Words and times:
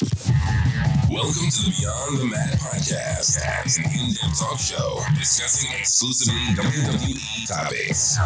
Welcome 0.00 1.50
to 1.50 1.62
the 1.62 1.74
Beyond 1.78 2.18
the 2.18 2.26
Mat 2.26 2.58
podcast, 2.58 3.38
an 3.78 3.84
in 3.84 4.12
depth 4.12 4.40
talk 4.40 4.58
show 4.58 4.98
discussing 5.16 5.70
exclusively 5.78 6.34
WWE 6.56 7.46
topics. 7.46 8.18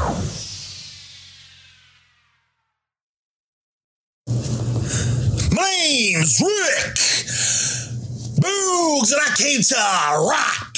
My 5.52 5.70
name's 5.84 6.40
Rick 6.40 6.96
Boogs, 8.40 9.12
and 9.12 9.20
I 9.20 9.34
came 9.36 9.60
to 9.60 9.74
rock 10.26 10.72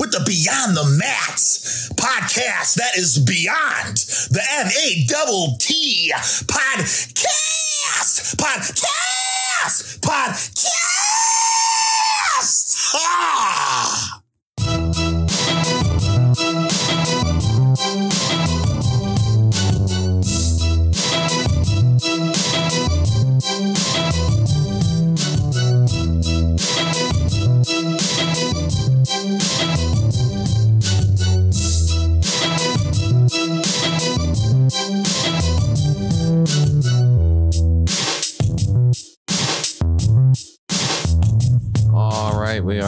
with 0.00 0.10
the 0.10 0.24
Beyond 0.26 0.76
the 0.76 0.96
Mats 0.98 1.90
podcast 1.90 2.74
that 2.74 2.96
is 2.96 3.20
beyond 3.20 3.98
the 4.32 4.42
M 4.50 4.66
A 4.66 5.06
podcast. 6.48 7.63
Podcast. 7.84 8.40
Podcast. 10.00 10.64
Ah! 12.94 14.13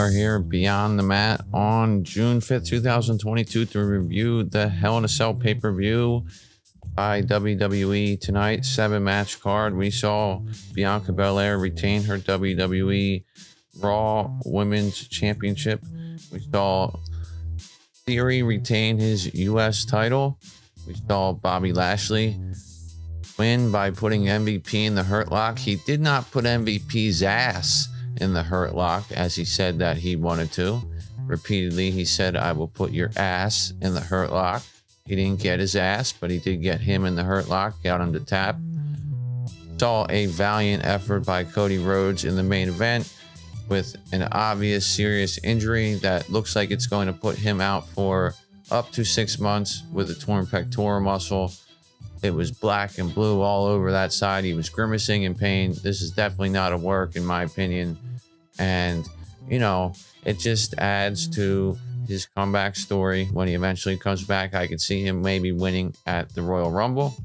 Are 0.07 0.11
here 0.11 0.39
beyond 0.39 0.97
the 0.97 1.03
mat 1.03 1.41
on 1.53 2.01
June 2.01 2.39
5th, 2.39 2.65
2022 2.65 3.65
to 3.65 3.83
review 3.83 4.43
the 4.43 4.69
Hell 4.69 4.97
in 4.97 5.03
a 5.03 5.07
Cell 5.09 5.33
pay 5.33 5.53
per 5.53 5.73
view 5.73 6.25
by 6.95 7.21
WWE 7.21 8.17
tonight. 8.21 8.63
Seven 8.63 9.03
match 9.03 9.41
card. 9.41 9.75
We 9.75 9.91
saw 9.91 10.41
Bianca 10.73 11.11
Belair 11.11 11.57
retain 11.57 12.03
her 12.03 12.17
WWE 12.17 13.25
Raw 13.81 14.31
Women's 14.45 15.05
Championship. 15.09 15.83
We 16.31 16.39
saw 16.39 16.95
Theory 18.05 18.43
retain 18.43 18.99
his 18.99 19.33
U.S. 19.35 19.83
title. 19.83 20.39
We 20.87 20.95
saw 21.09 21.33
Bobby 21.33 21.73
Lashley 21.73 22.39
win 23.37 23.73
by 23.73 23.91
putting 23.91 24.23
MVP 24.23 24.73
in 24.73 24.95
the 24.95 25.03
Hurt 25.03 25.33
Lock. 25.33 25.59
He 25.59 25.75
did 25.75 25.99
not 25.99 26.31
put 26.31 26.45
MVP's 26.45 27.23
ass 27.23 27.89
in 28.21 28.33
the 28.33 28.43
Hurt 28.43 28.75
Lock 28.75 29.11
as 29.11 29.35
he 29.35 29.45
said 29.45 29.79
that 29.79 29.97
he 29.97 30.15
wanted 30.15 30.51
to. 30.53 30.81
Repeatedly, 31.25 31.91
he 31.91 32.05
said, 32.05 32.35
I 32.35 32.51
will 32.53 32.67
put 32.67 32.91
your 32.91 33.11
ass 33.17 33.73
in 33.81 33.93
the 33.93 34.01
Hurt 34.01 34.31
Lock. 34.31 34.63
He 35.05 35.15
didn't 35.15 35.41
get 35.41 35.59
his 35.59 35.75
ass, 35.75 36.13
but 36.13 36.29
he 36.29 36.39
did 36.39 36.61
get 36.61 36.81
him 36.81 37.05
in 37.05 37.15
the 37.15 37.23
Hurt 37.23 37.47
Lock, 37.47 37.81
got 37.83 38.01
him 38.01 38.13
to 38.13 38.19
tap. 38.19 38.57
Saw 39.77 40.07
a 40.09 40.25
valiant 40.25 40.85
effort 40.85 41.25
by 41.25 41.43
Cody 41.43 41.77
Rhodes 41.77 42.25
in 42.25 42.35
the 42.35 42.43
main 42.43 42.67
event 42.67 43.13
with 43.69 43.95
an 44.11 44.23
obvious 44.31 44.85
serious 44.85 45.37
injury 45.43 45.95
that 45.95 46.29
looks 46.29 46.55
like 46.55 46.71
it's 46.71 46.87
going 46.87 47.07
to 47.07 47.13
put 47.13 47.37
him 47.37 47.61
out 47.61 47.87
for 47.89 48.33
up 48.71 48.91
to 48.91 49.03
six 49.03 49.39
months 49.39 49.83
with 49.91 50.09
a 50.09 50.15
torn 50.15 50.45
pectoral 50.45 51.01
muscle. 51.01 51.51
It 52.23 52.31
was 52.31 52.51
black 52.51 52.97
and 52.97 53.13
blue 53.13 53.41
all 53.41 53.65
over 53.65 53.91
that 53.91 54.11
side. 54.11 54.43
He 54.43 54.53
was 54.53 54.69
grimacing 54.69 55.23
in 55.23 55.35
pain. 55.35 55.75
This 55.83 56.01
is 56.01 56.11
definitely 56.11 56.49
not 56.49 56.73
a 56.73 56.77
work, 56.77 57.15
in 57.15 57.25
my 57.25 57.43
opinion. 57.43 57.97
And, 58.59 59.07
you 59.47 59.59
know, 59.59 59.93
it 60.25 60.39
just 60.39 60.73
adds 60.77 61.27
to 61.35 61.77
his 62.07 62.25
comeback 62.25 62.75
story. 62.75 63.25
When 63.25 63.47
he 63.47 63.53
eventually 63.53 63.97
comes 63.97 64.23
back, 64.23 64.53
I 64.53 64.67
could 64.67 64.81
see 64.81 65.03
him 65.03 65.21
maybe 65.21 65.51
winning 65.51 65.95
at 66.05 66.33
the 66.33 66.41
Royal 66.41 66.71
Rumble. 66.71 67.15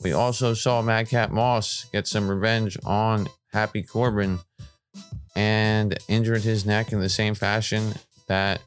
We 0.00 0.12
also 0.12 0.54
saw 0.54 0.82
Madcap 0.82 1.30
Moss 1.30 1.86
get 1.92 2.06
some 2.06 2.28
revenge 2.28 2.76
on 2.84 3.28
Happy 3.52 3.82
Corbin 3.82 4.40
and 5.34 5.96
injured 6.08 6.42
his 6.42 6.66
neck 6.66 6.92
in 6.92 7.00
the 7.00 7.08
same 7.08 7.34
fashion 7.34 7.94
that 8.28 8.60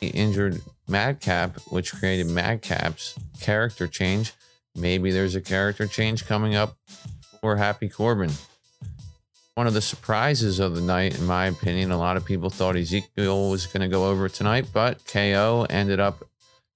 he 0.00 0.08
injured 0.08 0.60
Madcap, 0.88 1.56
which 1.70 1.94
created 1.94 2.26
Madcap's 2.26 3.14
character 3.40 3.86
change. 3.86 4.32
Maybe 4.74 5.10
there's 5.10 5.34
a 5.34 5.40
character 5.40 5.86
change 5.86 6.26
coming 6.26 6.54
up 6.54 6.76
for 7.40 7.56
Happy 7.56 7.88
Corbin. 7.88 8.32
One 9.56 9.66
of 9.66 9.74
the 9.74 9.82
surprises 9.82 10.58
of 10.60 10.74
the 10.74 10.80
night, 10.80 11.18
in 11.18 11.26
my 11.26 11.46
opinion, 11.46 11.90
a 11.90 11.98
lot 11.98 12.16
of 12.16 12.24
people 12.24 12.50
thought 12.50 12.76
Ezekiel 12.76 13.50
was 13.50 13.66
going 13.66 13.80
to 13.82 13.88
go 13.88 14.06
over 14.06 14.28
tonight, 14.28 14.66
but 14.72 15.04
KO 15.06 15.66
ended 15.68 16.00
up 16.00 16.24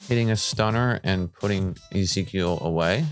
hitting 0.08 0.30
a 0.30 0.36
stunner 0.36 1.00
and 1.02 1.32
putting 1.32 1.76
Ezekiel 1.92 2.58
away. 2.60 3.06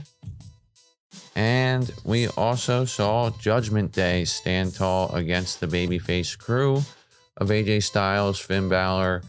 And 1.34 1.91
we 2.05 2.28
also 2.28 2.84
saw 2.84 3.31
Judgment 3.31 3.93
Day 3.93 4.25
stand 4.25 4.75
tall 4.75 5.15
against 5.15 5.61
the 5.61 5.67
babyface 5.67 6.37
crew 6.37 6.83
of 7.39 7.49
AJ 7.49 7.84
Styles, 7.84 8.39
Finn 8.39 8.69
Balor, 8.69 9.22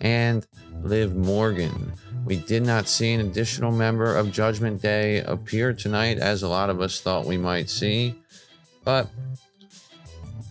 and 0.00 0.46
Liv 0.82 1.16
Morgan. 1.16 1.92
We 2.26 2.36
did 2.36 2.64
not 2.64 2.88
see 2.88 3.12
an 3.14 3.20
additional 3.20 3.72
member 3.72 4.14
of 4.14 4.32
Judgment 4.32 4.82
Day 4.82 5.20
appear 5.20 5.72
tonight, 5.72 6.18
as 6.18 6.42
a 6.42 6.48
lot 6.48 6.70
of 6.70 6.80
us 6.80 7.00
thought 7.00 7.24
we 7.24 7.38
might 7.38 7.70
see, 7.70 8.14
but 8.84 9.08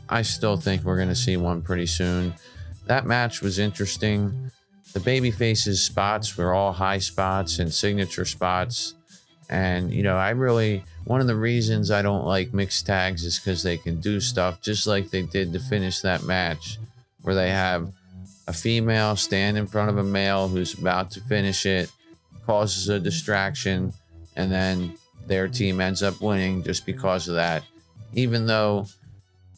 I 0.10 0.22
still 0.22 0.58
think 0.58 0.84
we're 0.84 0.98
going 0.98 1.10
to 1.10 1.16
see 1.16 1.38
one 1.38 1.62
pretty 1.62 1.88
soon. 1.88 2.36
That 2.86 3.06
match 3.06 3.42
was 3.42 3.60
interesting. 3.60 4.52
The 4.94 5.00
babyfaces 5.00 5.78
spots 5.78 6.38
were 6.38 6.54
all 6.54 6.72
high 6.72 7.00
spots 7.00 7.60
and 7.60 7.74
signature 7.74 8.26
spots. 8.26 8.94
And, 9.50 9.92
you 9.92 10.04
know, 10.04 10.16
I 10.18 10.32
really, 10.32 10.84
one 11.06 11.22
of 11.22 11.28
the 11.28 11.36
reasons 11.36 11.92
I 11.92 12.02
don't 12.02 12.26
like 12.26 12.54
mixed 12.54 12.86
tags 12.86 13.24
is 13.24 13.38
because 13.38 13.64
they 13.64 13.78
can 13.78 14.00
do 14.00 14.20
stuff 14.20 14.62
just 14.62 14.88
like 14.88 15.10
they 15.10 15.22
did 15.22 15.54
to 15.54 15.60
finish 15.60 16.02
that 16.02 16.24
match, 16.24 16.80
where 17.22 17.36
they 17.36 17.50
have 17.50 17.92
a 18.48 18.54
female 18.54 19.16
stand 19.16 19.58
in 19.58 19.68
front 19.68 19.90
of 19.90 19.98
a 19.98 20.04
male 20.04 20.48
who's 20.48 20.78
about 20.78 21.12
to 21.12 21.22
finish 21.22 21.66
it, 21.66 21.92
causes 22.46 22.90
a 22.90 23.00
distraction, 23.00 23.94
and 24.36 24.52
then 24.52 24.98
their 25.28 25.48
team 25.48 25.82
ends 25.82 26.04
up 26.04 26.22
winning 26.22 26.64
just 26.64 26.86
because 26.86 27.28
of 27.28 27.36
that. 27.36 27.64
Even 28.14 28.46
though 28.46 28.88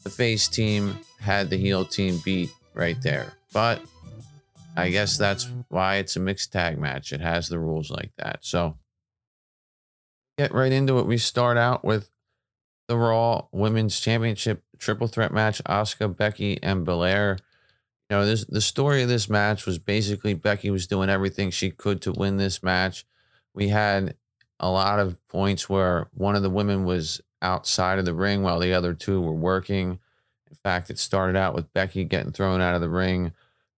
the 0.07 0.13
face 0.13 0.47
team 0.47 0.97
had 1.19 1.49
the 1.49 1.57
heel 1.57 1.83
team 1.83 2.21
beat 2.23 2.49
right 2.73 3.01
there. 3.01 3.33
But 3.51 3.81
I 4.77 4.89
guess 4.89 5.17
that's 5.17 5.49
why 5.67 5.95
it's 5.95 6.15
a 6.15 6.21
mixed 6.21 6.53
tag 6.53 6.79
match. 6.79 7.11
It 7.11 7.19
has 7.19 7.49
the 7.49 7.59
rules 7.59 7.91
like 7.91 8.11
that. 8.17 8.39
So 8.41 8.77
get 10.37 10.53
right 10.53 10.71
into 10.71 10.97
it. 10.99 11.05
We 11.05 11.17
start 11.17 11.57
out 11.57 11.83
with 11.83 12.09
the 12.87 12.95
Raw 12.95 13.47
Women's 13.51 13.99
Championship 13.99 14.63
triple 14.77 15.07
threat 15.07 15.33
match: 15.33 15.61
Asuka, 15.65 16.15
Becky, 16.15 16.57
and 16.63 16.85
Belair. 16.85 17.37
You 18.09 18.15
know, 18.15 18.25
this 18.25 18.45
the 18.45 18.61
story 18.61 19.03
of 19.03 19.09
this 19.09 19.29
match 19.29 19.65
was 19.65 19.77
basically 19.77 20.35
Becky 20.35 20.69
was 20.69 20.87
doing 20.87 21.09
everything 21.09 21.51
she 21.51 21.69
could 21.69 22.01
to 22.03 22.13
win 22.13 22.37
this 22.37 22.63
match. 22.63 23.05
We 23.53 23.67
had 23.67 24.15
a 24.57 24.69
lot 24.69 24.99
of 24.99 25.19
points 25.27 25.67
where 25.67 26.07
one 26.13 26.37
of 26.37 26.43
the 26.43 26.49
women 26.49 26.85
was 26.85 27.19
outside 27.41 27.99
of 27.99 28.05
the 28.05 28.13
ring 28.13 28.41
while 28.43 28.59
the 28.59 28.73
other 28.73 28.93
two 28.93 29.21
were 29.21 29.33
working. 29.33 29.99
In 30.49 30.55
fact, 30.63 30.89
it 30.89 30.99
started 30.99 31.35
out 31.35 31.53
with 31.53 31.73
Becky 31.73 32.03
getting 32.03 32.31
thrown 32.31 32.61
out 32.61 32.75
of 32.75 32.81
the 32.81 32.89
ring 32.89 33.33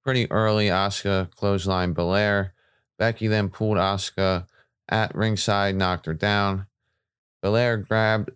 pretty 0.05 0.31
early. 0.31 0.69
Asuka 0.69 1.31
clothesline 1.31 1.93
Belair. 1.93 2.55
Becky 2.99 3.27
then 3.27 3.49
pulled 3.49 3.77
Asuka 3.77 4.47
at 4.89 5.15
ringside, 5.15 5.77
knocked 5.77 6.07
her 6.07 6.15
down. 6.15 6.67
Belair 7.43 7.77
grabbed 7.77 8.31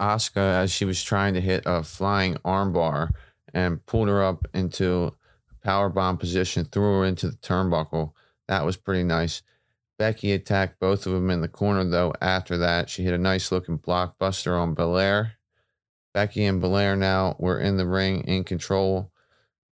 Asuka 0.00 0.36
as 0.36 0.72
she 0.72 0.84
was 0.84 1.02
trying 1.02 1.34
to 1.34 1.40
hit 1.40 1.62
a 1.66 1.82
flying 1.82 2.34
armbar 2.44 3.10
and 3.52 3.84
pulled 3.86 4.08
her 4.08 4.22
up 4.22 4.46
into 4.54 5.14
a 5.50 5.64
power 5.64 5.88
bomb 5.88 6.16
position, 6.16 6.64
threw 6.64 7.00
her 7.00 7.04
into 7.04 7.28
the 7.28 7.36
turnbuckle. 7.36 8.12
That 8.48 8.64
was 8.64 8.76
pretty 8.76 9.04
nice. 9.04 9.42
Becky 10.02 10.32
attacked 10.32 10.80
both 10.80 11.06
of 11.06 11.12
them 11.12 11.30
in 11.30 11.42
the 11.42 11.46
corner, 11.46 11.84
though. 11.84 12.12
After 12.20 12.58
that, 12.58 12.90
she 12.90 13.04
hit 13.04 13.14
a 13.14 13.18
nice 13.18 13.52
looking 13.52 13.78
blockbuster 13.78 14.60
on 14.60 14.74
Belair. 14.74 15.34
Becky 16.12 16.44
and 16.44 16.60
Belair 16.60 16.96
now 16.96 17.36
were 17.38 17.60
in 17.60 17.76
the 17.76 17.86
ring 17.86 18.24
in 18.24 18.42
control. 18.42 19.12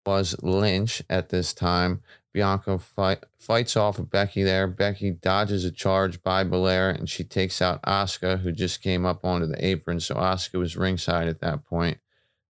Was 0.07 0.41
Lynch 0.41 1.03
at 1.11 1.31
this 1.31 1.53
time. 1.53 2.03
Bianca 2.33 2.79
fight, 2.79 3.25
fights 3.41 3.77
off 3.77 3.99
of 3.99 4.09
Becky 4.09 4.45
there. 4.45 4.69
Becky 4.69 5.11
dodges 5.11 5.65
a 5.65 5.73
charge 5.73 6.23
by 6.23 6.45
Belair 6.45 6.91
and 6.91 7.11
she 7.11 7.25
takes 7.25 7.61
out 7.61 7.83
Asuka, 7.83 8.39
who 8.39 8.53
just 8.53 8.85
came 8.85 9.05
up 9.05 9.25
onto 9.25 9.49
the 9.49 9.67
apron. 9.67 9.99
So 9.99 10.15
Asuka 10.15 10.61
was 10.61 10.77
ringside 10.77 11.27
at 11.27 11.41
that 11.41 11.65
point. 11.65 11.99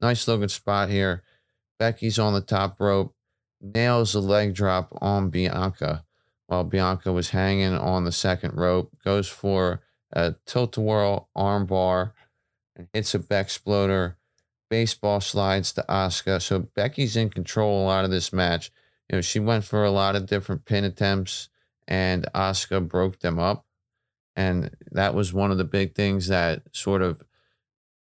Nice 0.01 0.27
looking 0.27 0.47
spot 0.47 0.89
here. 0.89 1.21
Becky's 1.77 2.17
on 2.17 2.33
the 2.33 2.41
top 2.41 2.81
rope, 2.81 3.13
nails 3.61 4.15
a 4.15 4.19
leg 4.19 4.55
drop 4.55 4.97
on 4.99 5.29
Bianca 5.29 6.05
while 6.47 6.63
Bianca 6.63 7.11
was 7.11 7.29
hanging 7.29 7.73
on 7.73 8.05
the 8.05 8.11
second 8.11 8.55
rope, 8.55 8.91
goes 9.03 9.27
for 9.27 9.81
a 10.11 10.35
tilt-a-whirl 10.45 11.29
armbar 11.35 12.13
and 12.75 12.87
hits 12.93 13.13
a 13.13 13.19
back 13.19 13.45
exploder. 13.45 14.17
Baseball 14.69 15.21
slides 15.21 15.71
to 15.73 15.85
Asuka. 15.87 16.41
So 16.41 16.59
Becky's 16.59 17.15
in 17.15 17.29
control 17.29 17.83
a 17.83 17.85
lot 17.85 18.05
of 18.05 18.11
this 18.11 18.33
match. 18.33 18.71
You 19.09 19.17
know, 19.17 19.21
she 19.21 19.39
went 19.39 19.63
for 19.63 19.83
a 19.83 19.91
lot 19.91 20.15
of 20.15 20.25
different 20.25 20.65
pin 20.65 20.83
attempts 20.83 21.49
and 21.87 22.25
Asuka 22.33 22.85
broke 22.85 23.19
them 23.19 23.39
up. 23.39 23.65
And 24.35 24.75
that 24.91 25.15
was 25.15 25.33
one 25.33 25.51
of 25.51 25.57
the 25.57 25.63
big 25.63 25.95
things 25.95 26.27
that 26.27 26.63
sort 26.71 27.01
of 27.01 27.21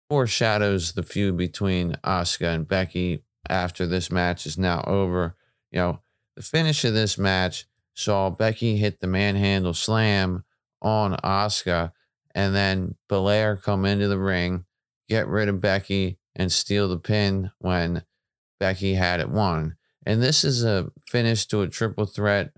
foreshadows 0.08 0.92
the 0.92 1.02
feud 1.02 1.36
between 1.36 1.92
Asuka 2.04 2.54
and 2.54 2.66
Becky 2.68 3.22
after 3.48 3.86
this 3.86 4.10
match 4.10 4.46
is 4.46 4.58
now 4.58 4.82
over. 4.86 5.36
You 5.70 5.78
know, 5.78 6.00
the 6.36 6.42
finish 6.42 6.84
of 6.84 6.94
this 6.94 7.16
match 7.16 7.66
saw 7.96 8.30
Becky 8.30 8.76
hit 8.76 9.00
the 9.00 9.06
manhandle 9.06 9.74
slam 9.74 10.44
on 10.82 11.16
Asuka 11.24 11.92
and 12.34 12.54
then 12.54 12.94
Belair 13.08 13.56
come 13.56 13.86
into 13.86 14.06
the 14.06 14.18
ring, 14.18 14.66
get 15.08 15.26
rid 15.26 15.48
of 15.48 15.62
Becky, 15.62 16.18
and 16.36 16.52
steal 16.52 16.86
the 16.88 16.98
pin 16.98 17.50
when 17.58 18.04
Becky 18.60 18.94
had 18.94 19.20
it 19.20 19.30
won. 19.30 19.76
And 20.04 20.22
this 20.22 20.44
is 20.44 20.62
a 20.62 20.90
finish 21.08 21.46
to 21.46 21.62
a 21.62 21.68
triple 21.68 22.04
threat 22.04 22.52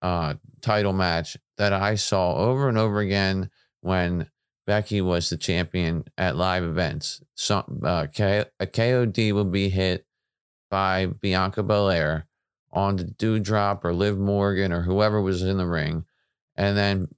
uh, 0.00 0.34
title 0.60 0.92
match 0.92 1.36
that 1.58 1.72
I 1.72 1.96
saw 1.96 2.36
over 2.36 2.68
and 2.68 2.78
over 2.78 3.00
again 3.00 3.50
when 3.80 4.28
Becky 4.66 5.00
was 5.00 5.28
the 5.28 5.36
champion 5.36 6.04
at 6.16 6.36
live 6.36 6.62
events. 6.62 7.20
Some 7.34 7.80
uh, 7.82 8.06
K- 8.06 8.44
a 8.60 8.66
KOD 8.66 9.32
will 9.32 9.44
be 9.44 9.68
hit 9.68 10.06
by 10.70 11.06
Bianca 11.06 11.64
Belair 11.64 12.28
on 12.72 12.96
the 12.96 13.04
Doudrop 13.04 13.84
or 13.84 13.92
Liv 13.92 14.18
Morgan 14.18 14.72
or 14.72 14.82
whoever 14.82 15.20
was 15.20 15.42
in 15.42 15.58
the 15.58 15.66
ring, 15.66 16.04
and 16.56 16.76
then 16.76 17.08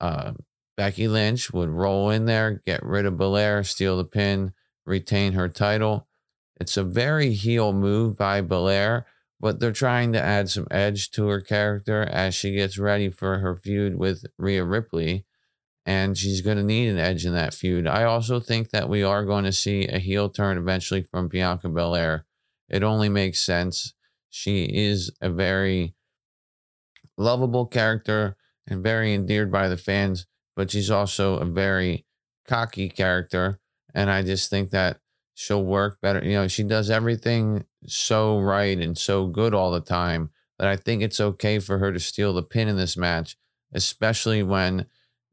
uh, 0.00 0.32
Becky 0.76 1.08
Lynch 1.08 1.52
would 1.52 1.68
roll 1.68 2.10
in 2.10 2.24
there, 2.24 2.62
get 2.66 2.82
rid 2.82 3.06
of 3.06 3.16
Belair, 3.16 3.62
steal 3.62 3.96
the 3.96 4.04
pin, 4.04 4.52
retain 4.86 5.34
her 5.34 5.48
title. 5.48 6.08
It's 6.60 6.76
a 6.76 6.84
very 6.84 7.32
heel 7.32 7.72
move 7.72 8.16
by 8.16 8.40
Belair, 8.40 9.06
but 9.40 9.58
they're 9.58 9.72
trying 9.72 10.12
to 10.12 10.20
add 10.20 10.48
some 10.48 10.66
edge 10.70 11.10
to 11.12 11.28
her 11.28 11.40
character 11.40 12.02
as 12.02 12.34
she 12.34 12.52
gets 12.54 12.78
ready 12.78 13.10
for 13.10 13.38
her 13.38 13.56
feud 13.56 13.96
with 13.96 14.24
Rhea 14.38 14.64
Ripley. 14.64 15.24
And 15.84 16.16
she's 16.16 16.42
going 16.42 16.58
to 16.58 16.62
need 16.62 16.88
an 16.88 16.98
edge 16.98 17.26
in 17.26 17.34
that 17.34 17.54
feud. 17.54 17.88
I 17.88 18.04
also 18.04 18.38
think 18.38 18.70
that 18.70 18.88
we 18.88 19.02
are 19.02 19.24
going 19.24 19.44
to 19.44 19.52
see 19.52 19.88
a 19.88 19.98
heel 19.98 20.28
turn 20.28 20.56
eventually 20.56 21.02
from 21.02 21.26
Bianca 21.26 21.68
Belair. 21.68 22.24
It 22.68 22.84
only 22.84 23.08
makes 23.08 23.40
sense. 23.40 23.92
She 24.34 24.64
is 24.64 25.10
a 25.20 25.28
very 25.28 25.94
lovable 27.18 27.66
character 27.66 28.34
and 28.66 28.82
very 28.82 29.12
endeared 29.12 29.52
by 29.52 29.68
the 29.68 29.76
fans, 29.76 30.26
but 30.56 30.70
she's 30.70 30.90
also 30.90 31.36
a 31.36 31.44
very 31.44 32.06
cocky 32.48 32.88
character. 32.88 33.60
And 33.94 34.10
I 34.10 34.22
just 34.22 34.48
think 34.48 34.70
that 34.70 35.00
she'll 35.34 35.62
work 35.62 36.00
better. 36.00 36.24
You 36.24 36.32
know, 36.32 36.48
she 36.48 36.62
does 36.62 36.88
everything 36.88 37.66
so 37.86 38.40
right 38.40 38.78
and 38.78 38.96
so 38.96 39.26
good 39.26 39.52
all 39.52 39.70
the 39.70 39.80
time 39.82 40.30
that 40.58 40.66
I 40.66 40.76
think 40.76 41.02
it's 41.02 41.20
okay 41.20 41.58
for 41.58 41.76
her 41.76 41.92
to 41.92 42.00
steal 42.00 42.32
the 42.32 42.42
pin 42.42 42.68
in 42.68 42.78
this 42.78 42.96
match, 42.96 43.36
especially 43.74 44.42
when 44.42 44.86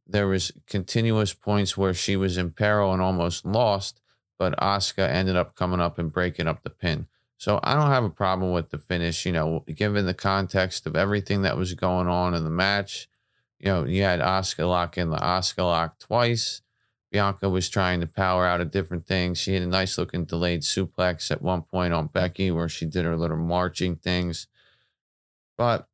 there 0.06 0.28
was 0.28 0.52
continuous 0.68 1.34
points 1.34 1.78
where 1.78 1.94
she 1.94 2.18
was 2.18 2.36
in 2.36 2.52
peril 2.52 2.92
and 2.92 3.02
almost 3.02 3.46
lost, 3.46 4.02
but 4.38 4.60
Asuka 4.60 5.08
ended 5.08 5.38
up 5.38 5.56
coming 5.56 5.80
up 5.80 5.98
and 5.98 6.12
breaking 6.12 6.48
up 6.50 6.64
the 6.64 6.70
pin. 6.70 7.08
So 7.40 7.58
I 7.64 7.74
don't 7.74 7.90
have 7.90 8.04
a 8.04 8.10
problem 8.10 8.52
with 8.52 8.70
the 8.70 8.78
finish, 8.78 9.26
you 9.26 9.32
know, 9.32 9.64
given 9.74 10.06
the 10.06 10.14
context 10.14 10.86
of 10.86 10.98
everything 10.98 11.44
that 11.44 11.56
was 11.56 11.74
going 11.74 12.10
on 12.10 12.34
in 12.34 12.44
the 12.44 12.50
match. 12.50 13.08
You 13.60 13.68
know, 13.68 13.86
you 13.86 14.04
had 14.04 14.20
Asuka 14.20 14.68
lock 14.68 14.98
in 14.98 15.10
the 15.10 15.16
Asuka 15.16 15.64
lock 15.64 16.00
twice. 16.00 16.62
Bianca 17.14 17.50
was 17.50 17.70
trying 17.70 18.02
to 18.02 18.08
power 18.08 18.46
out 18.46 18.60
of 18.60 18.72
different 18.72 19.08
things. 19.08 19.38
She 19.38 19.54
had 19.54 19.64
a 19.64 19.68
nice 19.68 19.98
looking 19.98 20.26
delayed 20.26 20.64
suplex 20.64 21.32
at 21.32 21.42
one 21.42 21.62
point 21.62 21.94
on 21.94 22.08
Becky 22.08 22.52
where 22.52 22.68
she 22.68 22.86
did 22.86 23.06
her 23.06 23.16
little 23.16 23.38
marching 23.38 23.96
things. 23.96 24.48
But 25.58 25.88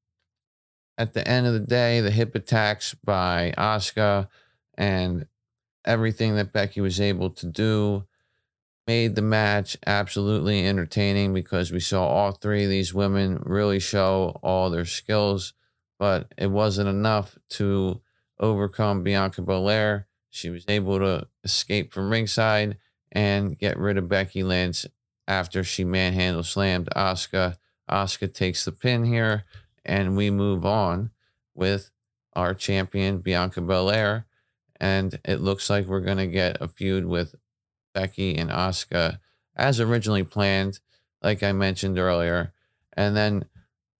at 0.98 1.13
the 1.13 1.27
end 1.27 1.45
of 1.45 1.53
the 1.53 1.59
day, 1.59 2.01
the 2.01 2.09
hip 2.09 2.33
attacks 2.33 2.95
by 2.95 3.53
Asuka 3.56 4.30
and 4.80 5.27
everything 5.86 6.38
that 6.38 6.53
Becky 6.53 6.81
was 6.81 7.00
able 7.00 7.30
to 7.30 7.45
do 7.45 8.07
made 8.88 9.16
the 9.16 9.22
match 9.22 9.78
absolutely 9.86 10.66
entertaining 10.66 11.34
because 11.34 11.72
we 11.72 11.80
saw 11.80 12.06
all 12.06 12.32
three 12.32 12.64
of 12.64 12.70
these 12.70 12.94
women 12.94 13.42
really 13.44 13.80
show 13.80 14.40
all 14.44 14.70
their 14.70 14.86
skills, 14.86 15.54
but 15.98 16.32
it 16.38 16.52
wasn't 16.52 16.88
enough 16.88 17.38
to 17.50 18.02
overcome 18.40 19.04
Bianca 19.04 19.42
Belair. 19.42 20.08
She 20.30 20.50
was 20.50 20.66
able 20.68 21.00
to 21.00 21.28
escape 21.44 21.94
from 21.94 22.12
ringside 22.12 22.78
and 23.12 23.58
get 23.58 23.80
rid 23.80 23.98
of 23.98 24.10
Becky 24.10 24.44
Lynch 24.44 24.86
after 25.27 25.63
she 25.63 25.84
manhandle 25.84 26.44
slammed 26.44 26.89
Asuka. 26.96 27.58
Asuka 27.89 28.34
takes 28.34 28.65
the 28.65 28.72
pin 28.72 29.06
here, 29.06 29.46
and 29.86 30.15
we 30.18 30.30
move 30.30 30.65
on 30.65 31.12
with 31.54 31.92
our 32.34 32.54
champion 32.54 33.20
Bianca 33.20 33.62
Belair. 33.62 34.25
And 34.80 35.18
it 35.24 35.39
looks 35.39 35.70
like 35.70 35.86
we're 35.86 36.01
going 36.01 36.18
to 36.18 36.27
get 36.27 36.62
a 36.62 36.68
feud 36.68 37.06
with 37.06 37.34
Becky 37.96 38.38
and 38.38 38.52
Asuka 38.52 39.20
as 39.56 39.80
originally 39.80 40.24
planned, 40.24 40.80
like 41.24 41.42
I 41.42 41.54
mentioned 41.54 41.98
earlier. 41.98 42.54
And 42.94 43.16
then 43.16 43.46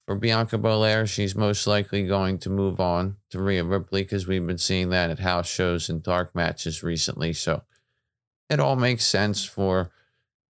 for 0.06 0.16
Bianca 0.16 0.58
Belair, 0.58 1.08
she's 1.08 1.36
most 1.36 1.66
likely 1.66 2.06
going 2.06 2.38
to 2.40 2.50
move 2.50 2.80
on 2.80 3.16
to 3.32 3.42
Rhea 3.42 3.64
Ripley 3.64 4.04
because 4.04 4.28
we've 4.28 4.46
been 4.46 4.60
seeing 4.60 4.90
that 4.90 5.10
at 5.10 5.20
house 5.20 5.50
shows 5.50 5.90
and 5.90 6.04
dark 6.04 6.36
matches 6.36 6.84
recently. 6.84 7.34
So 7.34 7.64
it 8.50 8.60
all 8.60 8.76
makes 8.76 9.06
sense 9.06 9.44
for 9.46 9.90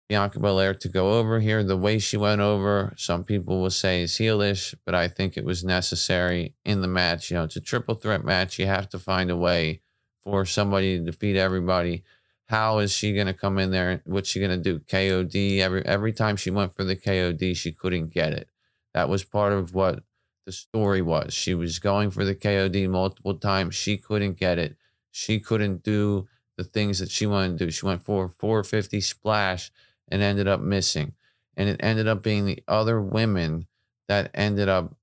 Bianca 0.08 0.40
Belair 0.40 0.74
to 0.74 0.88
go 0.88 1.12
over 1.12 1.38
here. 1.38 1.62
The 1.62 1.76
way 1.76 1.98
she 1.98 2.16
went 2.16 2.40
over, 2.40 2.94
some 2.96 3.24
people 3.24 3.60
will 3.60 3.70
say 3.70 4.02
is 4.02 4.12
heelish, 4.14 4.74
but 4.84 4.94
I 4.94 5.06
think 5.06 5.36
it 5.36 5.44
was 5.44 5.62
necessary 5.62 6.54
in 6.64 6.80
the 6.80 6.88
match. 6.88 7.30
You 7.30 7.36
know, 7.36 7.44
it's 7.44 7.56
a 7.56 7.60
triple 7.60 7.94
threat 7.94 8.24
match. 8.24 8.58
You 8.58 8.66
have 8.66 8.88
to 8.90 8.98
find 8.98 9.30
a 9.30 9.36
way 9.36 9.82
for 10.24 10.44
somebody 10.44 10.98
to 10.98 11.04
defeat 11.04 11.36
everybody 11.36 12.02
how 12.46 12.78
is 12.78 12.92
she 12.92 13.14
going 13.14 13.26
to 13.26 13.34
come 13.34 13.58
in 13.58 13.70
there? 13.70 14.02
What's 14.04 14.28
she 14.28 14.40
going 14.40 14.50
to 14.50 14.56
do? 14.56 14.78
KOD 14.80 15.60
every 15.60 15.84
every 15.84 16.12
time 16.12 16.36
she 16.36 16.50
went 16.50 16.74
for 16.74 16.84
the 16.84 16.96
KOD, 16.96 17.56
she 17.56 17.72
couldn't 17.72 18.12
get 18.12 18.32
it. 18.32 18.48
That 18.92 19.08
was 19.08 19.24
part 19.24 19.52
of 19.52 19.74
what 19.74 20.04
the 20.46 20.52
story 20.52 21.02
was. 21.02 21.32
She 21.32 21.54
was 21.54 21.78
going 21.78 22.10
for 22.10 22.24
the 22.24 22.34
KOD 22.34 22.88
multiple 22.88 23.34
times. 23.34 23.74
She 23.74 23.96
couldn't 23.96 24.38
get 24.38 24.58
it. 24.58 24.76
She 25.10 25.40
couldn't 25.40 25.82
do 25.82 26.28
the 26.56 26.64
things 26.64 26.98
that 26.98 27.10
she 27.10 27.26
wanted 27.26 27.58
to 27.58 27.64
do. 27.66 27.70
She 27.70 27.86
went 27.86 28.02
for 28.02 28.28
450 28.28 29.00
splash 29.00 29.72
and 30.08 30.22
ended 30.22 30.46
up 30.46 30.60
missing. 30.60 31.14
And 31.56 31.68
it 31.68 31.80
ended 31.80 32.08
up 32.08 32.22
being 32.22 32.46
the 32.46 32.62
other 32.68 33.00
women 33.00 33.66
that 34.08 34.30
ended 34.34 34.68
up 34.68 34.94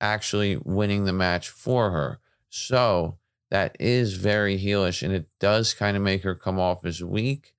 actually 0.00 0.56
winning 0.56 1.04
the 1.04 1.12
match 1.12 1.48
for 1.48 1.90
her. 1.90 2.20
So 2.48 3.18
that 3.50 3.76
is 3.78 4.14
very 4.14 4.58
heelish 4.58 5.02
and 5.02 5.12
it 5.12 5.28
does 5.38 5.74
kind 5.74 5.96
of 5.96 6.02
make 6.02 6.22
her 6.22 6.34
come 6.34 6.58
off 6.58 6.84
as 6.84 7.02
weak, 7.02 7.54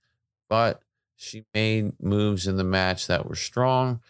but 0.50 0.82
she 1.16 1.46
made 1.54 2.02
moves 2.02 2.48
in 2.48 2.58
the 2.58 2.64
match 2.64 3.08
that 3.08 3.28
were 3.28 3.36
strong. 3.36 4.02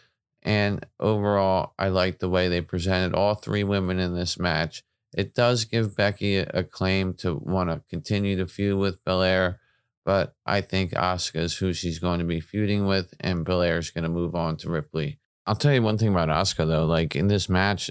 And 0.43 0.85
overall, 0.99 1.73
I 1.77 1.89
like 1.89 2.19
the 2.19 2.29
way 2.29 2.47
they 2.47 2.61
presented 2.61 3.15
all 3.15 3.35
three 3.35 3.63
women 3.63 3.99
in 3.99 4.15
this 4.15 4.39
match. 4.39 4.83
it 5.15 5.33
does 5.33 5.65
give 5.65 5.95
Becky 5.95 6.37
a, 6.37 6.49
a 6.53 6.63
claim 6.63 7.13
to 7.15 7.35
want 7.35 7.69
to 7.69 7.81
continue 7.89 8.37
to 8.37 8.47
feud 8.47 8.77
with 8.77 9.03
Belair, 9.03 9.59
but 10.05 10.35
I 10.45 10.61
think 10.61 10.91
Asuka 10.91 11.37
is 11.37 11.57
who 11.57 11.73
she's 11.73 11.99
going 11.99 12.19
to 12.19 12.25
be 12.25 12.39
feuding 12.39 12.85
with, 12.87 13.13
and 13.19 13.45
Belair 13.45 13.77
is 13.77 13.89
going 13.89 14.03
to 14.03 14.09
move 14.09 14.35
on 14.35 14.57
to 14.57 14.69
Ripley. 14.69 15.19
I'll 15.45 15.55
tell 15.55 15.73
you 15.73 15.81
one 15.81 15.97
thing 15.97 16.09
about 16.09 16.29
Asuka 16.29 16.67
though. 16.67 16.85
Like 16.85 17.15
in 17.15 17.27
this 17.27 17.47
match, 17.47 17.89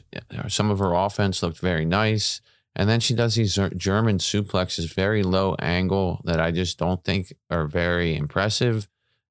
some 0.49 0.71
of 0.71 0.79
her 0.79 0.93
offense 0.93 1.43
looked 1.43 1.59
very 1.59 1.87
nice, 1.87 2.43
and 2.77 2.89
then 2.89 3.01
she 3.01 3.15
does 3.15 3.35
these 3.35 3.59
German 3.77 4.19
suplexes, 4.19 4.93
very 4.93 5.23
low 5.23 5.57
angle 5.59 6.21
that 6.25 6.41
I 6.41 6.51
just 6.53 6.79
don't 6.79 7.03
think 7.03 7.35
are 7.51 7.67
very 7.67 8.17
impressive. 8.17 8.89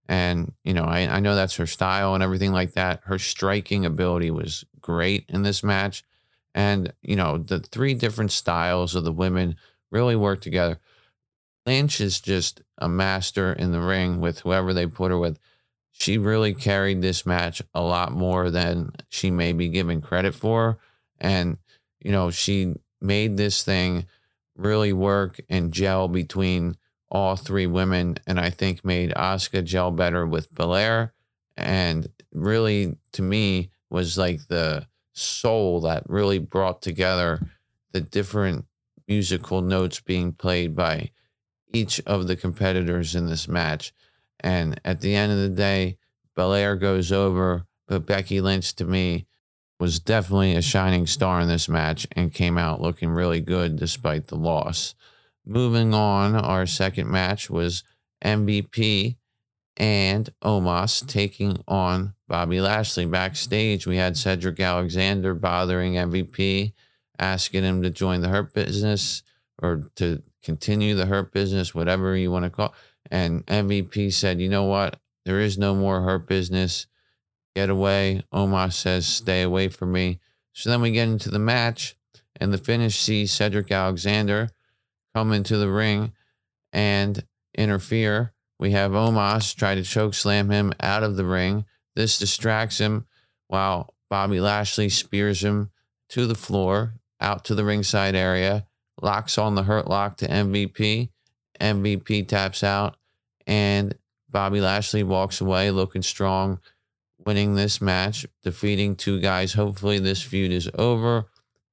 And 0.08 0.54
you 0.64 0.74
know, 0.74 0.84
I, 0.84 1.08
I 1.08 1.20
know 1.20 1.36
that's 1.36 1.56
her 1.56 1.68
style 1.68 2.14
and 2.14 2.24
everything 2.24 2.52
like 2.52 2.74
that. 2.74 3.02
Her 3.06 3.18
striking 3.18 3.86
ability 3.86 4.32
was 4.32 4.66
great 4.82 5.26
in 5.30 5.44
this 5.44 5.64
match, 5.64 6.04
and 6.54 6.92
you 7.02 7.16
know, 7.16 7.38
the 7.38 7.60
three 7.60 7.94
different 7.94 8.32
styles 8.32 8.96
of 8.96 9.04
the 9.04 9.14
women 9.14 9.56
really 9.92 10.16
work 10.16 10.42
together. 10.42 10.80
Lynch 11.66 12.02
is 12.02 12.20
just 12.20 12.62
a 12.78 12.90
master 12.90 13.54
in 13.54 13.72
the 13.72 13.80
ring 13.80 14.20
with 14.20 14.40
whoever 14.40 14.74
they 14.74 14.86
put 14.86 15.12
her 15.12 15.18
with 15.18 15.40
she 15.98 16.18
really 16.18 16.54
carried 16.54 17.02
this 17.02 17.26
match 17.26 17.62
a 17.74 17.82
lot 17.82 18.12
more 18.12 18.52
than 18.52 18.92
she 19.10 19.32
may 19.32 19.54
be 19.54 19.70
given 19.70 20.02
credit 20.02 20.36
for. 20.36 20.78
And, 21.22 21.58
you 22.02 22.12
know, 22.12 22.32
she 22.32 22.74
made 23.06 23.38
this 23.38 23.64
thing 23.64 24.06
really 24.56 24.94
work 24.94 25.40
and 25.50 25.72
gel 25.72 26.08
between 26.08 26.76
all 27.10 27.36
three 27.36 27.68
women. 27.68 28.18
And 28.26 28.40
I 28.40 28.50
think 28.50 28.84
made 28.84 29.12
Asuka 29.12 29.64
gel 29.64 29.92
better 29.92 30.26
with 30.26 30.54
Belair. 30.56 31.14
And 31.58 32.08
really, 32.34 32.98
to 33.14 33.22
me, 33.22 33.70
was 33.90 34.18
like 34.18 34.48
the 34.48 34.88
soul 35.14 35.82
that 35.82 36.10
really 36.10 36.40
brought 36.40 36.82
together 36.82 37.40
the 37.92 38.02
different 38.02 38.66
musical 39.08 39.62
notes 39.62 40.02
being 40.02 40.34
played 40.34 40.76
by 40.76 41.12
each 41.74 42.02
of 42.02 42.28
the 42.28 42.36
competitors 42.36 43.16
in 43.16 43.28
this 43.28 43.48
match. 43.48 43.94
And 44.40 44.80
at 44.84 45.02
the 45.02 45.16
end 45.16 45.32
of 45.32 45.38
the 45.38 45.50
day, 45.50 45.98
Belair 46.36 46.76
goes 46.76 47.12
over, 47.12 47.66
but 47.88 48.06
Becky 48.06 48.42
Lynch 48.42 48.76
to 48.76 48.86
me 48.86 49.28
was 49.80 50.00
definitely 50.00 50.56
a 50.56 50.62
shining 50.62 51.06
star 51.06 51.42
in 51.42 51.48
this 51.48 51.68
match 51.68 52.08
and 52.14 52.34
came 52.34 52.58
out 52.58 52.82
looking 52.82 53.10
really 53.10 53.42
good 53.42 53.76
despite 53.76 54.28
the 54.28 54.38
loss. 54.38 54.96
Moving 55.46 55.94
on, 55.94 56.36
our 56.36 56.66
second 56.66 57.10
match 57.10 57.50
was 57.50 57.84
MVP 58.24 59.18
and 59.78 60.30
Omos 60.44 61.06
taking 61.08 61.62
on 61.68 62.14
Bobby 62.28 62.62
Lashley. 62.62 63.06
Backstage, 63.06 63.86
we 63.86 63.98
had 63.98 64.18
Cedric 64.18 64.60
Alexander 64.60 65.34
bothering 65.34 65.94
MVP, 65.94 66.74
asking 67.20 67.64
him 67.64 67.84
to 67.84 67.90
join 67.90 68.22
the 68.22 68.30
Hurt 68.30 68.54
business 68.54 69.24
or 69.62 69.90
to 69.96 70.24
continue 70.44 70.96
the 70.96 71.06
Hurt 71.06 71.34
business, 71.34 71.76
whatever 71.76 72.16
you 72.16 72.32
want 72.32 72.44
to 72.44 72.50
call 72.50 72.68
it. 72.68 72.72
And 73.12 73.46
MVP 73.48 74.14
said, 74.14 74.40
you 74.40 74.50
know 74.50 74.64
what? 74.64 75.00
There 75.26 75.40
is 75.40 75.58
no 75.58 75.76
more 75.76 76.02
Hurt 76.02 76.28
business. 76.28 76.88
Get 77.56 77.70
away. 77.70 78.22
Omos 78.34 78.74
says, 78.74 79.08
stay 79.08 79.42
away 79.42 79.70
from 79.70 79.92
me. 79.92 80.20
So 80.54 80.70
then 80.70 80.82
we 80.82 80.92
get 80.92 81.08
into 81.08 81.30
the 81.30 81.40
match, 81.40 81.96
and 82.40 82.54
the 82.54 82.58
finish 82.58 83.00
sees 83.00 83.32
Cedric 83.32 83.72
Alexander 83.72 84.50
come 85.14 85.32
into 85.32 85.58
the 85.58 85.70
ring 85.70 86.12
and 86.74 87.24
interfere. 87.58 88.34
We 88.60 88.72
have 88.72 88.92
Omos 88.92 89.56
try 89.56 89.76
to 89.76 89.84
choke 89.84 90.14
slam 90.14 90.50
him 90.50 90.74
out 90.80 91.04
of 91.04 91.16
the 91.16 91.26
ring. 91.26 91.66
This 91.96 92.20
distracts 92.20 92.80
him 92.80 93.06
while 93.48 93.94
Bobby 94.10 94.40
Lashley 94.40 94.90
spears 94.90 95.44
him 95.44 95.72
to 96.10 96.28
the 96.28 96.36
floor, 96.36 96.96
out 97.20 97.46
to 97.46 97.56
the 97.56 97.66
ringside 97.66 98.16
area, 98.16 98.66
locks 99.02 99.38
on 99.38 99.56
the 99.56 99.64
hurt 99.64 99.88
lock 99.88 100.18
to 100.18 100.28
MVP. 100.28 101.10
MVP 101.60 102.28
taps 102.28 102.64
out, 102.64 102.98
and 103.48 103.96
Bobby 104.30 104.60
Lashley 104.60 105.04
walks 105.04 105.40
away 105.40 105.72
looking 105.72 106.02
strong, 106.02 106.60
winning 107.26 107.56
this 107.56 107.82
match, 107.82 108.26
defeating 108.44 108.96
two 108.96 109.20
guys. 109.20 109.54
Hopefully, 109.54 110.00
this 110.00 110.22
feud 110.22 110.52
is 110.52 110.70
over. 110.76 111.26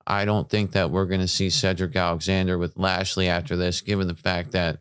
I 0.07 0.25
don't 0.25 0.49
think 0.49 0.73
that 0.73 0.91
we're 0.91 1.07
going 1.07 1.21
to 1.21 1.29
see 1.29 1.51
Cedric 1.51 1.95
Alexander 1.95 2.59
with 2.59 2.77
Lashley 2.77 3.29
after 3.29 3.57
this, 3.57 3.81
given 3.81 4.09
the 4.09 4.15
fact 4.15 4.53
that 4.53 4.81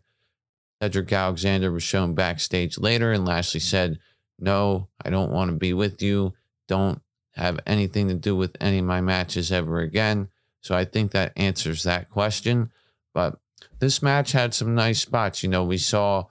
Cedric 0.82 1.12
Alexander 1.12 1.70
was 1.70 1.84
shown 1.84 2.14
backstage 2.14 2.76
later 2.76 3.12
and 3.12 3.24
Lashley 3.24 3.60
said, 3.60 4.00
No, 4.38 4.88
I 5.04 5.10
don't 5.10 5.30
want 5.30 5.50
to 5.50 5.56
be 5.56 5.72
with 5.72 6.02
you. 6.02 6.32
Don't 6.66 7.00
have 7.34 7.60
anything 7.66 8.08
to 8.08 8.14
do 8.14 8.34
with 8.34 8.56
any 8.60 8.78
of 8.78 8.84
my 8.84 9.00
matches 9.00 9.52
ever 9.52 9.78
again. 9.78 10.28
So 10.60 10.74
I 10.74 10.84
think 10.84 11.12
that 11.12 11.32
answers 11.36 11.84
that 11.84 12.10
question. 12.10 12.72
But 13.14 13.38
this 13.78 14.02
match 14.02 14.32
had 14.32 14.54
some 14.54 14.74
nice 14.74 15.00
spots. 15.00 15.42
You 15.42 15.48
know, 15.48 15.64
we 15.64 15.78
saw 15.78 16.26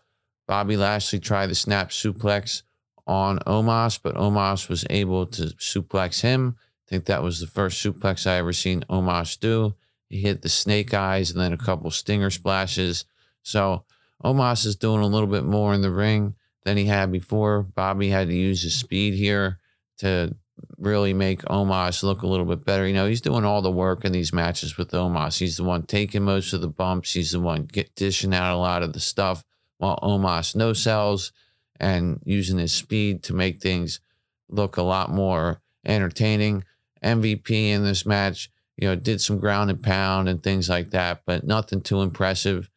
Bobby 0.48 0.75
Lashley 0.75 1.19
try 1.19 1.48
the 1.48 1.55
snap 1.55 1.91
suplex 1.91 2.63
on 3.11 3.39
Omos, 3.39 3.99
but 4.01 4.15
Omos 4.15 4.69
was 4.69 4.85
able 4.89 5.25
to 5.25 5.47
suplex 5.57 6.21
him. 6.21 6.55
I 6.57 6.89
think 6.89 7.05
that 7.05 7.21
was 7.21 7.41
the 7.41 7.47
first 7.47 7.83
suplex 7.83 8.25
I 8.25 8.37
ever 8.37 8.53
seen 8.53 8.85
Omos 8.89 9.37
do. 9.37 9.75
He 10.09 10.21
hit 10.21 10.41
the 10.41 10.47
snake 10.47 10.93
eyes 10.93 11.29
and 11.29 11.39
then 11.39 11.51
a 11.51 11.57
couple 11.57 11.91
stinger 11.91 12.29
splashes. 12.29 13.03
So 13.43 13.83
Omos 14.23 14.65
is 14.65 14.77
doing 14.77 15.01
a 15.01 15.07
little 15.07 15.27
bit 15.27 15.43
more 15.43 15.73
in 15.73 15.81
the 15.81 15.91
ring 15.91 16.35
than 16.63 16.77
he 16.77 16.85
had 16.85 17.11
before. 17.11 17.63
Bobby 17.63 18.07
had 18.07 18.29
to 18.29 18.33
use 18.33 18.63
his 18.63 18.75
speed 18.75 19.13
here 19.13 19.59
to 19.97 20.33
really 20.77 21.13
make 21.13 21.41
Omos 21.41 22.03
look 22.03 22.21
a 22.21 22.27
little 22.27 22.45
bit 22.45 22.63
better. 22.63 22.87
You 22.87 22.93
know, 22.93 23.07
he's 23.07 23.19
doing 23.19 23.43
all 23.43 23.61
the 23.61 23.69
work 23.69 24.05
in 24.05 24.13
these 24.13 24.31
matches 24.31 24.77
with 24.77 24.91
Omos. 24.91 25.37
He's 25.37 25.57
the 25.57 25.65
one 25.65 25.83
taking 25.83 26.23
most 26.23 26.53
of 26.53 26.61
the 26.61 26.69
bumps. 26.69 27.11
He's 27.11 27.31
the 27.31 27.41
one 27.41 27.65
get, 27.65 27.93
dishing 27.93 28.33
out 28.33 28.55
a 28.55 28.57
lot 28.57 28.83
of 28.83 28.93
the 28.93 29.01
stuff 29.01 29.43
while 29.79 29.99
Omos 30.01 30.55
no 30.55 30.71
sells 30.71 31.33
and 31.81 32.21
using 32.23 32.59
his 32.59 32.71
speed 32.71 33.23
to 33.23 33.33
make 33.33 33.59
things 33.59 34.00
look 34.47 34.77
a 34.77 34.83
lot 34.83 35.09
more 35.09 35.61
entertaining. 35.83 36.63
MVP 37.03 37.50
in 37.50 37.83
this 37.83 38.05
match, 38.05 38.51
you 38.77 38.88
know, 38.88 38.95
did 38.95 39.19
some 39.19 39.39
ground 39.39 39.71
and 39.71 39.81
pound 39.81 40.29
and 40.29 40.43
things 40.43 40.69
like 40.69 40.91
that, 40.91 41.23
but 41.25 41.43
nothing 41.43 41.81
too 41.81 42.01
impressive. 42.01 42.69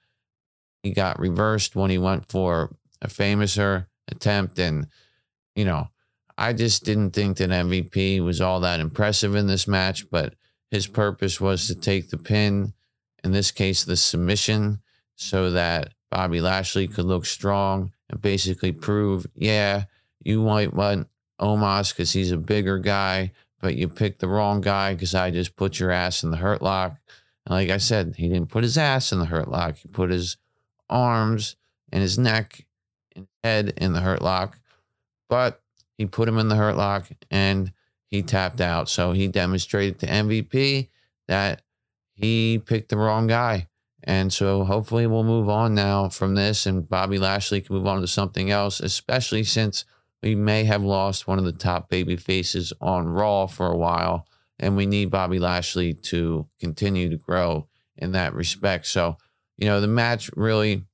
He 0.82 0.92
got 0.92 1.20
reversed 1.20 1.76
when 1.76 1.90
he 1.90 1.98
went 1.98 2.30
for 2.30 2.74
a 3.02 3.08
famouser 3.08 3.86
attempt. 4.08 4.58
And, 4.58 4.86
you 5.54 5.66
know, 5.66 5.88
I 6.38 6.54
just 6.54 6.84
didn't 6.84 7.10
think 7.10 7.36
that 7.36 7.50
MVP 7.50 8.24
was 8.24 8.40
all 8.40 8.60
that 8.60 8.80
impressive 8.80 9.34
in 9.34 9.46
this 9.46 9.68
match, 9.68 10.10
but 10.10 10.34
his 10.70 10.86
purpose 10.86 11.42
was 11.42 11.66
to 11.66 11.74
take 11.74 12.08
the 12.08 12.16
pin, 12.16 12.72
in 13.22 13.32
this 13.32 13.50
case, 13.50 13.84
the 13.84 13.96
submission, 13.96 14.80
so 15.14 15.50
that 15.50 15.92
Bobby 16.10 16.40
Lashley 16.40 16.88
could 16.88 17.04
look 17.04 17.26
strong 17.26 17.92
and 18.10 18.20
basically 18.20 18.72
prove, 18.72 19.26
yeah, 19.34 19.84
you 20.20 20.42
might 20.42 20.74
want 20.74 21.08
Omos 21.40 21.90
because 21.90 22.12
he's 22.12 22.32
a 22.32 22.36
bigger 22.36 22.78
guy, 22.78 23.32
but 23.60 23.76
you 23.76 23.88
picked 23.88 24.20
the 24.20 24.28
wrong 24.28 24.60
guy 24.60 24.94
because 24.94 25.14
I 25.14 25.30
just 25.30 25.56
put 25.56 25.78
your 25.78 25.90
ass 25.90 26.22
in 26.22 26.30
the 26.30 26.36
hurt 26.36 26.62
lock. 26.62 26.96
And 27.46 27.54
like 27.54 27.70
I 27.70 27.78
said, 27.78 28.14
he 28.16 28.28
didn't 28.28 28.50
put 28.50 28.62
his 28.64 28.78
ass 28.78 29.12
in 29.12 29.18
the 29.18 29.26
hurt 29.26 29.48
lock. 29.48 29.76
He 29.76 29.88
put 29.88 30.10
his 30.10 30.36
arms 30.88 31.56
and 31.92 32.02
his 32.02 32.18
neck 32.18 32.66
and 33.14 33.26
head 33.42 33.74
in 33.76 33.92
the 33.92 34.00
hurt 34.00 34.22
lock. 34.22 34.58
But 35.28 35.60
he 35.98 36.06
put 36.06 36.28
him 36.28 36.38
in 36.38 36.48
the 36.48 36.56
hurt 36.56 36.76
lock 36.76 37.08
and 37.30 37.72
he 38.10 38.22
tapped 38.22 38.60
out. 38.60 38.88
So 38.88 39.12
he 39.12 39.28
demonstrated 39.28 39.98
to 40.00 40.06
MVP 40.06 40.88
that 41.28 41.62
he 42.14 42.58
picked 42.64 42.88
the 42.88 42.96
wrong 42.96 43.26
guy. 43.26 43.68
And 44.04 44.32
so 44.32 44.64
hopefully 44.64 45.06
we'll 45.06 45.24
move 45.24 45.48
on 45.48 45.74
now 45.74 46.10
from 46.10 46.34
this 46.34 46.66
and 46.66 46.88
Bobby 46.88 47.18
Lashley 47.18 47.62
can 47.62 47.74
move 47.74 47.86
on 47.86 48.02
to 48.02 48.06
something 48.06 48.50
else, 48.50 48.80
especially 48.80 49.44
since 49.44 49.86
we 50.22 50.34
may 50.34 50.64
have 50.64 50.82
lost 50.82 51.26
one 51.26 51.38
of 51.38 51.44
the 51.44 51.52
top 51.52 51.88
baby 51.88 52.16
faces 52.16 52.72
on 52.80 53.08
Raw 53.08 53.46
for 53.46 53.66
a 53.66 53.76
while. 53.76 54.26
And 54.58 54.76
we 54.76 54.86
need 54.86 55.10
Bobby 55.10 55.38
Lashley 55.38 55.94
to 55.94 56.46
continue 56.60 57.08
to 57.10 57.16
grow 57.16 57.66
in 57.96 58.12
that 58.12 58.34
respect. 58.34 58.86
So, 58.86 59.16
you 59.56 59.66
know, 59.66 59.80
the 59.80 59.88
match 59.88 60.30
really 60.36 60.84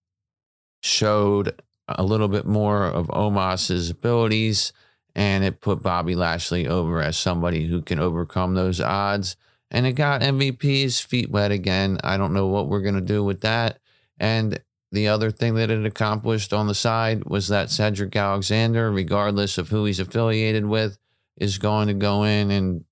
showed 0.81 1.61
a 1.89 2.05
little 2.05 2.29
bit 2.29 2.47
more 2.47 2.85
of 2.85 3.09
Omos's 3.09 3.91
abilities 3.91 4.73
and 5.17 5.43
it 5.43 5.61
put 5.61 5.83
Bobby 5.83 6.15
Lashley 6.15 6.69
over 6.69 7.03
as 7.03 7.17
somebody 7.17 7.67
who 7.67 7.83
can 7.83 7.99
overcome 7.99 8.55
those 8.55 8.81
odds 8.81 9.37
and 9.71 9.87
it 9.87 9.93
got 9.93 10.21
MVP's 10.21 11.01
feet 11.01 11.31
wet 11.31 11.53
again. 11.53 11.99
I 12.03 12.17
don't 12.17 12.35
know 12.35 12.49
what 12.49 12.69
we're 12.69 12.83
going 12.83 12.95
to 12.95 13.01
do 13.01 13.23
with 13.23 13.43
that. 13.43 13.79
And 14.19 14.61
the 14.93 15.09
other 15.09 15.31
thing 15.31 15.55
that 15.55 15.71
it 15.71 15.87
accomplished 15.87 16.53
on 16.53 16.67
the 16.67 16.75
side 16.75 17.25
was 17.25 17.49
that 17.49 17.71
Cedric 17.71 18.15
Alexander, 18.17 18.91
regardless 18.91 19.59
of 19.59 19.69
who 19.69 19.85
he's 19.85 20.01
affiliated 20.01 20.67
with, 20.67 20.99
is 21.37 21.59
going 21.59 21.89
to 21.89 21.95
go 21.95 22.25
in 22.25 22.51
and 22.51 22.85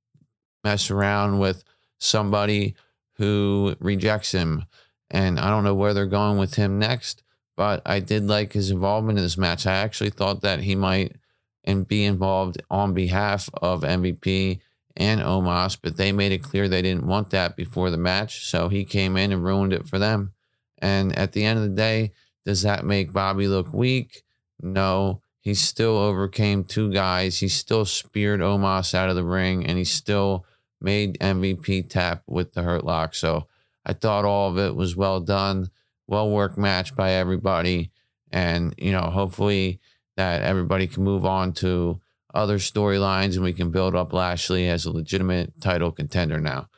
mess 0.63 0.91
around 0.91 1.39
with 1.39 1.65
somebody 1.99 2.77
who 3.17 3.75
rejects 3.81 4.33
him. 4.33 4.65
And 5.11 5.41
I 5.41 5.51
don't 5.51 5.65
know 5.65 5.75
where 5.75 5.93
they're 5.93 6.07
going 6.07 6.39
with 6.39 6.55
him 6.55 6.79
next, 6.79 7.25
but 7.57 7.83
I 7.85 7.99
did 7.99 8.25
like 8.25 8.53
his 8.53 8.71
involvement 8.71 9.19
in 9.19 9.25
this 9.25 9.39
match. 9.39 9.67
I 9.67 9.75
actually 9.75 10.11
thought 10.11 10.43
that 10.43 10.61
he 10.61 10.77
might 10.77 11.17
and 11.65 11.87
be 11.87 12.05
involved 12.05 12.63
on 12.71 12.95
behalf 12.95 13.51
of 13.55 13.83
MVP 13.83 14.61
and 14.99 15.21
Omos, 15.21 15.79
but 15.81 15.97
they 15.97 16.11
made 16.11 16.33
it 16.33 16.43
clear 16.43 16.69
they 16.69 16.83
didn't 16.83 17.07
want 17.07 17.31
that 17.31 17.57
before 17.57 17.91
the 17.91 17.97
match. 17.97 18.45
So 18.45 18.69
he 18.69 18.85
came 18.85 19.17
in 19.17 19.33
and 19.33 19.45
ruined 19.45 19.73
it 19.73 19.89
for 19.89 19.99
them. 19.99 20.33
And 20.79 21.17
at 21.17 21.33
the 21.33 21.45
end 21.45 21.59
of 21.59 21.65
the 21.65 21.75
day, 21.75 22.13
does 22.45 22.63
that 22.63 22.85
make 22.85 23.13
Bobby 23.13 23.47
look 23.47 23.73
weak? 23.73 24.25
No. 24.61 25.23
He 25.41 25.55
still 25.55 25.97
overcame 25.97 26.65
two 26.65 26.93
guys. 26.93 27.39
He 27.39 27.49
still 27.49 27.85
speared 27.85 28.41
Omos 28.41 28.93
out 28.93 29.09
of 29.09 29.15
the 29.15 29.25
ring 29.25 29.65
and 29.65 29.79
he 29.79 29.85
still 29.85 30.45
made 30.81 31.19
MVP 31.21 31.89
tap 31.89 32.25
with 32.27 32.53
the 32.53 32.63
hurt 32.63 32.85
lock. 32.85 33.15
So 33.15 33.47
I 33.87 33.93
thought 33.93 34.25
all 34.25 34.51
of 34.51 34.59
it 34.59 34.75
was 34.75 34.97
well 34.97 35.21
done, 35.21 35.71
well 36.09 36.29
worked 36.29 36.59
match 36.59 36.95
by 36.97 37.13
everybody. 37.13 37.93
And, 38.33 38.75
you 38.77 38.91
know, 38.91 39.03
hopefully 39.03 39.79
that 40.17 40.43
everybody 40.43 40.89
can 40.89 41.05
move 41.05 41.25
on 41.25 41.53
to 41.55 42.01
other 42.35 42.59
storylines 42.59 43.35
and 43.35 43.43
we 43.43 43.53
can 43.53 43.71
build 43.71 43.95
up 43.95 44.13
Lashley 44.13 44.69
as 44.69 44.85
a 44.85 44.93
legitimate 44.93 45.61
title 45.61 45.93
contender 45.93 46.41
now. 46.41 46.69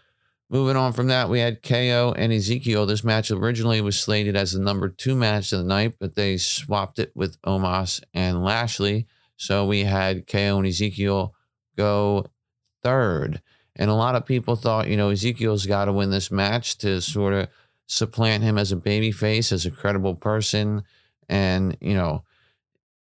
Moving 0.49 0.77
on 0.77 0.93
from 0.93 1.07
that, 1.07 1.29
we 1.29 1.39
had 1.39 1.63
KO 1.63 2.13
and 2.17 2.33
Ezekiel. 2.33 2.85
This 2.85 3.05
match 3.05 3.31
originally 3.31 3.81
was 3.81 3.99
slated 3.99 4.37
as 4.37 4.53
the 4.53 4.61
number 4.61 4.89
two 4.89 5.15
match 5.15 5.53
of 5.53 5.61
the 5.61 5.65
night, 5.65 5.95
but 6.01 6.17
they 6.17 6.39
swapped 6.39 6.99
it 6.99 7.13
with 7.15 7.41
Omos 7.43 8.03
and 8.13 8.43
Lashley. 8.43 9.07
So 9.37 9.65
we 9.65 9.85
had 9.85 10.27
KO 10.27 10.59
and 10.59 10.67
Ezekiel 10.67 11.35
go 11.77 12.27
third. 12.83 13.41
And 13.77 13.91
a 13.91 13.95
lot 13.95 14.17
of 14.17 14.27
people 14.27 14.57
thought, 14.57 14.89
you 14.89 14.97
know, 14.97 15.11
Ezekiel's 15.11 15.67
got 15.67 15.85
to 15.85 15.93
win 15.93 16.11
this 16.11 16.33
match 16.33 16.79
to 16.79 17.01
sort 17.01 17.33
of 17.33 17.49
supplant 17.87 18.43
him 18.43 18.59
as 18.59 18.73
a 18.73 18.77
babyface, 18.77 19.53
as 19.53 19.67
a 19.67 19.71
credible 19.71 20.17
person. 20.17 20.83
And, 21.29 21.77
you 21.81 21.95
know, 21.95 22.25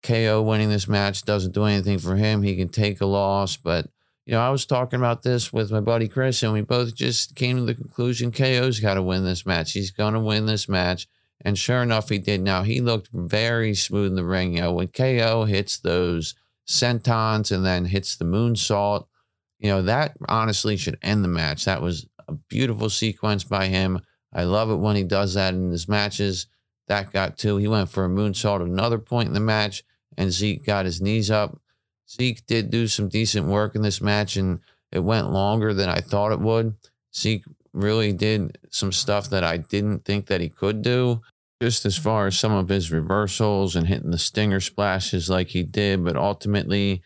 KO 0.05 0.41
winning 0.41 0.69
this 0.69 0.87
match 0.87 1.23
doesn't 1.23 1.53
do 1.53 1.63
anything 1.63 1.99
for 1.99 2.15
him. 2.15 2.43
He 2.43 2.55
can 2.55 2.69
take 2.69 3.01
a 3.01 3.05
loss, 3.05 3.57
but 3.57 3.87
you 4.25 4.33
know, 4.33 4.41
I 4.41 4.49
was 4.49 4.65
talking 4.65 4.99
about 4.99 5.21
this 5.21 5.53
with 5.53 5.71
my 5.71 5.79
buddy 5.79 6.07
Chris, 6.07 6.41
and 6.41 6.53
we 6.53 6.61
both 6.61 6.95
just 6.95 7.35
came 7.35 7.57
to 7.57 7.63
the 7.63 7.75
conclusion 7.75 8.31
KO's 8.31 8.79
got 8.79 8.95
to 8.95 9.03
win 9.03 9.23
this 9.23 9.45
match. 9.45 9.73
He's 9.73 9.91
going 9.91 10.15
to 10.15 10.19
win 10.19 10.45
this 10.47 10.67
match. 10.67 11.07
And 11.41 11.57
sure 11.57 11.83
enough, 11.83 12.09
he 12.09 12.17
did. 12.17 12.41
Now, 12.41 12.63
he 12.63 12.81
looked 12.81 13.09
very 13.13 13.75
smooth 13.75 14.07
in 14.07 14.15
the 14.15 14.25
ring. 14.25 14.55
You 14.55 14.61
know, 14.61 14.73
when 14.73 14.87
KO 14.87 15.45
hits 15.45 15.77
those 15.77 16.33
sentons 16.67 17.51
and 17.51 17.63
then 17.63 17.85
hits 17.85 18.15
the 18.15 18.25
moonsault, 18.25 19.05
you 19.59 19.69
know, 19.69 19.83
that 19.83 20.17
honestly 20.27 20.75
should 20.75 20.97
end 21.03 21.23
the 21.23 21.29
match. 21.29 21.65
That 21.65 21.83
was 21.83 22.07
a 22.27 22.33
beautiful 22.33 22.89
sequence 22.89 23.43
by 23.43 23.67
him. 23.67 24.01
I 24.33 24.43
love 24.43 24.71
it 24.71 24.77
when 24.77 24.95
he 24.95 25.03
does 25.03 25.35
that 25.35 25.53
in 25.53 25.69
his 25.69 25.87
matches. 25.87 26.47
That 26.87 27.13
got 27.13 27.37
two. 27.37 27.57
He 27.57 27.67
went 27.67 27.89
for 27.89 28.05
a 28.05 28.09
moonsault 28.09 28.61
at 28.61 28.67
another 28.67 28.97
point 28.97 29.27
in 29.27 29.33
the 29.33 29.39
match, 29.39 29.83
and 30.17 30.31
Zeke 30.31 30.65
got 30.65 30.85
his 30.85 31.01
knees 31.01 31.29
up 31.29 31.59
Zeke 32.09 32.45
did 32.45 32.69
do 32.69 32.87
some 32.87 33.09
decent 33.09 33.47
work 33.47 33.75
in 33.75 33.81
this 33.81 34.01
match, 34.01 34.37
and 34.37 34.59
it 34.91 34.99
went 34.99 35.31
longer 35.31 35.73
than 35.73 35.89
I 35.89 35.99
thought 35.99 36.31
it 36.31 36.39
would. 36.39 36.75
Zeke 37.15 37.45
really 37.73 38.13
did 38.13 38.57
some 38.69 38.91
stuff 38.91 39.29
that 39.29 39.43
I 39.43 39.57
didn't 39.57 40.05
think 40.05 40.27
that 40.27 40.41
he 40.41 40.49
could 40.49 40.81
do, 40.81 41.21
just 41.61 41.85
as 41.85 41.97
far 41.97 42.27
as 42.27 42.37
some 42.37 42.51
of 42.51 42.69
his 42.69 42.91
reversals 42.91 43.75
and 43.75 43.87
hitting 43.87 44.11
the 44.11 44.17
stinger 44.17 44.59
splashes 44.59 45.29
like 45.29 45.49
he 45.49 45.63
did. 45.63 46.03
But 46.03 46.15
ultimately, 46.15 47.01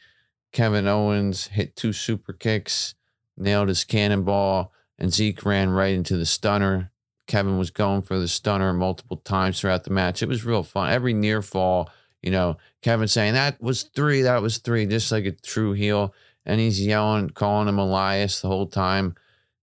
Kevin 0.52 0.88
Owens 0.88 1.48
hit 1.48 1.76
two 1.76 1.94
super 1.94 2.34
kicks, 2.34 2.96
nailed 3.38 3.70
his 3.70 3.86
cannonball, 3.86 4.74
and 4.98 5.14
Zeke 5.14 5.46
ran 5.46 5.70
right 5.70 5.94
into 5.94 6.18
the 6.18 6.26
stunner. 6.26 6.92
Kevin 7.26 7.58
was 7.58 7.70
going 7.70 8.02
for 8.02 8.20
the 8.20 8.28
stunner 8.28 8.74
multiple 8.74 9.18
times 9.18 9.62
throughout 9.62 9.84
the 9.84 9.92
match. 9.92 10.22
It 10.22 10.28
was 10.28 10.44
real 10.44 10.64
fun. 10.64 10.92
Every 10.92 11.14
near 11.14 11.42
fall 11.42 11.90
you 12.22 12.32
know, 12.32 12.58
Kevin 12.82 13.08
saying 13.08 13.34
that 13.34 13.62
was 13.62 13.84
three, 13.84 14.22
that 14.24 14.42
was 14.42 14.58
three, 14.60 14.86
just 14.86 15.12
like 15.12 15.26
a 15.26 15.32
true 15.32 15.74
heel. 15.74 16.14
And 16.46 16.60
he's 16.60 16.86
yelling, 16.86 17.30
calling 17.30 17.68
him 17.68 17.78
Elias 17.78 18.42
the 18.42 18.48
whole 18.48 18.68
time, 18.68 19.16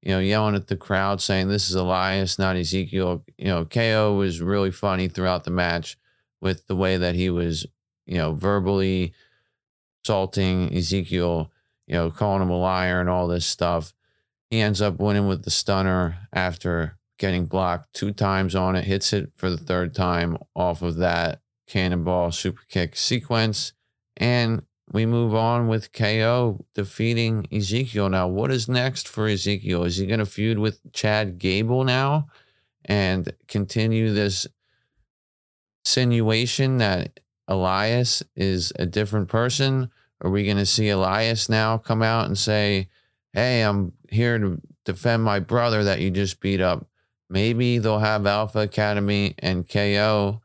you 0.02 0.10
know, 0.10 0.20
yelling 0.20 0.54
at 0.54 0.68
the 0.68 0.76
crowd 0.76 1.20
saying 1.20 1.48
this 1.48 1.68
is 1.70 1.74
Elias, 1.74 2.38
not 2.38 2.56
Ezekiel. 2.56 3.24
You 3.38 3.46
know, 3.46 3.64
KO 3.64 4.14
was 4.14 4.40
really 4.40 4.70
funny 4.70 5.08
throughout 5.08 5.44
the 5.44 5.50
match 5.50 5.98
with 6.40 6.66
the 6.66 6.76
way 6.76 6.98
that 6.98 7.14
he 7.14 7.30
was, 7.30 7.66
you 8.04 8.18
know, 8.18 8.34
verbally 8.34 9.14
assaulting 10.04 10.72
Ezekiel, 10.76 11.50
you 11.86 11.94
know, 11.94 12.10
calling 12.10 12.42
him 12.42 12.50
a 12.50 12.58
liar 12.58 13.00
and 13.00 13.08
all 13.08 13.26
this 13.26 13.46
stuff. 13.46 13.94
He 14.50 14.60
ends 14.60 14.80
up 14.80 15.00
winning 15.00 15.26
with 15.26 15.42
the 15.42 15.50
stunner 15.50 16.28
after 16.32 16.98
getting 17.18 17.46
blocked 17.46 17.94
two 17.94 18.12
times 18.12 18.54
on 18.54 18.76
it, 18.76 18.84
hits 18.84 19.12
it 19.12 19.32
for 19.36 19.50
the 19.50 19.56
third 19.56 19.94
time 19.94 20.36
off 20.54 20.82
of 20.82 20.96
that 20.96 21.40
cannonball 21.66 22.32
super 22.32 22.62
kick 22.68 22.96
sequence. 22.96 23.72
And 24.16 24.62
we 24.92 25.04
move 25.04 25.34
on 25.34 25.68
with 25.68 25.92
KO 25.92 26.64
defeating 26.74 27.46
Ezekiel. 27.52 28.08
Now, 28.08 28.28
what 28.28 28.50
is 28.50 28.68
next 28.68 29.08
for 29.08 29.26
Ezekiel? 29.26 29.84
Is 29.84 29.96
he 29.96 30.06
going 30.06 30.20
to 30.20 30.26
feud 30.26 30.58
with 30.58 30.80
Chad 30.92 31.38
Gable 31.38 31.84
now 31.84 32.28
and 32.84 33.32
continue 33.48 34.12
this 34.12 34.46
insinuation 35.84 36.78
that 36.78 37.20
Elias 37.48 38.22
is 38.36 38.72
a 38.78 38.86
different 38.86 39.28
person? 39.28 39.90
Are 40.20 40.30
we 40.30 40.44
going 40.44 40.56
to 40.56 40.66
see 40.66 40.88
Elias 40.88 41.48
now 41.48 41.78
come 41.78 42.02
out 42.02 42.26
and 42.26 42.38
say, 42.38 42.88
Hey, 43.32 43.62
I'm 43.62 43.92
here 44.08 44.38
to 44.38 44.60
defend 44.84 45.22
my 45.22 45.40
brother 45.40 45.84
that 45.84 46.00
you 46.00 46.10
just 46.10 46.40
beat 46.40 46.60
up? 46.60 46.86
Maybe 47.28 47.78
they'll 47.78 47.98
have 47.98 48.26
Alpha 48.26 48.60
Academy 48.60 49.34
and 49.40 49.68
KO 49.68 50.40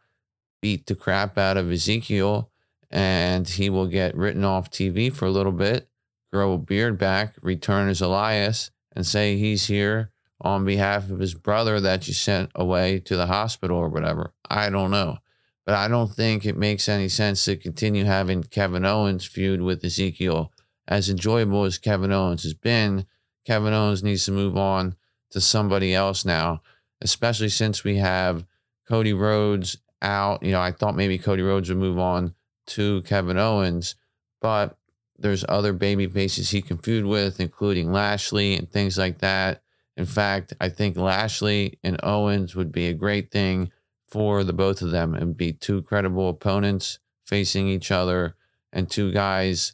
beat 0.61 0.85
the 0.85 0.95
crap 0.95 1.37
out 1.37 1.57
of 1.57 1.71
Ezekiel 1.71 2.51
and 2.89 3.47
he 3.47 3.69
will 3.69 3.87
get 3.87 4.15
written 4.15 4.43
off 4.43 4.69
TV 4.69 5.11
for 5.11 5.25
a 5.25 5.31
little 5.31 5.51
bit, 5.51 5.89
grow 6.31 6.53
a 6.53 6.57
beard 6.57 6.97
back, 6.97 7.35
return 7.41 7.89
as 7.89 8.01
Elias, 8.01 8.69
and 8.93 9.05
say 9.05 9.37
he's 9.37 9.67
here 9.67 10.11
on 10.41 10.65
behalf 10.65 11.09
of 11.09 11.19
his 11.19 11.33
brother 11.33 11.79
that 11.79 12.07
you 12.07 12.13
sent 12.13 12.51
away 12.55 12.99
to 12.99 13.15
the 13.15 13.27
hospital 13.27 13.77
or 13.77 13.89
whatever. 13.89 14.33
I 14.49 14.69
don't 14.69 14.91
know. 14.91 15.19
But 15.65 15.75
I 15.75 15.87
don't 15.87 16.11
think 16.11 16.45
it 16.45 16.57
makes 16.57 16.89
any 16.89 17.07
sense 17.07 17.45
to 17.45 17.55
continue 17.55 18.03
having 18.03 18.43
Kevin 18.43 18.83
Owens 18.83 19.25
feud 19.25 19.61
with 19.61 19.83
Ezekiel. 19.85 20.51
As 20.87 21.09
enjoyable 21.09 21.63
as 21.63 21.77
Kevin 21.77 22.11
Owens 22.11 22.43
has 22.43 22.55
been, 22.55 23.05
Kevin 23.45 23.73
Owens 23.73 24.03
needs 24.03 24.25
to 24.25 24.31
move 24.31 24.57
on 24.57 24.95
to 25.29 25.39
somebody 25.39 25.93
else 25.93 26.25
now, 26.25 26.61
especially 26.99 27.49
since 27.49 27.83
we 27.83 27.97
have 27.97 28.45
Cody 28.87 29.13
Rhodes 29.13 29.77
out. 30.01 30.43
You 30.43 30.51
know, 30.51 30.61
I 30.61 30.71
thought 30.71 30.95
maybe 30.95 31.17
Cody 31.17 31.41
Rhodes 31.41 31.69
would 31.69 31.77
move 31.77 31.99
on 31.99 32.33
to 32.67 33.01
Kevin 33.03 33.37
Owens, 33.37 33.95
but 34.41 34.77
there's 35.17 35.45
other 35.47 35.73
baby 35.73 36.07
faces 36.07 36.49
he 36.49 36.61
can 36.61 36.77
feud 36.77 37.05
with, 37.05 37.39
including 37.39 37.91
Lashley 37.91 38.55
and 38.55 38.69
things 38.71 38.97
like 38.97 39.19
that. 39.19 39.61
In 39.97 40.05
fact, 40.05 40.53
I 40.59 40.69
think 40.69 40.97
Lashley 40.97 41.79
and 41.83 41.99
Owens 42.01 42.55
would 42.55 42.71
be 42.71 42.87
a 42.87 42.93
great 42.93 43.31
thing 43.31 43.71
for 44.07 44.43
the 44.43 44.53
both 44.53 44.81
of 44.81 44.91
them 44.91 45.13
and 45.13 45.37
be 45.37 45.53
two 45.53 45.81
credible 45.83 46.29
opponents 46.29 46.99
facing 47.25 47.67
each 47.67 47.91
other 47.91 48.35
and 48.73 48.89
two 48.89 49.11
guys 49.11 49.73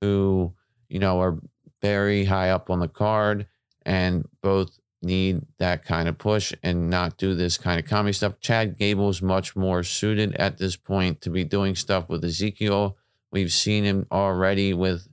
who, 0.00 0.54
you 0.88 0.98
know, 0.98 1.20
are 1.20 1.38
very 1.80 2.24
high 2.24 2.50
up 2.50 2.70
on 2.70 2.80
the 2.80 2.88
card 2.88 3.46
and 3.82 4.28
both 4.42 4.77
need 5.02 5.42
that 5.58 5.84
kind 5.84 6.08
of 6.08 6.18
push 6.18 6.52
and 6.62 6.90
not 6.90 7.16
do 7.16 7.34
this 7.34 7.56
kind 7.56 7.78
of 7.78 7.86
comedy 7.86 8.12
stuff. 8.12 8.40
Chad 8.40 8.76
Gable 8.76 9.08
is 9.08 9.22
much 9.22 9.54
more 9.54 9.82
suited 9.82 10.34
at 10.36 10.58
this 10.58 10.76
point 10.76 11.20
to 11.20 11.30
be 11.30 11.44
doing 11.44 11.74
stuff 11.74 12.08
with 12.08 12.24
Ezekiel. 12.24 12.96
We've 13.30 13.52
seen 13.52 13.84
him 13.84 14.06
already 14.10 14.74
with 14.74 15.08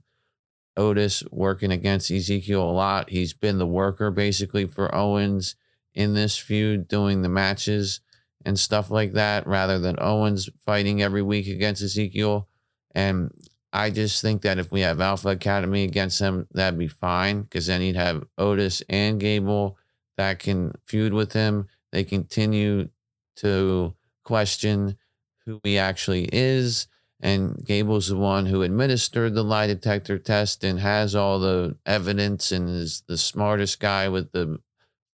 Otis 0.76 1.22
working 1.30 1.70
against 1.70 2.10
Ezekiel 2.10 2.62
a 2.62 2.72
lot. 2.72 3.10
He's 3.10 3.32
been 3.32 3.58
the 3.58 3.66
worker 3.66 4.10
basically 4.10 4.66
for 4.66 4.94
Owens 4.94 5.54
in 5.94 6.14
this 6.14 6.36
feud, 6.36 6.88
doing 6.88 7.22
the 7.22 7.28
matches 7.28 8.00
and 8.44 8.58
stuff 8.58 8.90
like 8.90 9.12
that, 9.14 9.46
rather 9.46 9.78
than 9.78 9.96
Owens 9.98 10.48
fighting 10.64 11.02
every 11.02 11.22
week 11.22 11.48
against 11.48 11.82
Ezekiel. 11.82 12.48
And 12.94 13.30
I 13.72 13.90
just 13.90 14.22
think 14.22 14.42
that 14.42 14.58
if 14.58 14.70
we 14.72 14.80
have 14.80 15.00
Alpha 15.00 15.28
Academy 15.28 15.84
against 15.84 16.18
him, 16.18 16.46
that'd 16.52 16.78
be 16.78 16.88
fine 16.88 17.42
because 17.42 17.66
then 17.66 17.80
he'd 17.80 17.96
have 17.96 18.24
Otis 18.38 18.82
and 18.88 19.20
Gable 19.20 19.76
that 20.16 20.38
can 20.38 20.72
feud 20.86 21.12
with 21.12 21.32
him. 21.32 21.68
They 21.92 22.04
continue 22.04 22.88
to 23.36 23.94
question 24.24 24.96
who 25.44 25.60
he 25.62 25.78
actually 25.78 26.28
is. 26.32 26.88
And 27.20 27.64
Gable's 27.64 28.08
the 28.08 28.16
one 28.16 28.46
who 28.46 28.62
administered 28.62 29.34
the 29.34 29.42
lie 29.42 29.66
detector 29.66 30.18
test 30.18 30.64
and 30.64 30.80
has 30.80 31.14
all 31.14 31.38
the 31.38 31.76
evidence 31.86 32.52
and 32.52 32.68
is 32.68 33.02
the 33.06 33.16
smartest 33.16 33.80
guy 33.80 34.08
with 34.08 34.32
the 34.32 34.58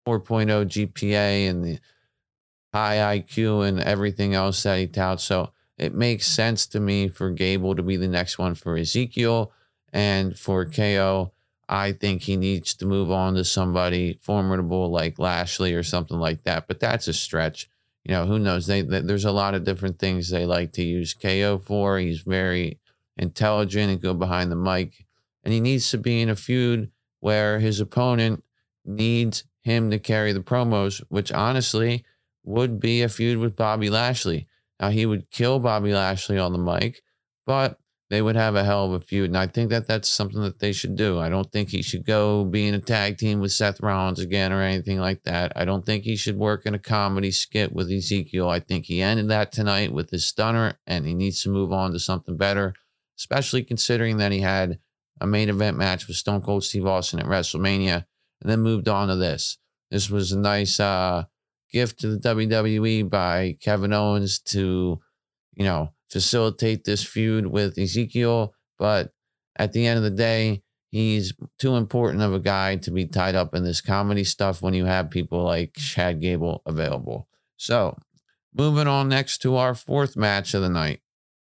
4.0 0.07 0.47
GPA 0.67 1.49
and 1.49 1.65
the 1.65 1.79
high 2.73 3.19
IQ 3.19 3.69
and 3.69 3.81
everything 3.81 4.35
else 4.35 4.63
that 4.63 4.79
he 4.79 4.87
touts. 4.87 5.25
So 5.25 5.53
it 5.81 5.95
makes 5.95 6.27
sense 6.27 6.67
to 6.67 6.79
me 6.79 7.09
for 7.09 7.31
Gable 7.31 7.75
to 7.75 7.83
be 7.83 7.97
the 7.97 8.07
next 8.07 8.39
one 8.39 8.55
for 8.55 8.77
Ezekiel 8.77 9.51
and 9.95 10.39
for 10.39 10.67
KO. 10.67 11.33
I 11.71 11.93
think 11.93 12.21
he 12.21 12.37
needs 12.37 12.75
to 12.75 12.87
move 12.87 13.11
on 13.11 13.35
to 13.37 13.45
somebody 13.45 14.19
formidable 14.21 14.91
like 14.91 15.19
Lashley 15.19 15.73
or 15.73 15.83
something 15.83 16.19
like 16.19 16.43
that. 16.43 16.69
But 16.69 16.81
that's 16.81 17.09
a 17.09 17.15
stretch. 17.15 17.71
You 18.05 18.13
know, 18.13 18.27
who 18.27 18.39
knows? 18.39 18.67
They, 18.67 18.83
they, 18.83 19.01
there's 19.01 19.25
a 19.25 19.33
lot 19.33 19.55
of 19.55 19.65
different 19.65 19.99
things 19.99 20.29
they 20.29 20.45
like 20.45 20.73
to 20.73 20.85
use 20.85 21.15
KO 21.15 21.57
for. 21.65 21.99
He's 21.99 22.21
very 22.21 22.79
intelligent 23.17 23.91
and 23.91 24.03
go 24.03 24.13
behind 24.13 24.53
the 24.53 24.57
mic, 24.57 25.07
and 25.45 25.55
he 25.55 25.61
needs 25.61 25.91
to 25.93 25.99
be 25.99 26.21
in 26.21 26.29
a 26.29 26.37
feud 26.37 26.91
where 27.21 27.59
his 27.59 27.81
opponent 27.81 28.45
needs 28.85 29.45
him 29.63 29.91
to 29.91 29.99
carry 29.99 30.33
the 30.33 30.41
promos, 30.41 31.03
which 31.09 31.33
honestly 31.33 32.05
would 32.45 32.81
be 32.81 33.01
a 33.01 33.09
feud 33.09 33.39
with 33.39 33.57
Bobby 33.57 33.89
Lashley. 33.89 34.47
Now, 34.81 34.89
he 34.89 35.07
would 35.07 35.31
kill 35.31 35.59
Bobby 35.59 35.93
Lashley 35.93 36.39
on 36.39 36.53
the 36.53 36.59
mic, 36.59 37.03
but 37.47 37.79
they 38.11 38.21
would 38.21 38.35
have 38.35 38.57
a 38.57 38.65
hell 38.65 38.87
of 38.87 38.93
a 38.93 39.01
feud. 39.01 39.31
And 39.31 39.39
I 39.39 39.47
think 39.47 39.71
that 39.71 39.87
that's 39.87 40.09
something 40.09 40.41
that 40.43 40.59
they 40.59 40.73
should 40.73 40.97
do. 40.97 41.21
I 41.21 41.29
don't 41.29 41.51
think 41.53 41.69
he 41.69 41.81
should 41.81 42.05
go 42.05 42.45
be 42.45 42.67
in 42.67 42.75
a 42.75 42.81
tag 42.81 43.19
team 43.19 43.39
with 43.39 43.53
Seth 43.53 43.81
Rollins 43.81 44.19
again 44.19 44.53
or 44.53 44.63
anything 44.63 44.99
like 44.99 45.23
that. 45.23 45.53
I 45.55 45.65
don't 45.65 45.87
think 45.87 46.03
he 46.03 46.17
should 46.17 46.37
work 46.37 46.67
in 46.67 46.75
a 46.75 46.79
comedy 46.79 47.31
skit 47.31 47.73
with 47.73 47.91
Ezekiel. 47.91 48.49
I 48.49 48.59
think 48.59 48.87
he 48.87 49.01
ended 49.01 49.29
that 49.29 49.53
tonight 49.53 49.93
with 49.93 50.11
his 50.11 50.27
stunner 50.27 50.75
and 50.89 51.07
he 51.07 51.15
needs 51.15 51.43
to 51.43 51.51
move 51.51 51.73
on 51.73 51.93
to 51.93 52.01
something 52.01 52.37
better, 52.37 52.75
especially 53.17 53.63
considering 53.63 54.17
that 54.17 54.33
he 54.33 54.41
had 54.41 54.81
a 55.21 55.27
main 55.27 55.49
event 55.49 55.77
match 55.77 56.09
with 56.09 56.17
Stone 56.17 56.41
Cold 56.41 56.65
Steve 56.65 56.87
Austin 56.87 57.21
at 57.21 57.27
WrestleMania 57.27 58.07
and 58.41 58.51
then 58.51 58.61
moved 58.61 58.89
on 58.89 59.07
to 59.07 59.15
this. 59.15 59.59
This 59.93 60.11
was 60.11 60.33
a 60.33 60.39
nice 60.39 60.81
uh, 60.81 61.25
gift 61.71 62.01
to 62.01 62.09
the 62.09 62.19
WWE 62.19 63.09
by 63.09 63.57
Kevin 63.61 63.93
Owens 63.93 64.39
to, 64.39 65.01
you 65.55 65.65
know, 65.65 65.93
facilitate 66.11 66.85
this 66.85 67.05
feud 67.05 67.47
with 67.47 67.79
Ezekiel. 67.79 68.55
But 68.79 69.13
at 69.57 69.73
the 69.73 69.87
end 69.87 69.99
of 69.99 70.05
the 70.05 70.11
day, 70.11 70.63
he's 70.91 71.33
too 71.59 71.77
important 71.77 72.23
of 72.23 72.35
a 72.35 72.41
guy 72.41 72.77
to 72.77 72.91
be 72.91 73.07
tied 73.07 73.35
up 73.35 73.55
in 73.55 73.65
this 73.65 73.81
comedy 73.81 74.25
stuff 74.25 74.63
when 74.63 74.75
you 74.75 74.87
have 74.87 75.11
people 75.11 75.43
like 75.43 75.75
Chad 75.75 76.21
Gable 76.21 76.63
available. 76.67 77.29
So, 77.57 77.97
moving 78.55 78.89
on 78.89 79.09
next 79.09 79.39
to 79.43 79.57
our 79.57 79.75
fourth 79.75 80.17
match 80.17 80.55
of 80.55 80.63
the 80.63 80.71
night 80.71 81.01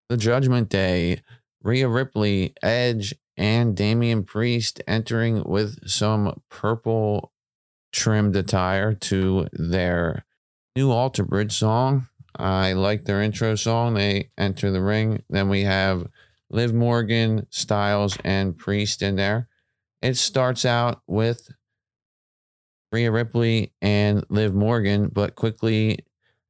the 0.09 0.17
Judgment 0.17 0.69
Day. 0.69 1.21
Rhea 1.63 1.87
Ripley, 1.87 2.53
Edge, 2.61 3.15
and 3.37 3.75
Damian 3.75 4.23
Priest 4.23 4.81
entering 4.87 5.43
with 5.43 5.87
some 5.89 6.41
purple 6.49 7.31
trimmed 7.93 8.35
attire 8.35 8.93
to 8.93 9.47
their 9.53 10.25
new 10.75 10.91
Alter 10.91 11.23
Bridge 11.23 11.53
song. 11.53 12.07
I 12.35 12.73
like 12.73 13.05
their 13.05 13.21
intro 13.21 13.55
song. 13.55 13.93
They 13.93 14.31
enter 14.37 14.71
the 14.71 14.81
ring. 14.81 15.23
Then 15.29 15.47
we 15.47 15.61
have 15.61 16.07
Liv 16.49 16.73
Morgan, 16.73 17.47
Styles, 17.51 18.17
and 18.23 18.57
Priest 18.57 19.01
in 19.01 19.15
there. 19.15 19.47
It 20.01 20.17
starts 20.17 20.65
out 20.65 21.01
with 21.07 21.49
Rhea 22.91 23.11
Ripley 23.11 23.73
and 23.81 24.25
Liv 24.29 24.53
Morgan, 24.53 25.07
but 25.07 25.35
quickly 25.35 25.99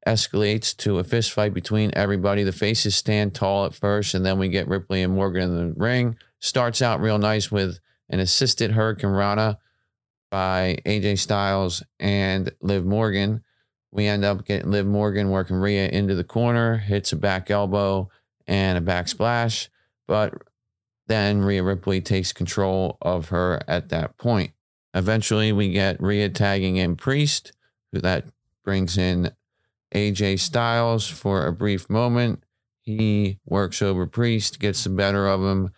escalates 0.07 0.75
to 0.77 0.99
a 0.99 1.03
fist 1.03 1.31
fight 1.31 1.53
between 1.53 1.91
everybody. 1.93 2.43
The 2.43 2.51
faces 2.51 2.95
stand 2.95 3.35
tall 3.35 3.65
at 3.65 3.75
first, 3.75 4.13
and 4.13 4.25
then 4.25 4.39
we 4.39 4.49
get 4.49 4.67
Ripley 4.67 5.01
and 5.03 5.13
Morgan 5.13 5.43
in 5.43 5.69
the 5.69 5.73
ring. 5.75 6.17
Starts 6.39 6.81
out 6.81 7.01
real 7.01 7.17
nice 7.17 7.51
with 7.51 7.79
an 8.09 8.19
assisted 8.19 8.71
Hurricane 8.71 9.11
Rana 9.11 9.59
by 10.33 10.79
AJ 10.83 11.19
Styles 11.19 11.83
and 11.99 12.51
Liv 12.59 12.83
Morgan. 12.83 13.43
We 13.91 14.07
end 14.07 14.25
up 14.25 14.45
getting 14.45 14.71
Liv 14.71 14.87
Morgan 14.87 15.29
working 15.29 15.57
Rhea 15.57 15.87
into 15.87 16.15
the 16.15 16.23
corner, 16.23 16.77
hits 16.77 17.11
a 17.11 17.15
back 17.15 17.51
elbow 17.51 18.09
and 18.47 18.75
a 18.75 18.81
back 18.81 19.07
splash. 19.09 19.69
But 20.07 20.33
then 21.05 21.43
Rhea 21.43 21.61
Ripley 21.61 22.01
takes 22.01 22.33
control 22.33 22.97
of 22.99 23.29
her 23.29 23.61
at 23.67 23.89
that 23.89 24.17
point. 24.17 24.53
Eventually, 24.95 25.51
we 25.51 25.71
get 25.71 26.01
Rhea 26.01 26.29
tagging 26.29 26.77
in 26.77 26.95
Priest, 26.95 27.51
who 27.91 27.99
that 27.99 28.25
brings 28.65 28.97
in 28.97 29.29
AJ 29.93 30.39
Styles 30.39 31.07
for 31.07 31.45
a 31.45 31.53
brief 31.53 31.91
moment. 31.91 32.43
He 32.81 33.37
works 33.45 33.83
over 33.83 34.07
Priest, 34.07 34.59
gets 34.59 34.83
the 34.83 34.89
better 34.89 35.27
of 35.27 35.41
him. 35.41 35.69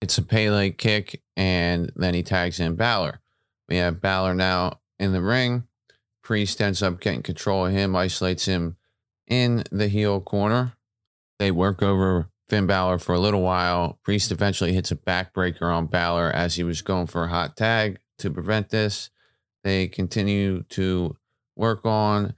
It's 0.00 0.16
a 0.16 0.22
Pele 0.22 0.70
kick, 0.70 1.22
and 1.36 1.90
then 1.96 2.14
he 2.14 2.22
tags 2.22 2.60
in 2.60 2.76
Balor. 2.76 3.20
We 3.68 3.76
have 3.76 4.00
Balor 4.00 4.34
now 4.34 4.80
in 4.98 5.12
the 5.12 5.22
ring. 5.22 5.64
Priest 6.22 6.60
ends 6.60 6.82
up 6.82 7.00
getting 7.00 7.22
control 7.22 7.66
of 7.66 7.72
him, 7.72 7.94
isolates 7.94 8.46
him 8.46 8.76
in 9.26 9.64
the 9.70 9.88
heel 9.88 10.20
corner. 10.20 10.74
They 11.38 11.50
work 11.50 11.82
over 11.82 12.28
Finn 12.48 12.66
Balor 12.66 12.98
for 12.98 13.14
a 13.14 13.20
little 13.20 13.42
while. 13.42 13.98
Priest 14.02 14.30
eventually 14.30 14.72
hits 14.72 14.90
a 14.90 14.96
backbreaker 14.96 15.62
on 15.62 15.86
Balor 15.86 16.30
as 16.30 16.54
he 16.54 16.64
was 16.64 16.82
going 16.82 17.06
for 17.06 17.24
a 17.24 17.28
hot 17.28 17.56
tag 17.56 17.98
to 18.18 18.30
prevent 18.30 18.70
this. 18.70 19.10
They 19.64 19.88
continue 19.88 20.62
to 20.70 21.16
work 21.56 21.84
on 21.84 22.34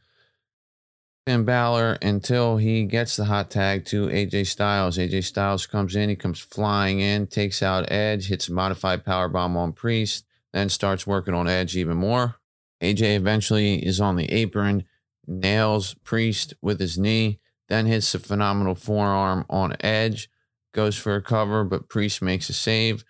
Finn 1.26 1.44
Balor 1.44 1.98
until 2.00 2.56
he 2.56 2.84
gets 2.84 3.16
the 3.16 3.26
hot 3.26 3.50
tag 3.50 3.84
to 3.86 4.06
AJ 4.06 4.46
Styles. 4.46 4.96
AJ 4.96 5.24
Styles 5.24 5.66
comes 5.66 5.94
in, 5.94 6.08
he 6.08 6.16
comes 6.16 6.40
flying 6.40 7.00
in, 7.00 7.26
takes 7.26 7.62
out 7.62 7.92
Edge, 7.92 8.28
hits 8.28 8.48
a 8.48 8.52
modified 8.52 9.04
power 9.04 9.28
bomb 9.28 9.56
on 9.56 9.74
Priest, 9.74 10.24
then 10.52 10.68
starts 10.68 11.06
working 11.06 11.34
on 11.34 11.48
Edge 11.48 11.76
even 11.76 11.96
more. 11.96 12.37
AJ 12.82 13.16
eventually 13.16 13.84
is 13.84 14.00
on 14.00 14.16
the 14.16 14.30
apron, 14.32 14.84
nails 15.26 15.94
Priest 16.04 16.54
with 16.62 16.80
his 16.80 16.98
knee, 16.98 17.40
then 17.68 17.87
hits 17.87 18.14
a 18.14 18.18
phenomenal 18.18 18.74
forearm 18.74 19.44
on 19.50 19.76
Edge, 19.80 20.30
goes 20.72 20.96
for 20.96 21.16
a 21.16 21.22
cover, 21.22 21.64
but 21.64 21.88
Priest 21.88 22.22
makes 22.22 22.48
a 22.48 22.52
save. 22.52 23.04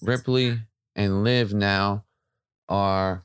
Ripley 0.00 0.60
and 0.94 1.24
Liv 1.24 1.54
now 1.54 2.04
are 2.68 3.24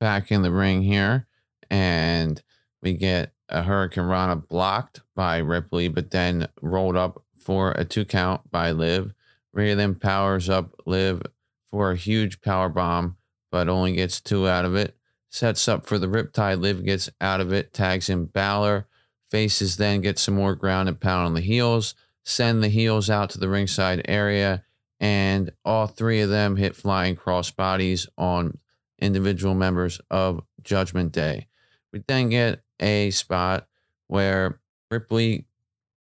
back 0.00 0.30
in 0.30 0.42
the 0.42 0.52
ring 0.52 0.82
here, 0.82 1.26
and 1.70 2.42
we 2.82 2.92
get 2.92 3.32
a 3.48 3.62
Hurricane 3.62 4.04
Rana 4.04 4.36
blocked 4.36 5.00
by 5.16 5.38
Ripley, 5.38 5.88
but 5.88 6.10
then 6.10 6.48
rolled 6.60 6.96
up 6.96 7.24
for 7.38 7.72
a 7.72 7.84
two 7.84 8.04
count 8.04 8.50
by 8.50 8.70
Liv. 8.70 9.12
Rhea 9.52 9.74
then 9.74 9.94
powers 9.94 10.48
up 10.48 10.74
Liv 10.86 11.22
for 11.70 11.90
a 11.90 11.96
huge 11.96 12.40
power 12.40 12.68
bomb 12.68 13.16
but 13.50 13.68
only 13.68 13.92
gets 13.92 14.20
two 14.20 14.48
out 14.48 14.64
of 14.64 14.74
it. 14.74 14.96
Sets 15.30 15.68
up 15.68 15.86
for 15.86 15.98
the 15.98 16.06
Riptide. 16.06 16.60
Liv 16.60 16.84
gets 16.84 17.10
out 17.20 17.40
of 17.40 17.52
it, 17.52 17.72
tags 17.72 18.08
in 18.08 18.26
Balor. 18.26 18.86
Faces 19.30 19.76
then 19.76 20.00
get 20.00 20.18
some 20.18 20.34
more 20.34 20.54
ground 20.54 20.88
and 20.88 21.00
pound 21.00 21.26
on 21.26 21.34
the 21.34 21.40
heels. 21.40 21.94
Send 22.24 22.62
the 22.62 22.68
heels 22.68 23.10
out 23.10 23.30
to 23.30 23.38
the 23.38 23.48
ringside 23.48 24.02
area, 24.06 24.64
and 25.00 25.50
all 25.64 25.86
three 25.86 26.20
of 26.20 26.30
them 26.30 26.56
hit 26.56 26.76
flying 26.76 27.16
cross 27.16 27.50
bodies 27.50 28.06
on 28.16 28.58
individual 28.98 29.54
members 29.54 30.00
of 30.10 30.42
Judgment 30.62 31.12
Day. 31.12 31.46
We 31.92 32.02
then 32.06 32.30
get 32.30 32.62
a 32.80 33.10
spot 33.10 33.66
where 34.08 34.60
Ripley 34.90 35.46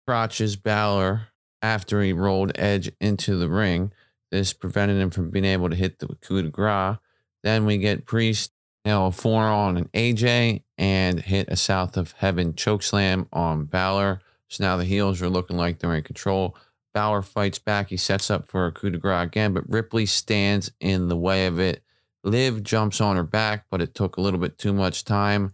crotches 0.05 0.55
Balor 0.55 1.27
after 1.61 2.01
he 2.01 2.13
rolled 2.13 2.51
Edge 2.55 2.91
into 3.01 3.37
the 3.37 3.49
ring. 3.49 3.91
This 4.31 4.53
prevented 4.53 4.97
him 4.97 5.09
from 5.09 5.29
being 5.29 5.45
able 5.45 5.69
to 5.69 5.75
hit 5.75 5.99
the 5.99 6.07
coup 6.21 6.41
de 6.41 6.49
grace. 6.49 6.97
Then 7.43 7.65
we 7.65 7.77
get 7.77 8.05
Priest 8.05 8.51
nail 8.85 9.07
a 9.07 9.11
forearm 9.11 9.53
on 9.53 9.77
an 9.77 9.89
AJ 9.93 10.63
and 10.77 11.19
hit 11.19 11.47
a 11.49 11.55
South 11.55 11.97
of 11.97 12.13
Heaven 12.13 12.53
chokeslam 12.53 13.27
on 13.33 13.65
Balor. 13.65 14.21
So 14.47 14.63
now 14.63 14.77
the 14.77 14.85
heels 14.85 15.21
are 15.21 15.29
looking 15.29 15.57
like 15.57 15.79
they're 15.79 15.95
in 15.95 16.03
control. 16.03 16.55
Balor 16.93 17.23
fights 17.23 17.59
back. 17.59 17.89
He 17.89 17.97
sets 17.97 18.29
up 18.29 18.47
for 18.47 18.67
a 18.67 18.71
coup 18.71 18.89
de 18.89 18.97
grace 18.97 19.25
again, 19.25 19.53
but 19.53 19.69
Ripley 19.69 20.05
stands 20.05 20.71
in 20.79 21.07
the 21.09 21.17
way 21.17 21.45
of 21.47 21.59
it. 21.59 21.83
Liv 22.23 22.63
jumps 22.63 23.01
on 23.01 23.17
her 23.17 23.23
back, 23.23 23.65
but 23.69 23.81
it 23.81 23.93
took 23.93 24.17
a 24.17 24.21
little 24.21 24.39
bit 24.39 24.57
too 24.57 24.73
much 24.73 25.03
time. 25.03 25.53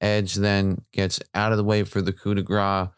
Edge 0.00 0.34
then 0.34 0.82
gets 0.92 1.20
out 1.34 1.52
of 1.52 1.58
the 1.58 1.64
way 1.64 1.84
for 1.84 2.02
the 2.02 2.12
coup 2.12 2.34
de 2.34 2.42
grace. 2.42 2.88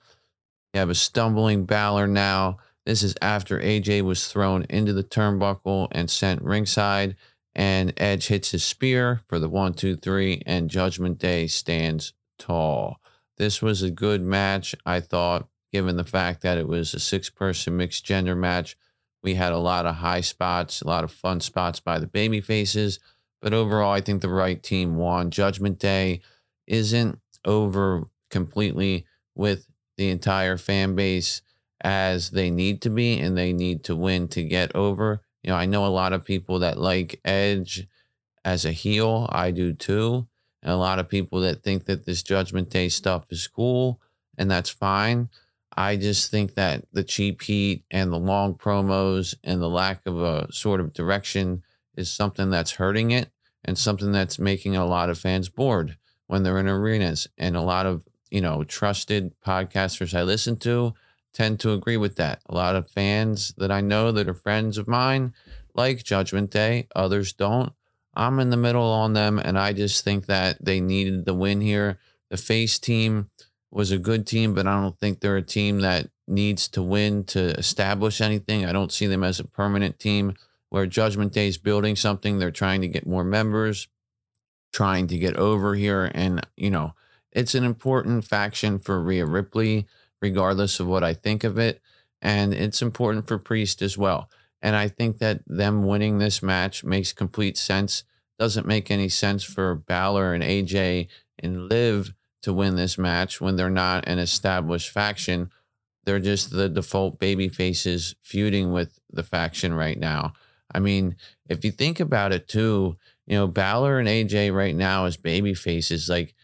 You 0.72 0.80
have 0.80 0.90
a 0.90 0.94
stumbling 0.94 1.66
Balor 1.66 2.06
now. 2.06 2.58
This 2.86 3.02
is 3.02 3.14
after 3.22 3.58
AJ 3.60 4.02
was 4.02 4.28
thrown 4.28 4.66
into 4.68 4.92
the 4.92 5.04
turnbuckle 5.04 5.88
and 5.92 6.10
sent 6.10 6.42
ringside 6.42 7.16
and 7.54 7.92
Edge 7.96 8.26
hits 8.26 8.50
his 8.50 8.64
spear 8.64 9.20
for 9.28 9.38
the 9.38 9.48
one, 9.48 9.74
two, 9.74 9.96
three, 9.96 10.42
and 10.44 10.70
Judgment 10.70 11.18
Day 11.18 11.46
stands 11.46 12.12
tall. 12.38 13.00
This 13.36 13.62
was 13.62 13.82
a 13.82 13.90
good 13.90 14.22
match, 14.22 14.74
I 14.84 15.00
thought, 15.00 15.48
given 15.72 15.96
the 15.96 16.04
fact 16.04 16.42
that 16.42 16.58
it 16.58 16.66
was 16.66 16.94
a 16.94 17.00
six 17.00 17.30
person 17.30 17.76
mixed 17.76 18.04
gender 18.04 18.34
match. 18.34 18.76
We 19.22 19.34
had 19.34 19.52
a 19.52 19.58
lot 19.58 19.86
of 19.86 19.96
high 19.96 20.20
spots, 20.20 20.82
a 20.82 20.86
lot 20.86 21.04
of 21.04 21.12
fun 21.12 21.40
spots 21.40 21.80
by 21.80 21.98
the 21.98 22.06
baby 22.06 22.40
faces, 22.40 22.98
but 23.40 23.54
overall, 23.54 23.92
I 23.92 24.00
think 24.00 24.20
the 24.20 24.28
right 24.28 24.62
team 24.62 24.96
won. 24.96 25.30
Judgment 25.30 25.78
Day 25.78 26.22
isn't 26.66 27.18
over 27.44 28.04
completely 28.30 29.06
with 29.34 29.66
the 29.96 30.10
entire 30.10 30.56
fan 30.56 30.94
base 30.94 31.42
as 31.84 32.30
they 32.30 32.50
need 32.50 32.80
to 32.82 32.90
be, 32.90 33.20
and 33.20 33.36
they 33.36 33.52
need 33.52 33.84
to 33.84 33.94
win 33.94 34.26
to 34.28 34.42
get 34.42 34.74
over. 34.74 35.20
You 35.42 35.50
know, 35.50 35.56
I 35.56 35.66
know 35.66 35.84
a 35.84 35.88
lot 35.88 36.14
of 36.14 36.24
people 36.24 36.60
that 36.60 36.78
like 36.78 37.20
Edge 37.24 37.86
as 38.44 38.64
a 38.64 38.72
heel. 38.72 39.28
I 39.30 39.50
do 39.50 39.74
too. 39.74 40.26
And 40.62 40.72
a 40.72 40.76
lot 40.76 40.98
of 40.98 41.10
people 41.10 41.40
that 41.40 41.62
think 41.62 41.84
that 41.84 42.06
this 42.06 42.22
Judgment 42.22 42.70
Day 42.70 42.88
stuff 42.88 43.26
is 43.28 43.46
cool, 43.46 44.00
and 44.38 44.50
that's 44.50 44.70
fine. 44.70 45.28
I 45.76 45.96
just 45.96 46.30
think 46.30 46.54
that 46.54 46.84
the 46.92 47.04
cheap 47.04 47.42
heat 47.42 47.84
and 47.90 48.10
the 48.10 48.18
long 48.18 48.54
promos 48.54 49.34
and 49.44 49.60
the 49.60 49.68
lack 49.68 50.06
of 50.06 50.20
a 50.20 50.50
sort 50.52 50.80
of 50.80 50.94
direction 50.94 51.62
is 51.96 52.10
something 52.10 52.48
that's 52.48 52.72
hurting 52.72 53.10
it 53.10 53.30
and 53.64 53.76
something 53.76 54.12
that's 54.12 54.38
making 54.38 54.76
a 54.76 54.86
lot 54.86 55.10
of 55.10 55.18
fans 55.18 55.48
bored 55.48 55.96
when 56.28 56.44
they're 56.44 56.58
in 56.58 56.68
arenas. 56.68 57.26
And 57.36 57.56
a 57.56 57.60
lot 57.60 57.86
of, 57.86 58.04
you 58.30 58.40
know, 58.40 58.62
trusted 58.62 59.34
podcasters 59.44 60.16
I 60.16 60.22
listen 60.22 60.56
to 60.58 60.94
tend 61.34 61.60
to 61.60 61.72
agree 61.72 61.98
with 61.98 62.16
that. 62.16 62.40
A 62.46 62.54
lot 62.54 62.76
of 62.76 62.88
fans 62.88 63.52
that 63.58 63.70
I 63.70 63.80
know 63.82 64.12
that 64.12 64.28
are 64.28 64.34
friends 64.34 64.78
of 64.78 64.88
mine 64.88 65.34
like 65.74 66.04
Judgment 66.04 66.50
Day, 66.50 66.86
others 66.94 67.32
don't. 67.32 67.72
I'm 68.14 68.38
in 68.38 68.50
the 68.50 68.56
middle 68.56 68.84
on 68.84 69.12
them, 69.12 69.38
and 69.38 69.58
I 69.58 69.72
just 69.72 70.04
think 70.04 70.26
that 70.26 70.64
they 70.64 70.80
needed 70.80 71.24
the 71.24 71.34
win 71.34 71.60
here. 71.60 71.98
The 72.30 72.36
face 72.36 72.78
team 72.78 73.30
was 73.70 73.90
a 73.90 73.98
good 73.98 74.26
team, 74.26 74.54
but 74.54 74.68
I 74.68 74.80
don't 74.80 74.98
think 74.98 75.20
they're 75.20 75.36
a 75.36 75.42
team 75.42 75.80
that 75.80 76.08
needs 76.28 76.68
to 76.68 76.82
win 76.82 77.24
to 77.24 77.40
establish 77.58 78.20
anything. 78.20 78.64
I 78.64 78.72
don't 78.72 78.92
see 78.92 79.08
them 79.08 79.24
as 79.24 79.40
a 79.40 79.44
permanent 79.44 79.98
team 79.98 80.34
where 80.68 80.86
Judgment 80.86 81.32
Day 81.32 81.48
is 81.48 81.58
building 81.58 81.96
something. 81.96 82.38
They're 82.38 82.50
trying 82.50 82.80
to 82.82 82.88
get 82.88 83.06
more 83.06 83.24
members, 83.24 83.88
trying 84.72 85.08
to 85.08 85.18
get 85.18 85.36
over 85.36 85.74
here. 85.74 86.10
And, 86.14 86.46
you 86.56 86.70
know, 86.70 86.94
it's 87.32 87.54
an 87.54 87.64
important 87.64 88.24
faction 88.24 88.78
for 88.78 89.00
Rhea 89.00 89.26
Ripley, 89.26 89.86
regardless 90.24 90.80
of 90.80 90.86
what 90.86 91.04
I 91.04 91.12
think 91.12 91.44
of 91.44 91.58
it. 91.58 91.82
And 92.22 92.54
it's 92.54 92.80
important 92.80 93.28
for 93.28 93.36
Priest 93.36 93.82
as 93.82 93.98
well. 93.98 94.30
And 94.62 94.74
I 94.74 94.88
think 94.88 95.18
that 95.18 95.42
them 95.46 95.84
winning 95.84 96.16
this 96.16 96.42
match 96.42 96.82
makes 96.82 97.12
complete 97.12 97.58
sense. 97.58 98.04
Doesn't 98.38 98.66
make 98.66 98.90
any 98.90 99.10
sense 99.10 99.44
for 99.44 99.74
Balor 99.74 100.32
and 100.32 100.42
AJ 100.42 101.08
and 101.38 101.68
Liv 101.68 102.14
to 102.40 102.54
win 102.54 102.74
this 102.74 102.96
match 102.96 103.38
when 103.38 103.56
they're 103.56 103.68
not 103.68 104.08
an 104.08 104.18
established 104.18 104.88
faction. 104.88 105.50
They're 106.06 106.20
just 106.20 106.50
the 106.50 106.70
default 106.70 107.18
baby 107.18 107.50
faces 107.50 108.14
feuding 108.22 108.72
with 108.72 108.98
the 109.12 109.22
faction 109.22 109.74
right 109.74 109.98
now. 109.98 110.32
I 110.74 110.80
mean, 110.80 111.16
if 111.50 111.66
you 111.66 111.70
think 111.70 112.00
about 112.00 112.32
it 112.32 112.48
too, 112.48 112.96
you 113.26 113.36
know, 113.36 113.46
Balor 113.46 113.98
and 113.98 114.08
AJ 114.08 114.54
right 114.54 114.74
now 114.74 115.04
as 115.04 115.18
baby 115.18 115.52
faces, 115.52 116.08
like 116.08 116.34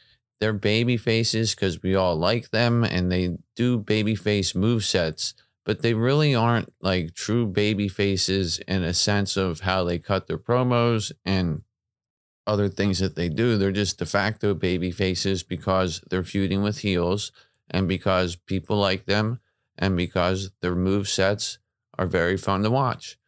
they're 0.40 0.52
baby 0.52 0.96
faces 0.96 1.54
because 1.54 1.82
we 1.82 1.94
all 1.94 2.16
like 2.16 2.50
them 2.50 2.82
and 2.82 3.12
they 3.12 3.36
do 3.54 3.78
baby 3.78 4.14
face 4.14 4.54
move 4.54 4.84
sets, 4.84 5.34
but 5.64 5.82
they 5.82 5.94
really 5.94 6.34
aren't 6.34 6.72
like 6.80 7.14
true 7.14 7.46
baby 7.46 7.88
faces 7.88 8.58
in 8.66 8.82
a 8.82 8.94
sense 8.94 9.36
of 9.36 9.60
how 9.60 9.84
they 9.84 9.98
cut 9.98 10.26
their 10.26 10.38
promos 10.38 11.12
and 11.24 11.62
other 12.46 12.68
things 12.68 12.98
that 12.98 13.16
they 13.16 13.28
do. 13.28 13.58
They're 13.58 13.70
just 13.70 13.98
de 13.98 14.06
facto 14.06 14.54
baby 14.54 14.90
faces 14.90 15.42
because 15.42 16.00
they're 16.08 16.24
feuding 16.24 16.62
with 16.62 16.78
heels 16.78 17.32
and 17.68 17.86
because 17.86 18.34
people 18.34 18.76
like 18.78 19.04
them 19.04 19.40
and 19.76 19.96
because 19.96 20.50
their 20.62 20.74
move 20.74 21.08
sets 21.08 21.58
are 21.98 22.06
very 22.06 22.38
fun 22.38 22.62
to 22.62 22.70
watch. 22.70 23.18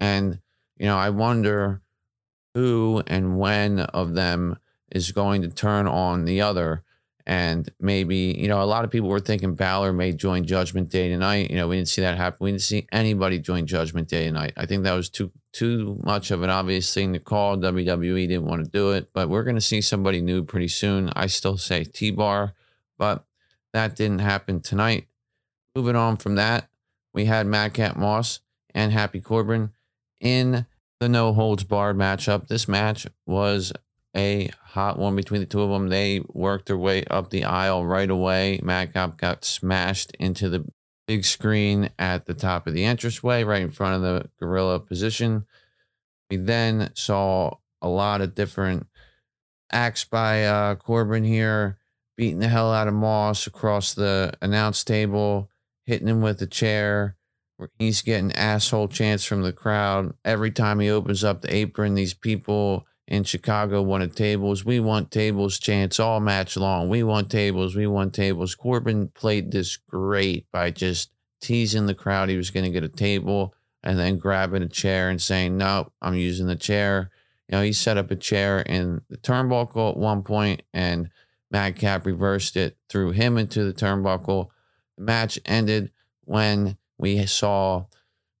And, 0.00 0.40
you 0.76 0.86
know, 0.86 0.98
I 0.98 1.10
wonder 1.10 1.80
who 2.54 3.02
and 3.06 3.38
when 3.38 3.80
of 3.80 4.14
them 4.14 4.58
is 4.90 5.12
going 5.12 5.42
to 5.42 5.48
turn 5.48 5.86
on 5.86 6.24
the 6.24 6.40
other. 6.40 6.82
And 7.28 7.68
maybe, 7.80 8.36
you 8.38 8.46
know, 8.46 8.62
a 8.62 8.64
lot 8.64 8.84
of 8.84 8.90
people 8.92 9.08
were 9.08 9.18
thinking 9.18 9.56
Balor 9.56 9.92
may 9.92 10.12
join 10.12 10.44
Judgment 10.44 10.90
Day 10.90 11.08
tonight. 11.08 11.50
You 11.50 11.56
know, 11.56 11.66
we 11.66 11.76
didn't 11.76 11.88
see 11.88 12.02
that 12.02 12.16
happen. 12.16 12.38
We 12.40 12.52
didn't 12.52 12.62
see 12.62 12.86
anybody 12.92 13.40
join 13.40 13.66
Judgment 13.66 14.08
Day 14.08 14.26
tonight. 14.26 14.52
I 14.56 14.66
think 14.66 14.84
that 14.84 14.94
was 14.94 15.08
too 15.08 15.32
too 15.52 15.98
much 16.04 16.30
of 16.30 16.42
an 16.42 16.50
obvious 16.50 16.92
thing 16.92 17.14
to 17.14 17.18
call. 17.18 17.56
WWE 17.56 18.28
didn't 18.28 18.44
want 18.44 18.62
to 18.62 18.70
do 18.70 18.92
it, 18.92 19.08
but 19.12 19.28
we're 19.28 19.42
going 19.42 19.56
to 19.56 19.60
see 19.60 19.80
somebody 19.80 20.20
new 20.20 20.44
pretty 20.44 20.68
soon. 20.68 21.10
I 21.16 21.26
still 21.26 21.56
say 21.56 21.82
T 21.82 22.10
Bar, 22.10 22.52
but 22.96 23.24
that 23.72 23.96
didn't 23.96 24.20
happen 24.20 24.60
tonight. 24.60 25.08
Moving 25.74 25.96
on 25.96 26.18
from 26.18 26.36
that, 26.36 26.68
we 27.12 27.24
had 27.24 27.46
Madcap 27.46 27.96
Moss 27.96 28.40
and 28.74 28.92
Happy 28.92 29.20
Corbin 29.20 29.70
in 30.20 30.66
the 31.00 31.08
no 31.08 31.32
holds 31.32 31.64
barred 31.64 31.96
matchup. 31.96 32.48
This 32.48 32.68
match 32.68 33.06
was 33.26 33.72
a 34.16 34.50
hot 34.62 34.98
one 34.98 35.14
between 35.14 35.40
the 35.40 35.46
two 35.46 35.62
of 35.62 35.70
them. 35.70 35.88
They 35.88 36.22
worked 36.28 36.66
their 36.66 36.78
way 36.78 37.04
up 37.04 37.30
the 37.30 37.44
aisle 37.44 37.84
right 37.84 38.10
away. 38.10 38.60
Madcap 38.62 39.18
got 39.18 39.44
smashed 39.44 40.12
into 40.18 40.48
the 40.48 40.64
big 41.06 41.24
screen 41.24 41.90
at 41.98 42.26
the 42.26 42.34
top 42.34 42.66
of 42.66 42.74
the 42.74 42.84
entranceway, 42.84 43.44
right 43.44 43.62
in 43.62 43.70
front 43.70 43.96
of 43.96 44.02
the 44.02 44.28
gorilla 44.40 44.80
position. 44.80 45.44
We 46.30 46.38
then 46.38 46.90
saw 46.94 47.58
a 47.80 47.88
lot 47.88 48.20
of 48.20 48.34
different 48.34 48.86
acts 49.70 50.04
by 50.04 50.44
uh, 50.44 50.74
Corbin 50.76 51.24
here, 51.24 51.78
beating 52.16 52.40
the 52.40 52.48
hell 52.48 52.72
out 52.72 52.88
of 52.88 52.94
Moss 52.94 53.46
across 53.46 53.94
the 53.94 54.32
announce 54.40 54.82
table, 54.82 55.50
hitting 55.84 56.08
him 56.08 56.22
with 56.22 56.40
a 56.42 56.46
chair. 56.46 57.16
Where 57.58 57.70
he's 57.78 58.02
getting 58.02 58.32
asshole 58.32 58.88
chants 58.88 59.24
from 59.24 59.40
the 59.40 59.52
crowd 59.52 60.12
every 60.26 60.50
time 60.50 60.78
he 60.78 60.90
opens 60.90 61.24
up 61.24 61.40
the 61.40 61.54
apron. 61.54 61.94
These 61.94 62.12
people 62.12 62.86
in 63.08 63.24
Chicago 63.24 63.82
wanted 63.82 64.16
tables. 64.16 64.64
We 64.64 64.80
want 64.80 65.10
tables 65.10 65.58
chants 65.58 66.00
all 66.00 66.20
match 66.20 66.56
long. 66.56 66.88
We 66.88 67.02
want 67.02 67.30
tables. 67.30 67.76
We 67.76 67.86
want 67.86 68.14
tables. 68.14 68.54
Corbin 68.54 69.08
played 69.08 69.52
this 69.52 69.76
great 69.76 70.46
by 70.50 70.70
just 70.70 71.10
teasing 71.40 71.86
the 71.86 71.94
crowd 71.94 72.28
he 72.28 72.36
was 72.36 72.50
going 72.50 72.64
to 72.64 72.72
get 72.72 72.82
a 72.82 72.88
table 72.88 73.54
and 73.82 73.98
then 73.98 74.18
grabbing 74.18 74.62
a 74.62 74.68
chair 74.68 75.08
and 75.08 75.22
saying, 75.22 75.56
Nope, 75.56 75.92
I'm 76.02 76.14
using 76.14 76.46
the 76.46 76.56
chair. 76.56 77.10
You 77.48 77.56
know, 77.56 77.62
he 77.62 77.72
set 77.72 77.96
up 77.96 78.10
a 78.10 78.16
chair 78.16 78.60
in 78.60 79.02
the 79.08 79.16
turnbuckle 79.16 79.90
at 79.90 79.96
one 79.96 80.22
point 80.22 80.62
and 80.74 81.10
Madcap 81.52 82.04
reversed 82.04 82.56
it, 82.56 82.76
threw 82.88 83.12
him 83.12 83.38
into 83.38 83.62
the 83.62 83.72
turnbuckle. 83.72 84.48
The 84.98 85.04
match 85.04 85.38
ended 85.44 85.92
when 86.24 86.76
we 86.98 87.24
saw 87.26 87.86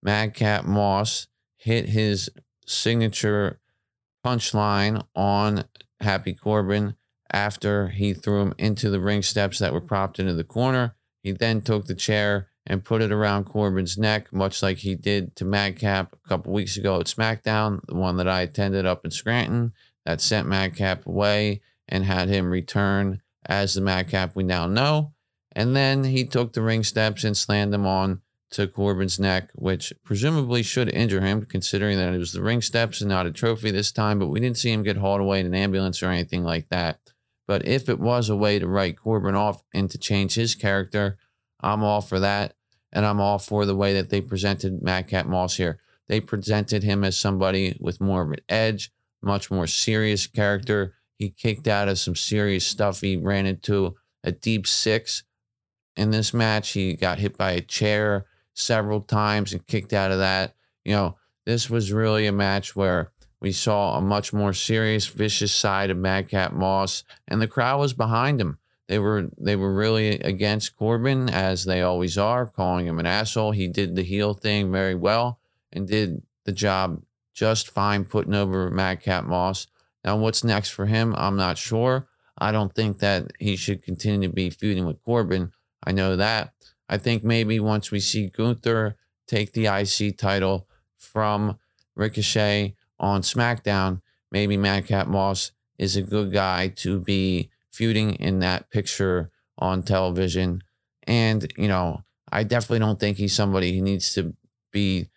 Madcap 0.02 0.64
Moss 0.64 1.28
hit 1.56 1.88
his 1.88 2.28
signature 2.66 3.60
punchline 4.26 5.00
on 5.14 5.64
Happy 6.00 6.34
Corbin 6.34 6.96
after 7.32 7.88
he 7.88 8.12
threw 8.12 8.42
him 8.42 8.54
into 8.58 8.90
the 8.90 8.98
ring 8.98 9.22
steps 9.22 9.60
that 9.60 9.72
were 9.72 9.80
propped 9.80 10.18
into 10.18 10.34
the 10.34 10.44
corner. 10.44 10.96
He 11.22 11.30
then 11.30 11.60
took 11.60 11.86
the 11.86 11.94
chair 11.94 12.48
and 12.66 12.84
put 12.84 13.02
it 13.02 13.12
around 13.12 13.44
Corbin's 13.44 13.96
neck, 13.96 14.32
much 14.32 14.62
like 14.62 14.78
he 14.78 14.96
did 14.96 15.36
to 15.36 15.44
Madcap 15.44 16.12
a 16.12 16.28
couple 16.28 16.52
weeks 16.52 16.76
ago 16.76 16.98
at 16.98 17.06
SmackDown, 17.06 17.86
the 17.86 17.94
one 17.94 18.16
that 18.16 18.26
I 18.26 18.40
attended 18.40 18.84
up 18.84 19.04
in 19.04 19.12
Scranton, 19.12 19.72
that 20.04 20.20
sent 20.20 20.48
Madcap 20.48 21.06
away 21.06 21.60
and 21.88 22.04
had 22.04 22.28
him 22.28 22.50
return 22.50 23.22
as 23.44 23.74
the 23.74 23.80
Madcap 23.80 24.34
we 24.34 24.42
now 24.42 24.66
know. 24.66 25.12
And 25.52 25.76
then 25.76 26.02
he 26.02 26.24
took 26.24 26.52
the 26.52 26.62
ring 26.62 26.82
steps 26.82 27.22
and 27.22 27.36
slammed 27.36 27.72
them 27.72 27.86
on 27.86 28.22
to 28.52 28.66
Corbin's 28.66 29.18
neck, 29.18 29.50
which 29.54 29.92
presumably 30.04 30.62
should 30.62 30.88
injure 30.88 31.20
him, 31.20 31.44
considering 31.44 31.98
that 31.98 32.14
it 32.14 32.18
was 32.18 32.32
the 32.32 32.42
ring 32.42 32.62
steps 32.62 33.00
and 33.00 33.08
not 33.08 33.26
a 33.26 33.32
trophy 33.32 33.70
this 33.70 33.92
time. 33.92 34.18
But 34.18 34.28
we 34.28 34.40
didn't 34.40 34.58
see 34.58 34.70
him 34.70 34.82
get 34.82 34.96
hauled 34.96 35.20
away 35.20 35.40
in 35.40 35.46
an 35.46 35.54
ambulance 35.54 36.02
or 36.02 36.10
anything 36.10 36.44
like 36.44 36.68
that. 36.68 37.00
But 37.46 37.66
if 37.66 37.88
it 37.88 38.00
was 38.00 38.28
a 38.28 38.36
way 38.36 38.58
to 38.58 38.66
write 38.66 38.98
Corbin 38.98 39.34
off 39.34 39.62
and 39.72 39.90
to 39.90 39.98
change 39.98 40.34
his 40.34 40.54
character, 40.54 41.18
I'm 41.60 41.82
all 41.82 42.00
for 42.00 42.20
that. 42.20 42.54
And 42.92 43.04
I'm 43.04 43.20
all 43.20 43.38
for 43.38 43.66
the 43.66 43.76
way 43.76 43.92
that 43.94 44.10
they 44.10 44.20
presented 44.20 44.82
Madcap 44.82 45.26
Moss 45.26 45.56
here. 45.56 45.80
They 46.08 46.20
presented 46.20 46.82
him 46.82 47.04
as 47.04 47.18
somebody 47.18 47.76
with 47.80 48.00
more 48.00 48.22
of 48.22 48.30
an 48.30 48.40
edge, 48.48 48.92
much 49.22 49.50
more 49.50 49.66
serious 49.66 50.26
character. 50.26 50.94
He 51.18 51.30
kicked 51.30 51.66
out 51.66 51.88
of 51.88 51.98
some 51.98 52.14
serious 52.14 52.66
stuff. 52.66 53.00
He 53.00 53.16
ran 53.16 53.44
into 53.46 53.96
a 54.22 54.32
deep 54.32 54.66
six 54.66 55.24
in 55.96 56.10
this 56.10 56.32
match. 56.32 56.70
He 56.70 56.94
got 56.94 57.18
hit 57.18 57.36
by 57.36 57.52
a 57.52 57.60
chair 57.60 58.26
several 58.56 59.00
times 59.00 59.52
and 59.52 59.66
kicked 59.66 59.92
out 59.92 60.10
of 60.10 60.18
that. 60.18 60.54
You 60.84 60.92
know, 60.92 61.16
this 61.44 61.70
was 61.70 61.92
really 61.92 62.26
a 62.26 62.32
match 62.32 62.74
where 62.74 63.12
we 63.40 63.52
saw 63.52 63.96
a 63.96 64.00
much 64.00 64.32
more 64.32 64.52
serious, 64.52 65.06
vicious 65.06 65.52
side 65.52 65.90
of 65.90 65.96
Madcap 65.96 66.52
Moss, 66.52 67.04
and 67.28 67.40
the 67.40 67.46
crowd 67.46 67.78
was 67.78 67.92
behind 67.92 68.40
him. 68.40 68.58
They 68.88 68.98
were 68.98 69.30
they 69.36 69.56
were 69.56 69.74
really 69.74 70.18
against 70.20 70.76
Corbin 70.76 71.28
as 71.28 71.64
they 71.64 71.82
always 71.82 72.16
are, 72.16 72.46
calling 72.46 72.86
him 72.86 72.98
an 72.98 73.06
asshole. 73.06 73.52
He 73.52 73.68
did 73.68 73.94
the 73.94 74.02
heel 74.02 74.32
thing 74.32 74.72
very 74.72 74.94
well 74.94 75.38
and 75.72 75.86
did 75.86 76.22
the 76.44 76.52
job 76.52 77.02
just 77.34 77.70
fine, 77.70 78.04
putting 78.04 78.34
over 78.34 78.70
Madcap 78.70 79.24
Moss. 79.24 79.66
Now, 80.04 80.16
what's 80.16 80.44
next 80.44 80.70
for 80.70 80.86
him? 80.86 81.14
I'm 81.18 81.36
not 81.36 81.58
sure. 81.58 82.06
I 82.38 82.52
don't 82.52 82.74
think 82.74 83.00
that 83.00 83.32
he 83.38 83.56
should 83.56 83.82
continue 83.82 84.28
to 84.28 84.34
be 84.34 84.50
feuding 84.50 84.86
with 84.86 85.02
Corbin. 85.02 85.52
I 85.84 85.92
know 85.92 86.16
that. 86.16 86.52
I 86.88 86.98
think 86.98 87.24
maybe 87.24 87.58
once 87.60 87.90
we 87.90 88.00
see 88.00 88.28
Gunther 88.28 88.96
take 89.26 89.52
the 89.52 89.66
IC 89.66 90.18
title 90.18 90.68
from 90.96 91.58
Ricochet 91.94 92.76
on 92.98 93.22
SmackDown, 93.22 94.00
maybe 94.30 94.56
Madcap 94.56 95.08
Moss 95.08 95.52
is 95.78 95.96
a 95.96 96.02
good 96.02 96.32
guy 96.32 96.68
to 96.68 97.00
be 97.00 97.50
feuding 97.70 98.14
in 98.14 98.38
that 98.40 98.70
picture 98.70 99.30
on 99.58 99.82
television. 99.82 100.62
And, 101.04 101.52
you 101.56 101.68
know, 101.68 102.02
I 102.30 102.44
definitely 102.44 102.80
don't 102.80 102.98
think 102.98 103.18
he's 103.18 103.34
somebody 103.34 103.76
who 103.76 103.82
needs 103.82 104.14
to 104.14 104.34
be 104.72 105.08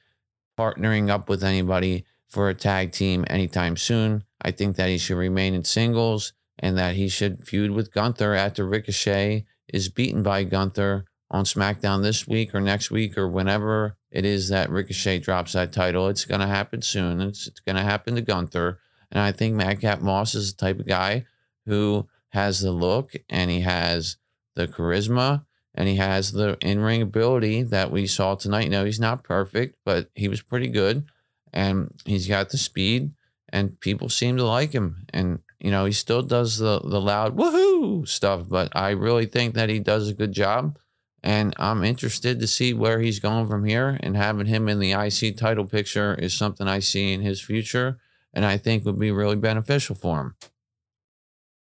partnering 0.57 1.09
up 1.09 1.29
with 1.29 1.43
anybody 1.43 2.05
for 2.27 2.49
a 2.49 2.53
tag 2.53 2.91
team 2.91 3.25
anytime 3.27 3.77
soon. 3.77 4.23
I 4.41 4.51
think 4.51 4.75
that 4.75 4.89
he 4.89 4.97
should 4.97 5.17
remain 5.17 5.53
in 5.53 5.63
singles 5.63 6.33
and 6.57 6.77
that 6.77 6.95
he 6.95 7.07
should 7.07 7.47
feud 7.47 7.71
with 7.71 7.93
Gunther 7.93 8.33
after 8.35 8.67
Ricochet 8.67 9.45
is 9.67 9.89
beaten 9.89 10.21
by 10.23 10.43
Gunther 10.43 11.05
on 11.31 11.45
SmackDown 11.45 12.01
this 12.01 12.27
week 12.27 12.55
or 12.55 12.61
next 12.61 12.89
week 12.91 13.17
or 13.17 13.27
whenever 13.27 13.97
it 14.11 14.25
is 14.25 14.49
that 14.49 14.69
Ricochet 14.69 15.19
drops 15.19 15.53
that 15.53 15.71
title. 15.71 16.07
It's 16.07 16.25
going 16.25 16.41
to 16.41 16.47
happen 16.47 16.81
soon. 16.81 17.21
It's, 17.21 17.47
it's 17.47 17.59
going 17.59 17.75
to 17.75 17.83
happen 17.83 18.15
to 18.15 18.21
Gunther. 18.21 18.79
And 19.11 19.21
I 19.21 19.31
think 19.31 19.55
Madcap 19.55 20.01
Moss 20.01 20.35
is 20.35 20.53
the 20.53 20.59
type 20.59 20.79
of 20.79 20.87
guy 20.87 21.25
who 21.65 22.07
has 22.29 22.61
the 22.61 22.71
look 22.71 23.13
and 23.29 23.51
he 23.51 23.61
has 23.61 24.17
the 24.55 24.67
charisma 24.67 25.45
and 25.75 25.87
he 25.87 25.95
has 25.97 26.31
the 26.31 26.57
in 26.61 26.79
ring 26.79 27.01
ability 27.01 27.63
that 27.63 27.91
we 27.91 28.07
saw 28.07 28.35
tonight. 28.35 28.69
No, 28.69 28.85
he's 28.85 28.99
not 28.99 29.23
perfect, 29.23 29.77
but 29.85 30.09
he 30.15 30.27
was 30.27 30.41
pretty 30.41 30.67
good. 30.67 31.05
and 31.53 31.93
he's 32.05 32.27
got 32.27 32.49
the 32.49 32.57
speed, 32.57 33.11
and 33.51 33.79
people 33.79 34.09
seem 34.09 34.37
to 34.37 34.43
like 34.45 34.71
him. 34.73 35.05
And 35.13 35.39
you 35.59 35.71
know, 35.71 35.85
he 35.85 35.91
still 35.93 36.21
does 36.21 36.57
the 36.57 36.79
the 36.83 37.01
loud 37.01 37.35
woohoo 37.37 38.07
stuff, 38.07 38.47
but 38.47 38.75
I 38.75 38.91
really 38.91 39.25
think 39.25 39.55
that 39.55 39.69
he 39.69 39.79
does 39.79 40.09
a 40.09 40.13
good 40.13 40.31
job. 40.31 40.77
And 41.23 41.53
I'm 41.57 41.83
interested 41.83 42.39
to 42.39 42.47
see 42.47 42.73
where 42.73 42.99
he's 42.99 43.19
going 43.19 43.47
from 43.47 43.65
here. 43.65 43.97
And 44.01 44.15
having 44.15 44.45
him 44.45 44.69
in 44.69 44.79
the 44.79 44.93
IC 44.93 45.37
title 45.37 45.65
picture 45.65 46.15
is 46.15 46.33
something 46.33 46.67
I 46.67 46.79
see 46.79 47.13
in 47.13 47.21
his 47.21 47.41
future, 47.41 47.99
and 48.33 48.45
I 48.45 48.57
think 48.57 48.85
would 48.85 48.99
be 48.99 49.11
really 49.11 49.35
beneficial 49.35 49.95
for 49.95 50.19
him. 50.19 50.35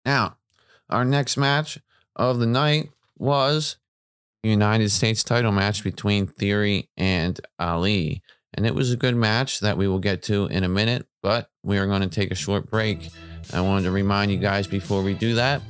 Now, 0.04 0.36
our 0.88 1.04
next 1.04 1.36
match 1.36 1.78
of 2.16 2.38
the 2.38 2.46
night 2.46 2.90
was 3.16 3.76
United 4.42 4.90
States 4.90 5.24
title 5.24 5.52
match 5.52 5.82
between 5.82 6.26
Theory 6.26 6.88
and 6.96 7.40
Ali. 7.58 8.22
And 8.54 8.66
it 8.66 8.74
was 8.74 8.92
a 8.92 8.96
good 8.96 9.16
match 9.16 9.60
that 9.60 9.76
we 9.76 9.88
will 9.88 9.98
get 9.98 10.22
to 10.24 10.46
in 10.46 10.64
a 10.64 10.68
minute, 10.68 11.06
but 11.22 11.50
we 11.62 11.78
are 11.78 11.86
going 11.86 12.00
to 12.02 12.08
take 12.08 12.30
a 12.30 12.36
short 12.36 12.70
break. 12.70 13.10
I 13.52 13.60
wanted 13.60 13.84
to 13.84 13.90
remind 13.90 14.30
you 14.30 14.38
guys 14.38 14.66
before 14.66 15.02
we 15.02 15.14
do 15.14 15.34
that 15.34 15.62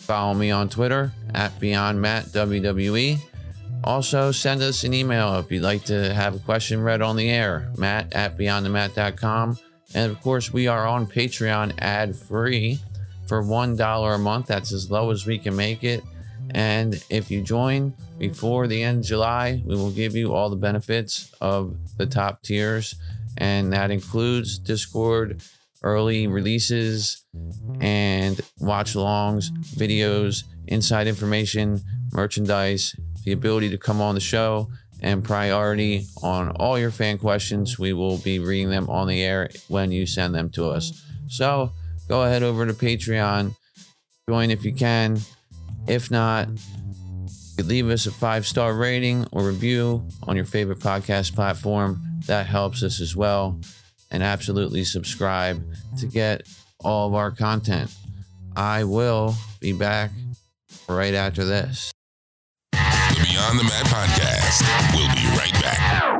follow 0.00 0.34
me 0.34 0.50
on 0.50 0.68
Twitter 0.68 1.12
at 1.34 1.58
Beyond 1.60 2.00
Matt 2.00 2.26
WWE. 2.26 3.18
Also, 3.84 4.30
send 4.32 4.60
us 4.60 4.84
an 4.84 4.92
email 4.92 5.36
if 5.38 5.50
you'd 5.50 5.62
like 5.62 5.84
to 5.84 6.12
have 6.12 6.34
a 6.34 6.38
question 6.40 6.82
read 6.82 7.00
on 7.00 7.16
the 7.16 7.30
air, 7.30 7.72
matt 7.76 8.12
at 8.12 8.36
beyondthemat.com. 8.36 9.58
And 9.94 10.10
of 10.10 10.20
course, 10.20 10.52
we 10.52 10.66
are 10.66 10.86
on 10.86 11.06
Patreon 11.06 11.74
ad 11.78 12.14
free 12.14 12.78
for 13.26 13.42
$1 13.42 14.14
a 14.14 14.18
month. 14.18 14.46
That's 14.46 14.72
as 14.72 14.90
low 14.90 15.10
as 15.10 15.26
we 15.26 15.38
can 15.38 15.56
make 15.56 15.82
it. 15.84 16.02
And 16.50 17.02
if 17.10 17.30
you 17.30 17.42
join 17.42 17.94
before 18.18 18.66
the 18.66 18.82
end 18.82 19.00
of 19.00 19.04
July, 19.06 19.62
we 19.64 19.76
will 19.76 19.90
give 19.90 20.14
you 20.14 20.34
all 20.34 20.50
the 20.50 20.56
benefits 20.56 21.32
of 21.40 21.76
the 21.96 22.06
top 22.06 22.42
tiers. 22.42 22.96
And 23.38 23.72
that 23.72 23.90
includes 23.90 24.58
Discord, 24.58 25.42
early 25.82 26.26
releases, 26.26 27.24
and 27.80 28.40
watch 28.58 28.94
alongs, 28.94 29.50
videos, 29.76 30.44
inside 30.66 31.06
information, 31.06 31.80
merchandise, 32.12 32.94
the 33.24 33.32
ability 33.32 33.70
to 33.70 33.78
come 33.78 34.00
on 34.00 34.14
the 34.14 34.20
show, 34.20 34.68
and 35.02 35.24
priority 35.24 36.06
on 36.22 36.50
all 36.52 36.78
your 36.78 36.90
fan 36.90 37.18
questions. 37.18 37.78
We 37.78 37.92
will 37.92 38.18
be 38.18 38.38
reading 38.38 38.70
them 38.70 38.88
on 38.90 39.08
the 39.08 39.22
air 39.22 39.50
when 39.68 39.92
you 39.92 40.06
send 40.06 40.34
them 40.34 40.50
to 40.50 40.68
us. 40.68 41.04
So 41.28 41.72
go 42.08 42.24
ahead 42.24 42.42
over 42.42 42.66
to 42.66 42.74
Patreon, 42.74 43.54
join 44.28 44.50
if 44.50 44.64
you 44.64 44.72
can. 44.74 45.18
If 45.86 46.10
not, 46.10 46.48
leave 47.58 47.88
us 47.88 48.06
a 48.06 48.10
five 48.10 48.46
star 48.46 48.74
rating 48.74 49.26
or 49.32 49.44
review 49.44 50.06
on 50.24 50.36
your 50.36 50.44
favorite 50.44 50.78
podcast 50.78 51.34
platform. 51.34 52.00
That 52.26 52.46
helps 52.46 52.82
us 52.82 53.00
as 53.00 53.16
well. 53.16 53.60
And 54.10 54.22
absolutely 54.22 54.84
subscribe 54.84 55.62
to 55.98 56.06
get 56.06 56.46
all 56.84 57.08
of 57.08 57.14
our 57.14 57.30
content. 57.30 57.94
I 58.56 58.84
will 58.84 59.34
be 59.60 59.72
back 59.72 60.10
right 60.88 61.14
after 61.14 61.44
this. 61.44 61.92
The 62.72 63.26
Beyond 63.30 63.58
the 63.58 63.64
Mat 63.64 63.86
Podcast. 63.86 64.94
We'll 64.94 65.14
be 65.14 65.38
right 65.38 65.52
back. 65.62 66.19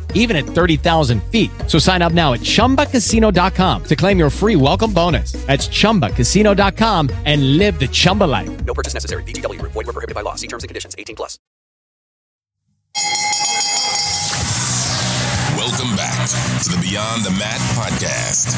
even 0.13 0.37
at 0.37 0.45
30,000 0.45 1.21
feet. 1.25 1.51
So 1.67 1.77
sign 1.77 2.01
up 2.01 2.13
now 2.13 2.33
at 2.33 2.39
chumbacasino.com 2.39 3.83
to 3.83 3.95
claim 3.95 4.17
your 4.17 4.29
free 4.29 4.55
welcome 4.55 4.93
bonus. 4.93 5.33
That's 5.45 5.67
chumbacasino.com 5.67 7.09
and 7.25 7.57
live 7.57 7.77
the 7.79 7.87
Chumba 7.87 8.23
life. 8.23 8.65
No 8.65 8.73
purchase 8.73 8.93
necessary. 8.93 9.23
VGW 9.23 9.59
Group. 9.59 9.73
Void 9.73 9.87
were 9.87 9.93
prohibited 9.93 10.15
by 10.15 10.21
law. 10.21 10.35
See 10.35 10.47
terms 10.47 10.63
and 10.63 10.69
conditions. 10.69 10.95
18 10.97 11.17
plus. 11.17 11.37
Welcome 15.57 15.95
back 15.95 16.27
to 16.63 16.69
the 16.69 16.79
Beyond 16.81 17.23
the 17.23 17.31
Mat 17.31 17.59
Podcast. 17.75 18.51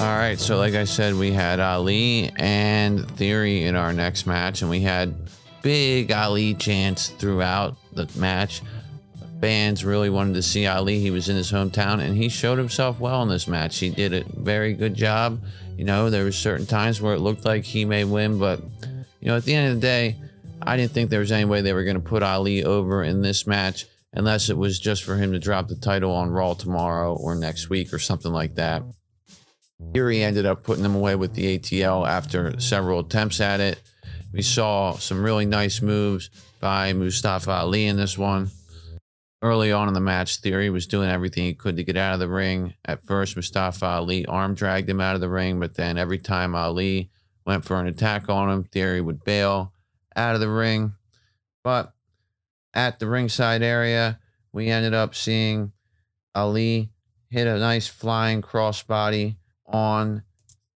All 0.00 0.16
right, 0.18 0.38
so 0.38 0.58
like 0.58 0.74
I 0.74 0.84
said, 0.84 1.14
we 1.14 1.30
had 1.30 1.60
Ali 1.60 2.32
and 2.36 3.08
Theory 3.12 3.64
in 3.64 3.76
our 3.76 3.92
next 3.92 4.26
match, 4.26 4.60
and 4.60 4.70
we 4.70 4.80
had 4.80 5.14
big 5.62 6.12
Ali 6.12 6.54
chance 6.54 7.08
throughout 7.08 7.76
the 7.94 8.08
match. 8.18 8.62
Fans 9.40 9.84
really 9.84 10.10
wanted 10.10 10.34
to 10.34 10.42
see 10.42 10.66
Ali. 10.66 11.00
He 11.00 11.10
was 11.10 11.28
in 11.28 11.36
his 11.36 11.52
hometown, 11.52 12.00
and 12.00 12.16
he 12.16 12.28
showed 12.28 12.58
himself 12.58 12.98
well 12.98 13.22
in 13.22 13.28
this 13.28 13.46
match. 13.46 13.78
He 13.78 13.90
did 13.90 14.14
a 14.14 14.24
very 14.36 14.72
good 14.72 14.94
job. 14.94 15.40
You 15.76 15.84
know, 15.84 16.08
there 16.08 16.24
were 16.24 16.32
certain 16.32 16.66
times 16.66 17.00
where 17.00 17.14
it 17.14 17.20
looked 17.20 17.44
like 17.44 17.64
he 17.64 17.84
may 17.84 18.04
win, 18.04 18.38
but 18.38 18.60
you 19.20 19.28
know, 19.28 19.36
at 19.36 19.44
the 19.44 19.54
end 19.54 19.68
of 19.68 19.74
the 19.76 19.86
day, 19.86 20.16
I 20.62 20.76
didn't 20.76 20.92
think 20.92 21.10
there 21.10 21.20
was 21.20 21.32
any 21.32 21.44
way 21.44 21.60
they 21.60 21.72
were 21.72 21.84
going 21.84 21.96
to 21.96 22.02
put 22.02 22.22
Ali 22.22 22.64
over 22.64 23.02
in 23.02 23.22
this 23.22 23.46
match 23.46 23.86
unless 24.14 24.48
it 24.48 24.56
was 24.56 24.78
just 24.78 25.02
for 25.02 25.16
him 25.16 25.32
to 25.32 25.38
drop 25.38 25.68
the 25.68 25.76
title 25.76 26.12
on 26.12 26.30
Raw 26.30 26.54
tomorrow 26.54 27.14
or 27.14 27.34
next 27.34 27.68
week 27.68 27.92
or 27.92 27.98
something 27.98 28.32
like 28.32 28.54
that. 28.54 28.82
Theory 29.92 30.22
ended 30.22 30.46
up 30.46 30.62
putting 30.62 30.84
him 30.84 30.94
away 30.94 31.16
with 31.16 31.34
the 31.34 31.58
ATL 31.58 32.08
after 32.08 32.58
several 32.60 33.00
attempts 33.00 33.40
at 33.40 33.60
it. 33.60 33.82
We 34.32 34.42
saw 34.42 34.94
some 34.94 35.22
really 35.22 35.46
nice 35.46 35.82
moves 35.82 36.30
by 36.64 36.94
Mustafa 36.94 37.50
Ali 37.50 37.84
in 37.84 37.98
this 37.98 38.16
one. 38.16 38.50
Early 39.42 39.70
on 39.70 39.86
in 39.86 39.92
the 39.92 40.00
match, 40.00 40.38
Theory 40.38 40.70
was 40.70 40.86
doing 40.86 41.10
everything 41.10 41.44
he 41.44 41.52
could 41.52 41.76
to 41.76 41.84
get 41.84 41.98
out 41.98 42.14
of 42.14 42.20
the 42.20 42.28
ring. 42.28 42.72
At 42.86 43.04
first, 43.04 43.36
Mustafa 43.36 43.84
Ali 43.84 44.24
arm 44.24 44.54
dragged 44.54 44.88
him 44.88 44.98
out 44.98 45.14
of 45.14 45.20
the 45.20 45.28
ring, 45.28 45.60
but 45.60 45.74
then 45.74 45.98
every 45.98 46.16
time 46.16 46.54
Ali 46.54 47.10
went 47.44 47.66
for 47.66 47.78
an 47.78 47.86
attack 47.86 48.30
on 48.30 48.48
him, 48.48 48.64
Theory 48.64 49.02
would 49.02 49.24
bail 49.24 49.74
out 50.16 50.36
of 50.36 50.40
the 50.40 50.48
ring. 50.48 50.94
But 51.62 51.92
at 52.72 52.98
the 52.98 53.08
ringside 53.08 53.62
area, 53.62 54.18
we 54.50 54.70
ended 54.70 54.94
up 54.94 55.14
seeing 55.14 55.72
Ali 56.34 56.88
hit 57.28 57.46
a 57.46 57.58
nice 57.58 57.88
flying 57.88 58.40
crossbody 58.40 59.36
on 59.66 60.22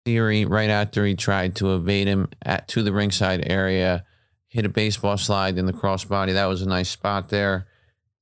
Theory 0.03 0.43
right 0.43 0.69
after 0.69 1.05
he 1.05 1.15
tried 1.15 1.55
to 1.55 1.75
evade 1.75 2.07
him 2.07 2.27
at 2.41 2.67
to 2.67 2.83
the 2.83 2.91
ringside 2.91 3.49
area. 3.49 4.03
Hit 4.57 4.65
a 4.65 4.69
baseball 4.69 5.17
slide 5.17 5.59
in 5.59 5.67
the 5.67 5.71
crossbody. 5.71 6.33
That 6.33 6.47
was 6.47 6.63
a 6.63 6.67
nice 6.67 6.89
spot 6.89 7.29
there. 7.29 7.67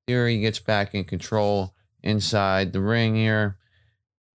Theory 0.05 0.41
gets 0.41 0.59
back 0.59 0.93
in 0.93 1.05
control 1.05 1.73
inside 2.03 2.73
the 2.73 2.81
ring 2.81 3.15
here. 3.15 3.57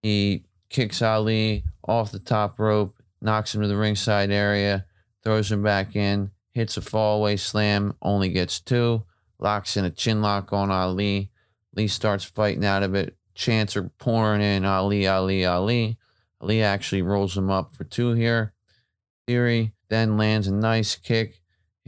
He 0.00 0.46
kicks 0.70 1.02
Ali 1.02 1.62
off 1.86 2.10
the 2.10 2.18
top 2.18 2.58
rope, 2.58 2.96
knocks 3.20 3.54
him 3.54 3.60
to 3.60 3.68
the 3.68 3.76
ringside 3.76 4.30
area, 4.30 4.86
throws 5.22 5.52
him 5.52 5.62
back 5.62 5.94
in, 5.94 6.30
hits 6.52 6.78
a 6.78 6.80
fallaway 6.80 7.38
slam, 7.38 7.94
only 8.00 8.30
gets 8.30 8.60
two, 8.60 9.04
locks 9.38 9.76
in 9.76 9.84
a 9.84 9.90
chin 9.90 10.22
lock 10.22 10.54
on 10.54 10.70
Ali. 10.70 11.30
Lee 11.74 11.86
starts 11.86 12.24
fighting 12.24 12.64
out 12.64 12.82
of 12.82 12.94
it. 12.94 13.14
Chants 13.34 13.76
are 13.76 13.90
pouring 13.98 14.40
in 14.40 14.64
Ali, 14.64 15.06
Ali, 15.06 15.44
Ali. 15.44 15.98
Ali 16.40 16.62
actually 16.62 17.02
rolls 17.02 17.36
him 17.36 17.50
up 17.50 17.74
for 17.74 17.84
two 17.84 18.14
here. 18.14 18.54
Theory 19.26 19.74
then 19.90 20.16
lands 20.16 20.46
a 20.46 20.54
nice 20.54 20.96
kick, 20.96 21.39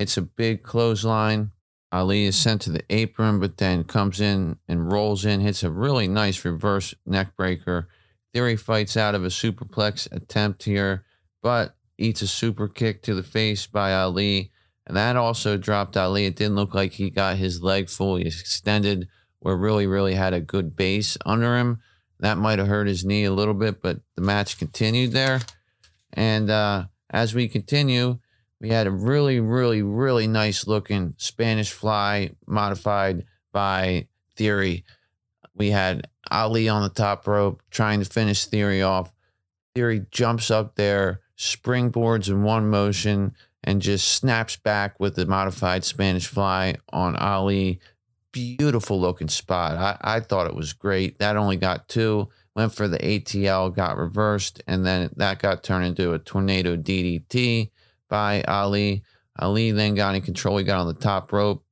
hits 0.03 0.17
a 0.17 0.23
big 0.23 0.65
clothesline. 0.65 1.53
Ali 1.93 2.25
is 2.25 2.35
sent 2.35 2.61
to 2.63 2.73
the 2.73 2.83
apron, 2.91 3.39
but 3.39 3.59
then 3.59 3.85
comes 3.85 4.21
in 4.21 4.59
and 4.67 4.91
rolls 4.91 5.25
in, 5.25 5.41
hits 5.41 5.63
a 5.63 5.71
really 5.71 6.09
nice 6.09 6.45
reverse 6.45 6.93
neck 7.07 7.37
breaker. 7.37 7.89
Theory 8.35 8.57
fights 8.57 8.97
out 8.97 9.15
of 9.15 9.23
a 9.23 9.29
superplex 9.29 10.11
attempt 10.11 10.65
here, 10.65 11.05
but 11.41 11.77
eats 11.99 12.21
a 12.21 12.27
super 12.27 12.67
kick 12.67 13.03
to 13.03 13.15
the 13.15 13.23
face 13.23 13.69
by 13.69 13.95
Ali. 13.95 14.51
And 14.89 14.97
that 14.97 15.15
also 15.15 15.57
dropped 15.57 15.97
Ali. 15.97 16.27
It 16.27 16.35
didn't 16.35 16.57
look 16.57 16.75
like 16.75 16.95
he 16.95 17.09
got 17.09 17.37
his 17.37 17.63
leg 17.63 17.89
fully 17.89 18.27
extended, 18.27 19.07
or 19.41 19.57
really, 19.57 19.87
really 19.87 20.15
had 20.15 20.35
a 20.35 20.41
good 20.41 20.75
base 20.75 21.17
under 21.25 21.57
him. 21.57 21.81
That 22.19 22.39
might 22.39 22.59
have 22.59 22.67
hurt 22.67 22.89
his 22.89 23.05
knee 23.05 23.23
a 23.23 23.33
little 23.33 23.55
bit, 23.55 23.81
but 23.81 24.01
the 24.17 24.23
match 24.23 24.59
continued 24.59 25.13
there. 25.13 25.43
And 26.13 26.51
uh, 26.51 26.87
as 27.09 27.37
we 27.37 27.47
continue, 27.47 28.19
we 28.63 28.69
had 28.69 28.87
a 28.87 28.93
really, 28.93 29.41
really, 29.41 29.83
really 29.83 30.29
nice 30.29 30.69
looking 30.69 31.15
Spanish 31.19 31.73
fly 31.73 32.31
modified 32.47 33.27
by 33.51 34.07
Theory. 34.37 34.85
We 35.55 35.71
had 35.71 36.09
Ali 36.31 36.69
on 36.69 36.83
the 36.83 36.89
top 36.89 37.27
rope 37.27 37.61
trying 37.71 37.99
to 37.99 38.09
finish 38.09 38.47
Theory 38.47 38.81
off. 38.81 39.13
Theory 39.75 40.07
jumps 40.13 40.49
up 40.51 40.77
there, 40.77 41.21
springboards 41.37 42.29
in 42.29 42.45
one 42.45 42.71
motion, 42.71 43.35
and 43.65 43.83
just 43.83 44.07
snaps 44.09 44.55
back 44.55 44.99
with 45.01 45.17
the 45.17 45.27
modified 45.27 45.83
Spanish 45.83 46.29
fly 46.29 46.77
on 46.93 47.17
Ali. 47.17 47.81
Beautiful 48.31 48.99
looking 48.99 49.29
spot. 49.29 49.77
I, 49.77 50.17
I 50.17 50.21
thought 50.21 50.47
it 50.47 50.55
was 50.55 50.73
great. 50.73 51.19
That 51.19 51.37
only 51.37 51.57
got 51.57 51.89
two. 51.89 52.29
Went 52.55 52.75
for 52.75 52.87
the 52.87 52.99
ATL, 52.99 53.75
got 53.75 53.99
reversed, 53.99 54.63
and 54.69 54.87
then 54.87 55.11
that 55.17 55.41
got 55.41 55.65
turned 55.65 55.87
into 55.87 56.13
a 56.13 56.19
tornado 56.19 56.77
DDT 56.77 57.72
by 58.13 58.43
Ali. 58.43 59.03
Ali 59.39 59.71
then 59.71 59.95
got 59.95 60.15
in 60.15 60.21
control. 60.21 60.59
He 60.59 60.65
got 60.65 60.81
on 60.81 60.87
the 60.87 60.93
top 60.93 61.33
rope. 61.33 61.65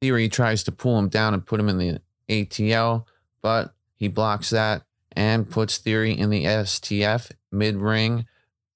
Theory 0.00 0.30
tries 0.30 0.64
to 0.64 0.72
pull 0.72 0.98
him 0.98 1.10
down 1.10 1.34
and 1.34 1.44
put 1.44 1.60
him 1.60 1.68
in 1.68 1.76
the 1.76 2.00
ATL, 2.30 3.04
but 3.42 3.74
he 3.94 4.08
blocks 4.08 4.48
that 4.50 4.84
and 5.12 5.50
puts 5.50 5.76
Theory 5.76 6.12
in 6.12 6.30
the 6.30 6.44
STF 6.44 7.30
mid 7.52 7.76
ring. 7.76 8.24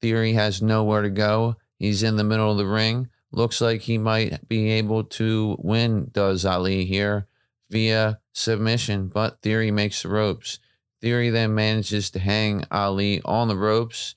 Theory 0.02 0.34
has 0.34 0.60
nowhere 0.60 1.00
to 1.00 1.08
go. 1.08 1.56
He's 1.78 2.02
in 2.02 2.16
the 2.16 2.24
middle 2.24 2.52
of 2.52 2.58
the 2.58 2.66
ring. 2.66 3.08
Looks 3.32 3.62
like 3.62 3.80
he 3.80 3.96
might 3.96 4.46
be 4.46 4.70
able 4.72 5.04
to 5.04 5.56
win, 5.58 6.10
does 6.12 6.44
Ali 6.44 6.84
here 6.84 7.26
via 7.70 8.20
submission, 8.34 9.08
but 9.08 9.40
Theory 9.40 9.70
makes 9.70 10.02
the 10.02 10.10
ropes. 10.10 10.58
Theory 11.00 11.30
then 11.30 11.54
manages 11.54 12.10
to 12.10 12.18
hang 12.18 12.64
Ali 12.70 13.22
on 13.24 13.48
the 13.48 13.56
ropes. 13.56 14.16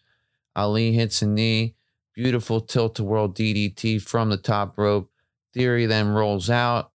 Ali 0.53 0.91
hits 0.91 1.21
a 1.21 1.27
knee. 1.27 1.75
Beautiful 2.13 2.61
tilt-a-whirl 2.61 3.29
DDT 3.29 4.01
from 4.01 4.29
the 4.29 4.37
top 4.37 4.77
rope. 4.77 5.09
Theory 5.53 5.85
then 5.85 6.09
rolls 6.09 6.49
out. 6.49 6.91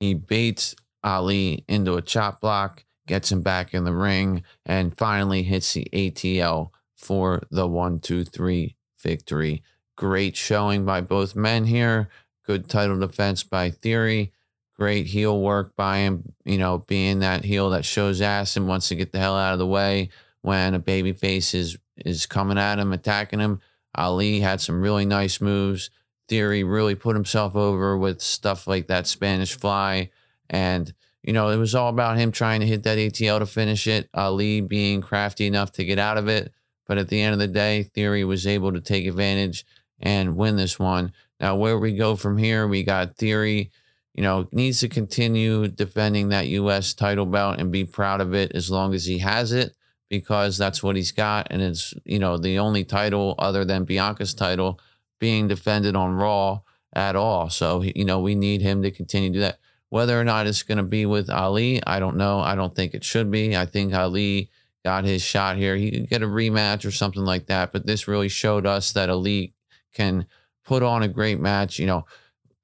He 0.00 0.14
baits 0.14 0.74
Ali 1.02 1.64
into 1.68 1.94
a 1.94 2.02
chop 2.02 2.40
block, 2.40 2.84
gets 3.06 3.30
him 3.30 3.42
back 3.42 3.72
in 3.72 3.84
the 3.84 3.94
ring, 3.94 4.42
and 4.66 4.96
finally 4.96 5.42
hits 5.44 5.72
the 5.72 5.88
ATL 5.92 6.70
for 6.96 7.42
the 7.50 7.66
one, 7.66 8.00
two, 8.00 8.24
three 8.24 8.76
victory. 9.00 9.62
Great 9.96 10.36
showing 10.36 10.84
by 10.84 11.00
both 11.00 11.36
men 11.36 11.64
here. 11.64 12.08
Good 12.44 12.68
title 12.68 12.98
defense 12.98 13.42
by 13.42 13.70
Theory. 13.70 14.32
Great 14.76 15.06
heel 15.06 15.40
work 15.40 15.74
by 15.76 15.98
him, 15.98 16.32
you 16.44 16.56
know, 16.56 16.78
being 16.78 17.18
that 17.18 17.44
heel 17.44 17.70
that 17.70 17.84
shows 17.84 18.20
ass 18.20 18.56
and 18.56 18.68
wants 18.68 18.88
to 18.88 18.94
get 18.94 19.10
the 19.10 19.18
hell 19.18 19.36
out 19.36 19.52
of 19.52 19.58
the 19.58 19.66
way 19.66 20.08
when 20.42 20.74
a 20.74 20.78
baby 20.78 21.12
face 21.12 21.52
is 21.52 21.76
is 21.96 22.26
coming 22.26 22.58
at 22.58 22.78
him, 22.78 22.92
attacking 22.92 23.40
him. 23.40 23.60
Ali 23.98 24.40
had 24.40 24.60
some 24.60 24.80
really 24.80 25.04
nice 25.04 25.40
moves. 25.40 25.90
Theory 26.28 26.62
really 26.62 26.94
put 26.94 27.16
himself 27.16 27.56
over 27.56 27.98
with 27.98 28.20
stuff 28.20 28.66
like 28.66 28.86
that 28.86 29.06
Spanish 29.06 29.58
fly. 29.58 30.10
And, 30.48 30.92
you 31.22 31.32
know, 31.32 31.48
it 31.48 31.56
was 31.56 31.74
all 31.74 31.88
about 31.88 32.16
him 32.16 32.30
trying 32.30 32.60
to 32.60 32.66
hit 32.66 32.84
that 32.84 32.98
ATL 32.98 33.40
to 33.40 33.46
finish 33.46 33.86
it. 33.86 34.08
Ali 34.14 34.60
being 34.60 35.00
crafty 35.00 35.46
enough 35.46 35.72
to 35.72 35.84
get 35.84 35.98
out 35.98 36.16
of 36.16 36.28
it. 36.28 36.52
But 36.86 36.98
at 36.98 37.08
the 37.08 37.20
end 37.20 37.32
of 37.32 37.38
the 37.38 37.48
day, 37.48 37.82
Theory 37.82 38.24
was 38.24 38.46
able 38.46 38.72
to 38.72 38.80
take 38.80 39.06
advantage 39.06 39.66
and 40.00 40.36
win 40.36 40.56
this 40.56 40.78
one. 40.78 41.12
Now, 41.40 41.56
where 41.56 41.78
we 41.78 41.96
go 41.96 42.14
from 42.14 42.38
here, 42.38 42.66
we 42.66 42.82
got 42.84 43.16
Theory, 43.16 43.70
you 44.14 44.22
know, 44.22 44.48
needs 44.52 44.80
to 44.80 44.88
continue 44.88 45.68
defending 45.68 46.28
that 46.28 46.46
U.S. 46.48 46.94
title 46.94 47.26
belt 47.26 47.58
and 47.58 47.72
be 47.72 47.84
proud 47.84 48.20
of 48.20 48.32
it 48.32 48.52
as 48.54 48.70
long 48.70 48.94
as 48.94 49.04
he 49.06 49.18
has 49.18 49.52
it 49.52 49.74
because 50.08 50.56
that's 50.56 50.82
what 50.82 50.96
he's 50.96 51.12
got. 51.12 51.48
And 51.50 51.62
it's, 51.62 51.94
you 52.04 52.18
know, 52.18 52.38
the 52.38 52.58
only 52.58 52.84
title 52.84 53.34
other 53.38 53.64
than 53.64 53.84
Bianca's 53.84 54.34
title 54.34 54.80
being 55.18 55.48
defended 55.48 55.96
on 55.96 56.14
Raw 56.14 56.60
at 56.92 57.16
all. 57.16 57.50
So, 57.50 57.82
you 57.82 58.04
know, 58.04 58.20
we 58.20 58.34
need 58.34 58.62
him 58.62 58.82
to 58.82 58.90
continue 58.90 59.30
to 59.30 59.34
do 59.34 59.40
that. 59.40 59.58
Whether 59.90 60.20
or 60.20 60.24
not 60.24 60.46
it's 60.46 60.62
going 60.62 60.78
to 60.78 60.84
be 60.84 61.06
with 61.06 61.30
Ali, 61.30 61.82
I 61.86 61.98
don't 61.98 62.16
know. 62.16 62.40
I 62.40 62.54
don't 62.54 62.74
think 62.74 62.94
it 62.94 63.04
should 63.04 63.30
be. 63.30 63.56
I 63.56 63.66
think 63.66 63.94
Ali 63.94 64.50
got 64.84 65.04
his 65.04 65.22
shot 65.22 65.56
here. 65.56 65.76
He 65.76 65.90
could 65.90 66.08
get 66.08 66.22
a 66.22 66.26
rematch 66.26 66.84
or 66.84 66.90
something 66.90 67.24
like 67.24 67.46
that. 67.46 67.72
But 67.72 67.86
this 67.86 68.08
really 68.08 68.28
showed 68.28 68.66
us 68.66 68.92
that 68.92 69.10
Ali 69.10 69.54
can 69.94 70.26
put 70.64 70.82
on 70.82 71.02
a 71.02 71.08
great 71.08 71.40
match. 71.40 71.78
You 71.78 71.86
know, 71.86 72.06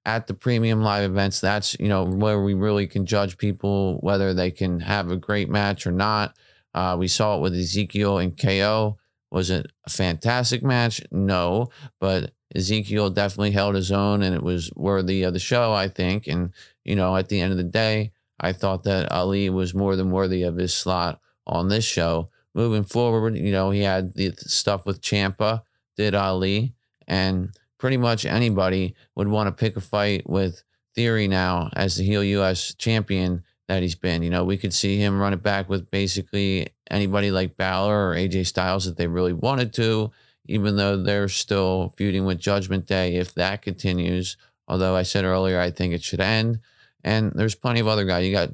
at 0.04 0.26
the 0.26 0.34
premium 0.34 0.82
live 0.82 1.10
events, 1.10 1.40
that's, 1.40 1.78
you 1.80 1.88
know, 1.88 2.04
where 2.04 2.42
we 2.42 2.52
really 2.54 2.86
can 2.86 3.06
judge 3.06 3.38
people 3.38 3.98
whether 4.00 4.34
they 4.34 4.50
can 4.50 4.80
have 4.80 5.10
a 5.10 5.16
great 5.16 5.48
match 5.48 5.86
or 5.86 5.92
not. 5.92 6.36
Uh, 6.74 6.96
we 6.98 7.08
saw 7.08 7.36
it 7.36 7.40
with 7.40 7.54
Ezekiel 7.54 8.18
and 8.18 8.36
KO. 8.36 8.98
Was 9.30 9.50
it 9.50 9.66
a 9.84 9.90
fantastic 9.90 10.62
match? 10.62 11.00
No, 11.10 11.70
but 12.00 12.32
Ezekiel 12.54 13.10
definitely 13.10 13.50
held 13.50 13.74
his 13.74 13.90
own 13.90 14.22
and 14.22 14.34
it 14.34 14.42
was 14.42 14.70
worthy 14.74 15.22
of 15.22 15.32
the 15.32 15.40
show, 15.40 15.72
I 15.72 15.88
think. 15.88 16.26
And, 16.26 16.52
you 16.84 16.94
know, 16.94 17.16
at 17.16 17.28
the 17.28 17.40
end 17.40 17.52
of 17.52 17.58
the 17.58 17.64
day, 17.64 18.12
I 18.38 18.52
thought 18.52 18.84
that 18.84 19.10
Ali 19.10 19.50
was 19.50 19.74
more 19.74 19.96
than 19.96 20.10
worthy 20.10 20.42
of 20.42 20.56
his 20.56 20.74
slot 20.74 21.20
on 21.46 21.68
this 21.68 21.84
show. 21.84 22.30
Moving 22.54 22.84
forward, 22.84 23.36
you 23.36 23.50
know, 23.50 23.70
he 23.70 23.80
had 23.80 24.14
the 24.14 24.32
stuff 24.38 24.86
with 24.86 25.00
Ciampa, 25.00 25.62
did 25.96 26.14
Ali, 26.14 26.74
and 27.08 27.50
pretty 27.78 27.96
much 27.96 28.24
anybody 28.24 28.94
would 29.16 29.28
want 29.28 29.48
to 29.48 29.52
pick 29.52 29.76
a 29.76 29.80
fight 29.80 30.28
with 30.28 30.62
Theory 30.94 31.26
now 31.26 31.70
as 31.74 31.96
the 31.96 32.04
heel 32.04 32.22
US 32.22 32.72
champion 32.74 33.42
that 33.68 33.82
he's 33.82 33.94
been. 33.94 34.22
You 34.22 34.30
know, 34.30 34.44
we 34.44 34.56
could 34.56 34.74
see 34.74 34.98
him 34.98 35.20
run 35.20 35.32
it 35.32 35.42
back 35.42 35.68
with 35.68 35.90
basically 35.90 36.68
anybody 36.90 37.30
like 37.30 37.56
Balor 37.56 38.10
or 38.10 38.14
AJ 38.14 38.46
Styles 38.46 38.86
if 38.86 38.96
they 38.96 39.06
really 39.06 39.32
wanted 39.32 39.72
to, 39.74 40.10
even 40.46 40.76
though 40.76 41.02
they're 41.02 41.28
still 41.28 41.94
feuding 41.96 42.24
with 42.24 42.38
Judgment 42.38 42.86
Day 42.86 43.16
if 43.16 43.34
that 43.34 43.62
continues. 43.62 44.36
Although 44.68 44.96
I 44.96 45.02
said 45.02 45.24
earlier, 45.24 45.60
I 45.60 45.70
think 45.70 45.92
it 45.92 46.02
should 46.02 46.20
end. 46.20 46.60
And 47.02 47.32
there's 47.34 47.54
plenty 47.54 47.80
of 47.80 47.88
other 47.88 48.04
guys. 48.04 48.26
You 48.26 48.32
got 48.32 48.50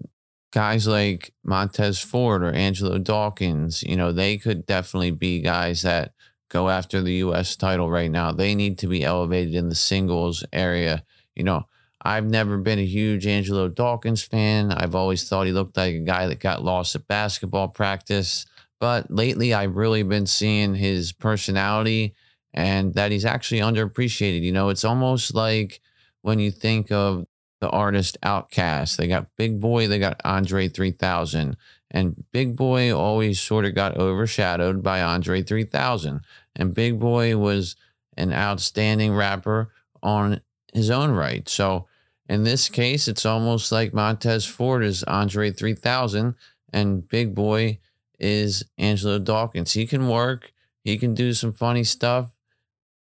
guys 0.52 0.86
like 0.86 1.32
Montez 1.44 2.00
Ford 2.00 2.42
or 2.42 2.52
Angelo 2.52 2.98
Dawkins. 2.98 3.82
You 3.82 3.96
know, 3.96 4.12
they 4.12 4.36
could 4.36 4.66
definitely 4.66 5.12
be 5.12 5.40
guys 5.40 5.82
that 5.82 6.12
go 6.48 6.68
after 6.68 7.00
the 7.00 7.14
U.S. 7.14 7.54
title 7.54 7.90
right 7.90 8.10
now. 8.10 8.32
They 8.32 8.54
need 8.54 8.78
to 8.78 8.88
be 8.88 9.04
elevated 9.04 9.54
in 9.54 9.68
the 9.68 9.74
singles 9.74 10.44
area. 10.52 11.04
You 11.36 11.44
know, 11.44 11.66
I've 12.02 12.24
never 12.24 12.56
been 12.58 12.78
a 12.78 12.84
huge 12.84 13.26
Angelo 13.26 13.68
Dawkins 13.68 14.22
fan. 14.22 14.72
I've 14.72 14.94
always 14.94 15.28
thought 15.28 15.46
he 15.46 15.52
looked 15.52 15.76
like 15.76 15.94
a 15.94 15.98
guy 15.98 16.26
that 16.26 16.40
got 16.40 16.64
lost 16.64 16.94
at 16.94 17.06
basketball 17.06 17.68
practice. 17.68 18.46
But 18.78 19.10
lately, 19.10 19.52
I've 19.52 19.76
really 19.76 20.02
been 20.02 20.26
seeing 20.26 20.74
his 20.74 21.12
personality 21.12 22.14
and 22.54 22.94
that 22.94 23.12
he's 23.12 23.26
actually 23.26 23.60
underappreciated. 23.60 24.40
You 24.42 24.52
know, 24.52 24.70
it's 24.70 24.84
almost 24.84 25.34
like 25.34 25.80
when 26.22 26.38
you 26.38 26.50
think 26.50 26.90
of 26.90 27.26
the 27.60 27.68
artist 27.68 28.16
OutKast, 28.22 28.96
they 28.96 29.06
got 29.06 29.36
Big 29.36 29.60
Boi, 29.60 29.86
they 29.86 29.98
got 29.98 30.20
Andre 30.24 30.68
3000. 30.68 31.56
And 31.90 32.24
Big 32.32 32.56
Boi 32.56 32.94
always 32.94 33.40
sort 33.40 33.66
of 33.66 33.74
got 33.74 33.98
overshadowed 33.98 34.82
by 34.82 35.02
Andre 35.02 35.42
3000. 35.42 36.22
And 36.56 36.74
Big 36.74 36.98
Boi 36.98 37.36
was 37.36 37.76
an 38.16 38.32
outstanding 38.32 39.14
rapper 39.14 39.70
on 40.02 40.40
his 40.72 40.88
own 40.90 41.10
right. 41.10 41.46
So 41.48 41.86
in 42.30 42.44
this 42.44 42.68
case, 42.68 43.08
it's 43.08 43.26
almost 43.26 43.72
like 43.72 43.92
Montez 43.92 44.46
Ford 44.46 44.84
is 44.84 45.02
Andre 45.02 45.50
3000 45.50 46.36
and 46.72 47.08
Big 47.08 47.34
Boi 47.34 47.80
is 48.20 48.64
Angelo 48.78 49.18
Dawkins. 49.18 49.72
He 49.72 49.84
can 49.84 50.06
work, 50.08 50.52
he 50.84 50.96
can 50.96 51.12
do 51.12 51.32
some 51.32 51.52
funny 51.52 51.82
stuff, 51.82 52.30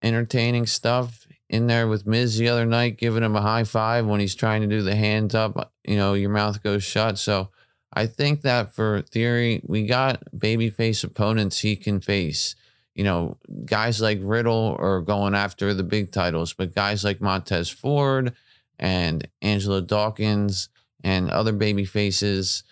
entertaining 0.02 0.66
stuff 0.66 1.28
in 1.52 1.68
there 1.68 1.88
with 1.88 2.08
Miz 2.08 2.40
the 2.40 2.50
other 2.50 2.66
night, 2.66 2.98
giving 2.98 3.22
him 3.22 3.36
a 3.36 3.42
high 3.42 3.64
five 3.64 4.08
when 4.08 4.20
he's 4.20 4.34
trying 4.34 4.62
to 4.62 4.68
do 4.68 4.82
the 4.82 4.96
hands 4.96 5.36
up, 5.36 5.72
you 5.86 5.98
know, 5.98 6.16
your 6.16 6.32
mouth 6.32 6.64
goes 6.64 6.84
shut. 6.84 7.20
So 7.20 7.50
I 7.94 8.08
think 8.08 8.42
that 8.42 8.74
for 8.74 9.04
theory, 9.04 9.62
we 9.68 9.86
got 9.86 10.24
babyface 10.36 11.04
opponents 11.04 11.60
he 11.60 11.76
can 11.76 12.02
face. 12.02 12.56
You 12.96 13.04
know, 13.04 13.38
guys 13.66 14.02
like 14.02 14.18
Riddle 14.24 14.78
are 14.80 15.02
going 15.02 15.36
after 15.36 15.76
the 15.76 15.84
big 15.84 16.12
titles, 16.12 16.54
but 16.54 16.74
guys 16.74 17.04
like 17.04 17.22
Montez 17.22 17.70
Ford, 17.70 18.34
and 18.82 19.26
Angelo 19.42 19.80
Dawkins 19.80 20.68
and 21.04 21.30
other 21.30 21.54
baby 21.54 21.86
faces, 21.86 22.64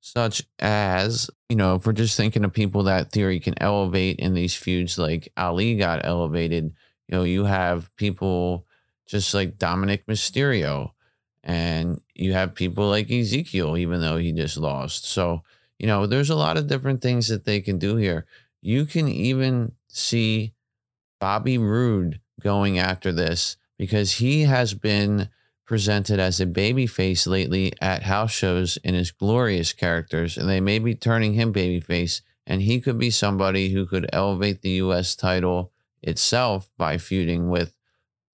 such 0.00 0.42
as, 0.58 1.30
you 1.48 1.56
know, 1.56 1.76
if 1.76 1.86
we're 1.86 1.92
just 1.92 2.16
thinking 2.16 2.44
of 2.44 2.52
people 2.52 2.84
that 2.84 3.12
theory 3.12 3.38
can 3.38 3.54
elevate 3.62 4.18
in 4.18 4.34
these 4.34 4.54
feuds, 4.54 4.98
like 4.98 5.30
Ali 5.36 5.76
got 5.76 6.04
elevated, 6.04 6.64
you 7.06 7.16
know, 7.16 7.22
you 7.22 7.44
have 7.44 7.94
people 7.96 8.66
just 9.06 9.32
like 9.34 9.58
Dominik 9.58 10.04
Mysterio, 10.06 10.92
and 11.44 12.00
you 12.14 12.32
have 12.32 12.54
people 12.54 12.88
like 12.88 13.10
Ezekiel, 13.10 13.76
even 13.76 14.00
though 14.00 14.16
he 14.16 14.32
just 14.32 14.56
lost. 14.56 15.06
So, 15.06 15.42
you 15.78 15.86
know, 15.86 16.06
there's 16.06 16.30
a 16.30 16.34
lot 16.34 16.56
of 16.56 16.66
different 16.66 17.00
things 17.00 17.28
that 17.28 17.44
they 17.44 17.60
can 17.60 17.78
do 17.78 17.96
here. 17.96 18.26
You 18.60 18.84
can 18.84 19.08
even 19.08 19.72
see 19.88 20.52
Bobby 21.20 21.56
Roode 21.56 22.20
going 22.42 22.78
after 22.78 23.12
this 23.12 23.56
because 23.78 24.12
he 24.12 24.42
has 24.42 24.74
been 24.74 25.28
presented 25.68 26.18
as 26.18 26.40
a 26.40 26.46
babyface 26.46 27.26
lately 27.26 27.74
at 27.78 28.02
house 28.04 28.32
shows 28.32 28.78
in 28.78 28.94
his 28.94 29.10
glorious 29.10 29.74
characters, 29.74 30.38
and 30.38 30.48
they 30.48 30.60
may 30.60 30.78
be 30.78 30.94
turning 30.94 31.34
him 31.34 31.52
babyface, 31.52 32.22
and 32.46 32.62
he 32.62 32.80
could 32.80 32.98
be 32.98 33.10
somebody 33.10 33.68
who 33.68 33.84
could 33.84 34.08
elevate 34.10 34.62
the 34.62 34.70
U.S. 34.70 35.14
title 35.14 35.70
itself 36.02 36.70
by 36.78 36.96
feuding 36.96 37.50
with 37.50 37.74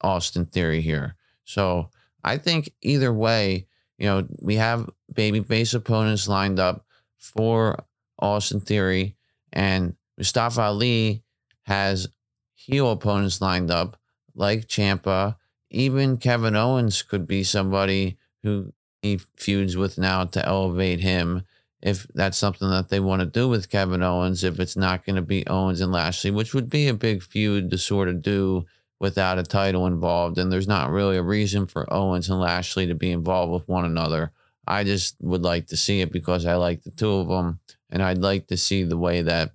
Austin 0.00 0.46
Theory 0.46 0.80
here. 0.80 1.16
So 1.44 1.90
I 2.22 2.38
think 2.38 2.72
either 2.82 3.12
way, 3.12 3.66
you 3.98 4.06
know, 4.06 4.28
we 4.40 4.54
have 4.54 4.88
babyface 5.12 5.74
opponents 5.74 6.28
lined 6.28 6.60
up 6.60 6.86
for 7.18 7.84
Austin 8.16 8.60
Theory, 8.60 9.16
and 9.52 9.96
Mustafa 10.16 10.62
Ali 10.62 11.24
has 11.64 12.06
heel 12.54 12.92
opponents 12.92 13.40
lined 13.40 13.72
up 13.72 13.98
like 14.36 14.68
Ciampa 14.68 15.34
even 15.74 16.16
Kevin 16.18 16.54
Owens 16.56 17.02
could 17.02 17.26
be 17.26 17.42
somebody 17.42 18.16
who 18.42 18.72
he 19.02 19.18
feuds 19.36 19.76
with 19.76 19.98
now 19.98 20.24
to 20.24 20.46
elevate 20.46 21.00
him 21.00 21.44
if 21.82 22.06
that's 22.14 22.38
something 22.38 22.70
that 22.70 22.88
they 22.88 22.98
want 22.98 23.20
to 23.20 23.26
do 23.26 23.46
with 23.46 23.68
Kevin 23.68 24.02
Owens, 24.02 24.42
if 24.42 24.58
it's 24.58 24.76
not 24.76 25.04
going 25.04 25.16
to 25.16 25.22
be 25.22 25.46
Owens 25.46 25.82
and 25.82 25.92
Lashley, 25.92 26.30
which 26.30 26.54
would 26.54 26.70
be 26.70 26.88
a 26.88 26.94
big 26.94 27.22
feud 27.22 27.70
to 27.70 27.76
sort 27.76 28.08
of 28.08 28.22
do 28.22 28.64
without 29.00 29.38
a 29.38 29.42
title 29.42 29.86
involved. 29.86 30.38
And 30.38 30.50
there's 30.50 30.66
not 30.66 30.90
really 30.90 31.18
a 31.18 31.22
reason 31.22 31.66
for 31.66 31.92
Owens 31.92 32.30
and 32.30 32.40
Lashley 32.40 32.86
to 32.86 32.94
be 32.94 33.10
involved 33.10 33.52
with 33.52 33.68
one 33.68 33.84
another. 33.84 34.32
I 34.66 34.84
just 34.84 35.16
would 35.20 35.42
like 35.42 35.66
to 35.66 35.76
see 35.76 36.00
it 36.00 36.10
because 36.10 36.46
I 36.46 36.54
like 36.54 36.84
the 36.84 36.90
two 36.90 37.12
of 37.12 37.28
them. 37.28 37.60
And 37.90 38.02
I'd 38.02 38.18
like 38.18 38.46
to 38.46 38.56
see 38.56 38.82
the 38.82 38.96
way 38.96 39.20
that 39.20 39.50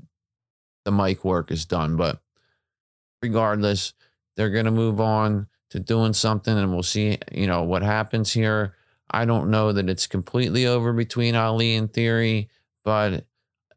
the 0.86 0.92
mic 0.92 1.26
work 1.26 1.50
is 1.50 1.66
done. 1.66 1.96
But 1.96 2.20
regardless, 3.24 3.94
they're 4.36 4.52
going 4.52 4.66
to 4.66 4.72
move 4.72 5.02
on 5.02 5.48
to 5.70 5.80
doing 5.80 6.14
something 6.14 6.58
and 6.58 6.74
we'll 6.74 6.84
see, 6.84 7.18
you 7.32 7.48
know, 7.48 7.64
what 7.64 7.84
happens 7.84 8.34
here. 8.34 8.76
I 9.12 9.26
don't 9.26 9.50
know 9.50 9.72
that 9.72 9.90
it's 9.90 10.08
completely 10.08 10.68
over 10.68 10.94
between 10.94 11.36
Ali 11.36 11.76
and 11.76 11.92
Theory, 11.92 12.50
but 12.84 13.26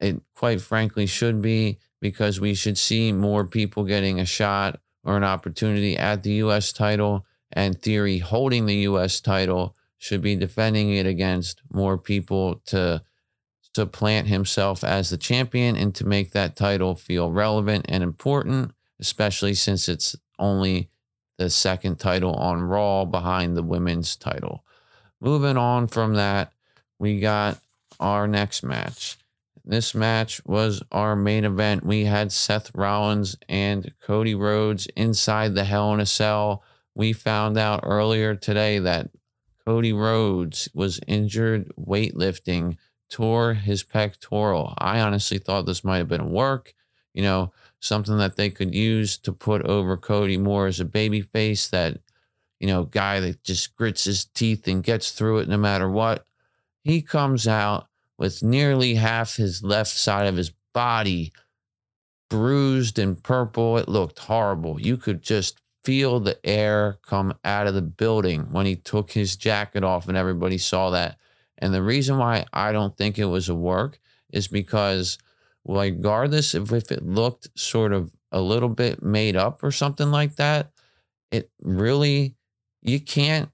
it 0.00 0.20
quite 0.34 0.60
frankly 0.60 1.06
should 1.06 1.40
be 1.40 1.78
because 2.00 2.40
we 2.40 2.54
should 2.54 2.76
see 2.76 3.12
more 3.12 3.46
people 3.46 3.84
getting 3.84 4.20
a 4.20 4.26
shot 4.26 4.80
or 5.04 5.16
an 5.16 5.24
opportunity 5.24 5.96
at 5.96 6.22
the 6.22 6.32
U.S. 6.34 6.72
title, 6.72 7.26
and 7.52 7.80
Theory 7.80 8.18
holding 8.18 8.66
the 8.66 8.76
U.S. 8.76 9.20
title 9.20 9.76
should 9.98 10.20
be 10.20 10.36
defending 10.36 10.94
it 10.94 11.06
against 11.06 11.62
more 11.72 11.96
people 11.96 12.60
to 12.66 13.02
supplant 13.74 14.26
himself 14.26 14.84
as 14.84 15.10
the 15.10 15.16
champion 15.16 15.76
and 15.76 15.94
to 15.94 16.06
make 16.06 16.32
that 16.32 16.56
title 16.56 16.94
feel 16.94 17.30
relevant 17.30 17.86
and 17.88 18.02
important, 18.02 18.72
especially 19.00 19.54
since 19.54 19.88
it's 19.88 20.16
only 20.38 20.90
the 21.42 21.50
second 21.50 21.96
title 21.98 22.34
on 22.34 22.62
Raw 22.62 23.04
behind 23.04 23.56
the 23.56 23.64
women's 23.64 24.14
title. 24.14 24.62
Moving 25.20 25.56
on 25.56 25.88
from 25.88 26.14
that, 26.14 26.52
we 27.00 27.18
got 27.18 27.58
our 27.98 28.28
next 28.28 28.62
match. 28.62 29.18
This 29.64 29.92
match 29.92 30.44
was 30.44 30.84
our 30.92 31.16
main 31.16 31.44
event. 31.44 31.84
We 31.84 32.04
had 32.04 32.30
Seth 32.30 32.72
Rollins 32.76 33.36
and 33.48 33.92
Cody 34.00 34.36
Rhodes 34.36 34.86
inside 34.96 35.54
the 35.54 35.64
Hell 35.64 35.92
in 35.94 35.98
a 36.00 36.06
Cell. 36.06 36.62
We 36.94 37.12
found 37.12 37.58
out 37.58 37.80
earlier 37.82 38.36
today 38.36 38.78
that 38.78 39.10
Cody 39.64 39.92
Rhodes 39.92 40.68
was 40.72 41.00
injured 41.08 41.72
weightlifting, 41.76 42.76
tore 43.10 43.54
his 43.54 43.82
pectoral. 43.82 44.74
I 44.78 45.00
honestly 45.00 45.38
thought 45.38 45.66
this 45.66 45.82
might 45.82 45.98
have 45.98 46.08
been 46.08 46.20
a 46.20 46.26
work, 46.26 46.72
you 47.12 47.22
know, 47.22 47.52
something 47.82 48.16
that 48.18 48.36
they 48.36 48.48
could 48.48 48.74
use 48.74 49.18
to 49.18 49.32
put 49.32 49.66
over 49.66 49.96
Cody 49.96 50.36
more 50.36 50.68
as 50.68 50.80
a 50.80 50.84
baby 50.84 51.20
face, 51.20 51.68
that, 51.68 51.98
you 52.60 52.68
know, 52.68 52.84
guy 52.84 53.18
that 53.20 53.42
just 53.42 53.74
grits 53.76 54.04
his 54.04 54.24
teeth 54.24 54.68
and 54.68 54.84
gets 54.84 55.10
through 55.10 55.38
it 55.38 55.48
no 55.48 55.56
matter 55.56 55.90
what. 55.90 56.24
He 56.84 57.02
comes 57.02 57.48
out 57.48 57.88
with 58.18 58.42
nearly 58.42 58.94
half 58.94 59.36
his 59.36 59.64
left 59.64 59.90
side 59.90 60.28
of 60.28 60.36
his 60.36 60.52
body 60.72 61.32
bruised 62.30 62.98
and 62.98 63.20
purple. 63.22 63.76
It 63.78 63.88
looked 63.88 64.20
horrible. 64.20 64.80
You 64.80 64.96
could 64.96 65.20
just 65.20 65.60
feel 65.84 66.20
the 66.20 66.38
air 66.46 66.98
come 67.04 67.34
out 67.44 67.66
of 67.66 67.74
the 67.74 67.82
building 67.82 68.42
when 68.52 68.64
he 68.64 68.76
took 68.76 69.10
his 69.10 69.36
jacket 69.36 69.82
off, 69.82 70.06
and 70.06 70.16
everybody 70.16 70.56
saw 70.56 70.90
that. 70.90 71.18
And 71.58 71.74
the 71.74 71.82
reason 71.82 72.18
why 72.18 72.46
I 72.52 72.70
don't 72.70 72.96
think 72.96 73.18
it 73.18 73.24
was 73.24 73.48
a 73.48 73.54
work 73.54 73.98
is 74.32 74.46
because, 74.46 75.18
regardless 75.64 76.54
of 76.54 76.72
if 76.72 76.90
it 76.90 77.04
looked 77.04 77.48
sort 77.58 77.92
of 77.92 78.12
a 78.30 78.40
little 78.40 78.68
bit 78.68 79.02
made 79.02 79.36
up 79.36 79.62
or 79.62 79.70
something 79.70 80.10
like 80.10 80.36
that, 80.36 80.70
it 81.30 81.50
really, 81.60 82.34
you 82.82 83.00
can't 83.00 83.50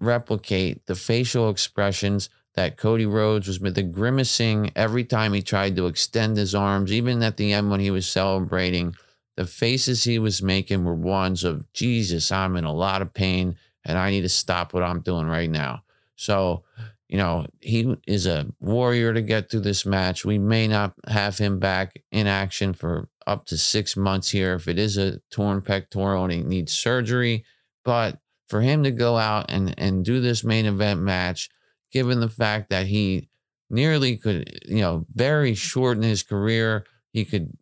replicate 0.00 0.86
the 0.86 0.94
facial 0.94 1.50
expressions 1.50 2.30
that 2.54 2.76
Cody 2.76 3.06
Rhodes 3.06 3.46
was 3.46 3.60
with, 3.60 3.74
the 3.74 3.82
grimacing 3.82 4.72
every 4.74 5.04
time 5.04 5.32
he 5.32 5.42
tried 5.42 5.76
to 5.76 5.86
extend 5.86 6.36
his 6.36 6.54
arms, 6.54 6.92
even 6.92 7.22
at 7.22 7.36
the 7.36 7.52
end 7.52 7.70
when 7.70 7.80
he 7.80 7.90
was 7.90 8.10
celebrating. 8.10 8.94
The 9.36 9.46
faces 9.46 10.04
he 10.04 10.18
was 10.18 10.42
making 10.42 10.84
were 10.84 10.94
ones 10.94 11.44
of 11.44 11.70
Jesus, 11.72 12.32
I'm 12.32 12.56
in 12.56 12.64
a 12.64 12.72
lot 12.72 13.02
of 13.02 13.14
pain 13.14 13.56
and 13.84 13.96
I 13.96 14.10
need 14.10 14.22
to 14.22 14.28
stop 14.28 14.74
what 14.74 14.82
I'm 14.82 15.00
doing 15.00 15.26
right 15.26 15.50
now. 15.50 15.82
So, 16.16 16.64
you 17.10 17.18
know, 17.18 17.44
he 17.58 17.96
is 18.06 18.26
a 18.26 18.46
warrior 18.60 19.12
to 19.12 19.20
get 19.20 19.50
through 19.50 19.60
this 19.60 19.84
match. 19.84 20.24
We 20.24 20.38
may 20.38 20.68
not 20.68 20.94
have 21.08 21.38
him 21.38 21.58
back 21.58 22.00
in 22.12 22.28
action 22.28 22.72
for 22.72 23.08
up 23.26 23.46
to 23.46 23.58
six 23.58 23.96
months 23.96 24.30
here 24.30 24.54
if 24.54 24.68
it 24.68 24.78
is 24.78 24.96
a 24.96 25.18
torn 25.28 25.60
pectoral 25.60 26.22
and 26.22 26.32
he 26.32 26.42
needs 26.44 26.70
surgery. 26.70 27.44
But 27.84 28.20
for 28.48 28.60
him 28.60 28.84
to 28.84 28.92
go 28.92 29.16
out 29.16 29.46
and, 29.48 29.74
and 29.76 30.04
do 30.04 30.20
this 30.20 30.44
main 30.44 30.66
event 30.66 31.00
match, 31.00 31.50
given 31.90 32.20
the 32.20 32.28
fact 32.28 32.70
that 32.70 32.86
he 32.86 33.28
nearly 33.68 34.16
could, 34.16 34.60
you 34.68 34.80
know, 34.80 35.04
very 35.12 35.56
shorten 35.56 36.04
his 36.04 36.22
career. 36.22 36.86
He 37.12 37.24
could 37.24 37.56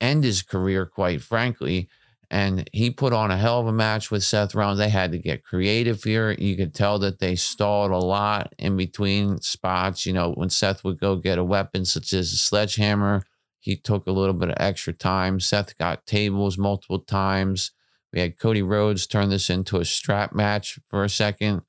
end 0.00 0.24
his 0.24 0.40
career, 0.40 0.86
quite 0.86 1.20
frankly. 1.20 1.90
And 2.30 2.68
he 2.72 2.90
put 2.90 3.12
on 3.12 3.30
a 3.30 3.36
hell 3.36 3.60
of 3.60 3.66
a 3.66 3.72
match 3.72 4.10
with 4.10 4.24
Seth 4.24 4.54
Rollins. 4.54 4.78
They 4.78 4.88
had 4.88 5.12
to 5.12 5.18
get 5.18 5.44
creative 5.44 6.02
here. 6.02 6.32
You 6.32 6.56
could 6.56 6.74
tell 6.74 6.98
that 7.00 7.18
they 7.18 7.36
stalled 7.36 7.92
a 7.92 7.98
lot 7.98 8.52
in 8.58 8.76
between 8.76 9.40
spots. 9.40 10.06
You 10.06 10.12
know, 10.12 10.32
when 10.32 10.50
Seth 10.50 10.82
would 10.84 10.98
go 10.98 11.16
get 11.16 11.38
a 11.38 11.44
weapon 11.44 11.84
such 11.84 12.12
as 12.12 12.32
a 12.32 12.36
sledgehammer, 12.36 13.22
he 13.58 13.76
took 13.76 14.06
a 14.06 14.12
little 14.12 14.34
bit 14.34 14.50
of 14.50 14.56
extra 14.58 14.92
time. 14.92 15.40
Seth 15.40 15.76
got 15.78 16.06
tables 16.06 16.58
multiple 16.58 17.00
times. 17.00 17.72
We 18.12 18.20
had 18.20 18.38
Cody 18.38 18.62
Rhodes 18.62 19.06
turn 19.06 19.30
this 19.30 19.50
into 19.50 19.78
a 19.78 19.84
strap 19.84 20.32
match 20.32 20.78
for 20.88 21.04
a 21.04 21.08
second 21.08 21.62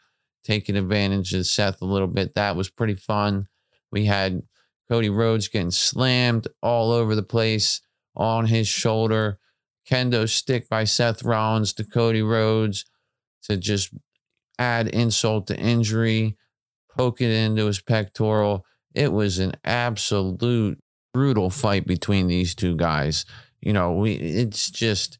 taking 0.44 0.78
advantage 0.78 1.34
of 1.34 1.46
Seth 1.46 1.82
a 1.82 1.86
little 1.86 2.08
bit. 2.08 2.36
That 2.36 2.56
was 2.56 2.70
pretty 2.70 2.96
fun. 2.96 3.48
We 3.92 4.06
had 4.06 4.44
Cody 4.90 5.10
Rhodes 5.10 5.50
getting 5.50 5.72
slammed 5.72 6.48
all 6.62 6.92
over 6.92 7.16
the 7.16 7.24
place 7.24 7.82
on 8.16 8.46
his 8.46 8.68
shoulder. 8.68 9.40
Kendo 9.90 10.28
stick 10.28 10.68
by 10.70 10.84
Seth 10.84 11.24
Rollins 11.24 11.74
to 11.74 11.84
Cody 11.84 12.22
Rhodes 12.22 12.86
to 13.44 13.58
just 13.58 13.94
add 14.60 14.88
insult 14.90 15.48
to 15.48 15.58
injury, 15.58 16.36
poke 16.98 17.22
it 17.22 17.32
into 17.32 17.66
his 17.66 17.82
pectoral. 17.82 18.66
It 18.94 19.14
was 19.14 19.40
an 19.40 19.54
absolute 19.64 20.80
brutal 21.14 21.50
fight 21.50 21.88
between 21.88 22.28
these 22.28 22.54
two 22.54 22.76
guys. 22.76 23.26
You 23.62 23.74
know, 23.74 23.94
we 23.94 24.14
it's 24.14 24.70
just 24.70 25.18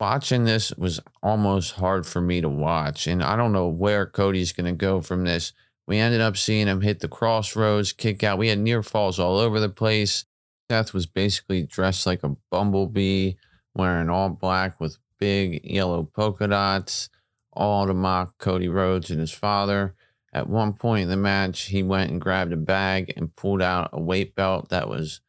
watching 0.00 0.44
this 0.44 0.72
was 0.72 1.00
almost 1.22 1.72
hard 1.72 2.06
for 2.06 2.20
me 2.20 2.40
to 2.40 2.48
watch. 2.48 3.06
And 3.06 3.22
I 3.22 3.36
don't 3.36 3.52
know 3.52 3.68
where 3.68 4.06
Cody's 4.06 4.52
going 4.52 4.66
to 4.66 4.72
go 4.72 5.00
from 5.00 5.24
this. 5.24 5.52
We 5.86 5.98
ended 5.98 6.20
up 6.20 6.36
seeing 6.36 6.68
him 6.68 6.80
hit 6.80 7.00
the 7.00 7.08
Cross 7.08 7.56
Rhodes, 7.56 7.92
kick 7.92 8.22
out. 8.22 8.38
We 8.38 8.48
had 8.48 8.58
near 8.58 8.82
falls 8.82 9.18
all 9.18 9.38
over 9.38 9.60
the 9.60 9.68
place. 9.68 10.24
Seth 10.70 10.94
was 10.94 11.06
basically 11.06 11.64
dressed 11.64 12.06
like 12.06 12.22
a 12.22 12.36
bumblebee, 12.50 13.34
wearing 13.74 14.08
all 14.08 14.30
black 14.30 14.80
with 14.80 14.98
big 15.18 15.64
yellow 15.64 16.02
polka 16.02 16.48
dots, 16.48 17.08
all 17.52 17.86
to 17.86 17.94
mock 17.94 18.38
Cody 18.38 18.68
Rhodes 18.68 19.10
and 19.10 19.20
his 19.20 19.32
father. 19.32 19.94
At 20.32 20.48
one 20.48 20.74
point 20.74 21.04
in 21.04 21.08
the 21.08 21.16
match, 21.16 21.62
he 21.62 21.82
went 21.82 22.10
and 22.10 22.20
grabbed 22.20 22.52
a 22.52 22.56
bag 22.56 23.12
and 23.16 23.34
pulled 23.34 23.62
out 23.62 23.90
a 23.92 24.00
weight 24.00 24.34
belt 24.34 24.68
that 24.68 24.88
was 24.88 25.20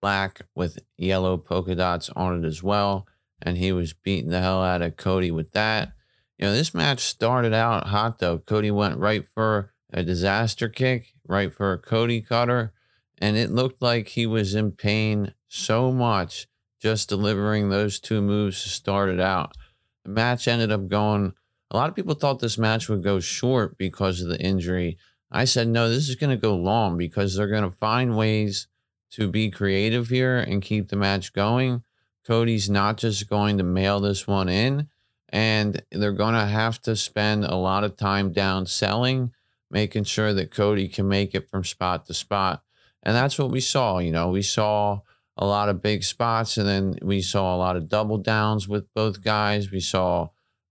black 0.00 0.42
with 0.54 0.78
yellow 0.98 1.38
polka 1.38 1.74
dots 1.74 2.10
on 2.10 2.44
it 2.44 2.46
as 2.46 2.62
well 2.62 3.06
and 3.44 3.58
he 3.58 3.72
was 3.72 3.92
beating 3.92 4.30
the 4.30 4.40
hell 4.40 4.62
out 4.62 4.82
of 4.82 4.96
Cody 4.96 5.30
with 5.30 5.52
that. 5.52 5.92
You 6.38 6.46
know, 6.46 6.52
this 6.52 6.74
match 6.74 7.00
started 7.00 7.52
out 7.52 7.88
hot 7.88 8.18
though. 8.18 8.38
Cody 8.38 8.70
went 8.70 8.98
right 8.98 9.26
for 9.26 9.72
a 9.92 10.02
disaster 10.02 10.68
kick, 10.68 11.12
right 11.26 11.52
for 11.52 11.72
a 11.72 11.78
Cody 11.78 12.20
cutter, 12.20 12.72
and 13.18 13.36
it 13.36 13.50
looked 13.50 13.80
like 13.80 14.08
he 14.08 14.26
was 14.26 14.54
in 14.54 14.72
pain 14.72 15.34
so 15.46 15.92
much 15.92 16.48
just 16.84 17.08
delivering 17.08 17.70
those 17.70 17.98
two 17.98 18.20
moves 18.20 18.62
to 18.62 18.68
start 18.68 19.08
it 19.08 19.18
out. 19.18 19.56
The 20.04 20.10
match 20.10 20.46
ended 20.46 20.70
up 20.70 20.86
going. 20.86 21.32
A 21.70 21.76
lot 21.78 21.88
of 21.88 21.96
people 21.96 22.14
thought 22.14 22.40
this 22.40 22.58
match 22.58 22.90
would 22.90 23.02
go 23.02 23.20
short 23.20 23.78
because 23.78 24.20
of 24.20 24.28
the 24.28 24.38
injury. 24.38 24.98
I 25.32 25.46
said, 25.46 25.66
no, 25.66 25.88
this 25.88 26.10
is 26.10 26.16
going 26.16 26.36
to 26.36 26.36
go 26.36 26.54
long 26.54 26.98
because 26.98 27.34
they're 27.34 27.48
going 27.48 27.68
to 27.68 27.74
find 27.78 28.18
ways 28.18 28.68
to 29.12 29.30
be 29.30 29.50
creative 29.50 30.10
here 30.10 30.36
and 30.36 30.60
keep 30.60 30.90
the 30.90 30.96
match 30.96 31.32
going. 31.32 31.84
Cody's 32.26 32.68
not 32.68 32.98
just 32.98 33.30
going 33.30 33.56
to 33.56 33.64
mail 33.64 33.98
this 34.00 34.26
one 34.26 34.50
in, 34.50 34.88
and 35.30 35.82
they're 35.90 36.12
going 36.12 36.34
to 36.34 36.44
have 36.44 36.82
to 36.82 36.96
spend 36.96 37.46
a 37.46 37.56
lot 37.56 37.84
of 37.84 37.96
time 37.96 38.30
down 38.30 38.66
selling, 38.66 39.32
making 39.70 40.04
sure 40.04 40.34
that 40.34 40.50
Cody 40.50 40.88
can 40.88 41.08
make 41.08 41.34
it 41.34 41.48
from 41.48 41.64
spot 41.64 42.04
to 42.06 42.14
spot. 42.14 42.62
And 43.02 43.16
that's 43.16 43.38
what 43.38 43.50
we 43.50 43.60
saw. 43.60 44.00
You 44.00 44.12
know, 44.12 44.28
we 44.28 44.42
saw 44.42 45.00
a 45.36 45.46
lot 45.46 45.68
of 45.68 45.82
big 45.82 46.04
spots, 46.04 46.56
and 46.56 46.66
then 46.66 46.98
we 47.02 47.20
saw 47.20 47.54
a 47.54 47.58
lot 47.58 47.76
of 47.76 47.88
double 47.88 48.18
downs 48.18 48.68
with 48.68 48.92
both 48.94 49.22
guys. 49.22 49.70
We 49.70 49.80
saw 49.80 50.28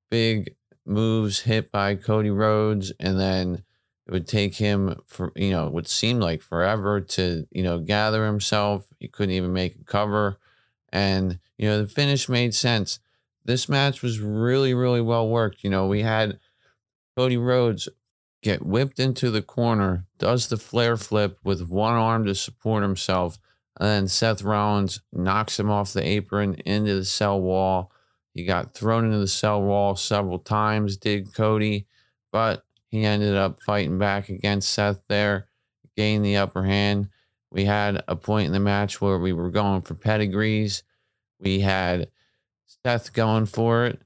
big 0.09 0.55
moves 0.85 1.41
hit 1.41 1.71
by 1.71 1.95
Cody 1.95 2.29
Rhodes, 2.29 2.91
and 2.99 3.19
then 3.19 3.63
it 4.07 4.11
would 4.11 4.27
take 4.27 4.55
him 4.55 5.01
for 5.05 5.31
you 5.35 5.51
know 5.51 5.67
it 5.67 5.73
would 5.73 5.87
seem 5.87 6.19
like 6.19 6.41
forever 6.41 7.01
to 7.01 7.47
you 7.51 7.63
know 7.63 7.79
gather 7.79 8.25
himself. 8.25 8.87
He 8.99 9.07
couldn't 9.07 9.35
even 9.35 9.53
make 9.53 9.75
a 9.75 9.83
cover. 9.83 10.37
And, 10.93 11.39
you 11.57 11.67
know, 11.67 11.81
the 11.81 11.87
finish 11.87 12.29
made 12.29 12.53
sense. 12.53 12.99
This 13.43 13.67
match 13.67 14.03
was 14.03 14.19
really, 14.19 14.75
really 14.75 15.01
well 15.01 15.27
worked. 15.27 15.63
You 15.63 15.71
know, 15.71 15.87
we 15.87 16.03
had 16.03 16.39
Cody 17.17 17.35
Rhodes 17.35 17.89
get 18.43 18.63
whipped 18.63 18.99
into 18.99 19.31
the 19.31 19.41
corner, 19.41 20.05
does 20.19 20.47
the 20.47 20.57
Flair 20.57 20.95
flip 20.95 21.39
with 21.43 21.67
one 21.67 21.95
arm 21.95 22.25
to 22.25 22.35
support 22.35 22.83
himself. 22.83 23.39
And 23.79 23.87
then 23.89 24.07
Seth 24.07 24.43
Rollins 24.43 25.01
knocks 25.11 25.59
him 25.59 25.69
off 25.69 25.93
the 25.93 26.07
apron 26.07 26.55
into 26.65 26.95
the 26.95 27.05
cell 27.05 27.41
wall. 27.41 27.91
He 28.33 28.45
got 28.45 28.73
thrown 28.73 29.05
into 29.05 29.17
the 29.17 29.27
cell 29.27 29.61
wall 29.61 29.95
several 29.95 30.39
times, 30.39 30.97
did 30.97 31.33
Cody, 31.33 31.87
but 32.31 32.65
he 32.87 33.05
ended 33.05 33.35
up 33.35 33.61
fighting 33.61 33.97
back 33.97 34.29
against 34.29 34.69
Seth 34.69 35.01
there, 35.07 35.47
gained 35.97 36.23
the 36.23 36.37
upper 36.37 36.63
hand. 36.63 37.09
We 37.51 37.65
had 37.65 38.03
a 38.07 38.15
point 38.15 38.47
in 38.47 38.53
the 38.53 38.59
match 38.59 39.01
where 39.01 39.17
we 39.17 39.33
were 39.33 39.51
going 39.51 39.81
for 39.81 39.95
pedigrees. 39.95 40.83
We 41.39 41.61
had 41.61 42.09
Seth 42.83 43.13
going 43.13 43.47
for 43.47 43.85
it. 43.85 44.01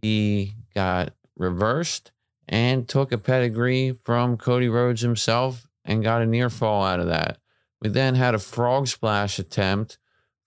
He 0.00 0.54
got 0.74 1.14
reversed 1.36 2.12
and 2.48 2.88
took 2.88 3.12
a 3.12 3.18
pedigree 3.18 3.98
from 4.04 4.36
Cody 4.36 4.68
Rhodes 4.68 5.00
himself 5.00 5.66
and 5.84 6.02
got 6.02 6.22
a 6.22 6.26
near 6.26 6.50
fall 6.50 6.84
out 6.84 7.00
of 7.00 7.06
that. 7.06 7.39
We 7.82 7.88
then 7.88 8.14
had 8.14 8.34
a 8.34 8.38
frog 8.38 8.88
splash 8.88 9.38
attempt 9.38 9.98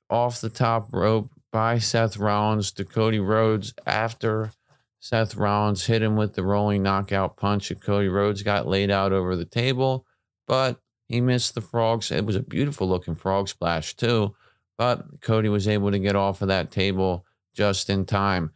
off 0.10 0.42
the 0.42 0.50
top 0.50 0.94
rope 0.94 1.32
by 1.52 1.80
Seth 1.80 2.18
Rollins 2.18 2.72
to 2.74 2.86
Cody 2.86 3.20
Rhodes 3.20 3.74
after 3.86 4.52
Seth 5.00 5.36
Rollins 5.36 5.86
hit 5.86 6.02
him 6.02 6.16
with 6.16 6.36
the 6.36 6.44
rolling 6.44 6.84
knockout 6.84 7.36
punch 7.36 7.72
and 7.72 7.82
Cody 7.82 8.08
Rhodes 8.08 8.44
got 8.44 8.68
laid 8.68 8.90
out 8.90 9.12
over 9.12 9.36
the 9.36 9.46
table, 9.46 10.06
but 10.48 10.80
he 11.08 11.22
missed 11.22 11.56
the 11.56 11.62
frogs. 11.62 12.12
It 12.12 12.26
was 12.26 12.36
a 12.36 12.42
beautiful 12.42 12.88
looking 12.88 13.16
frog 13.16 13.50
splash 13.50 13.96
too, 13.96 14.36
but 14.78 15.22
Cody 15.22 15.50
was 15.50 15.68
able 15.68 15.92
to 15.92 16.00
get 16.00 16.16
off 16.16 16.42
of 16.42 16.48
that 16.48 16.72
table 16.72 17.26
just 17.54 17.90
in 17.90 18.06
time. 18.06 18.52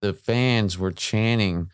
The 0.00 0.14
fans 0.14 0.78
were 0.78 0.92
chanting 0.92 1.70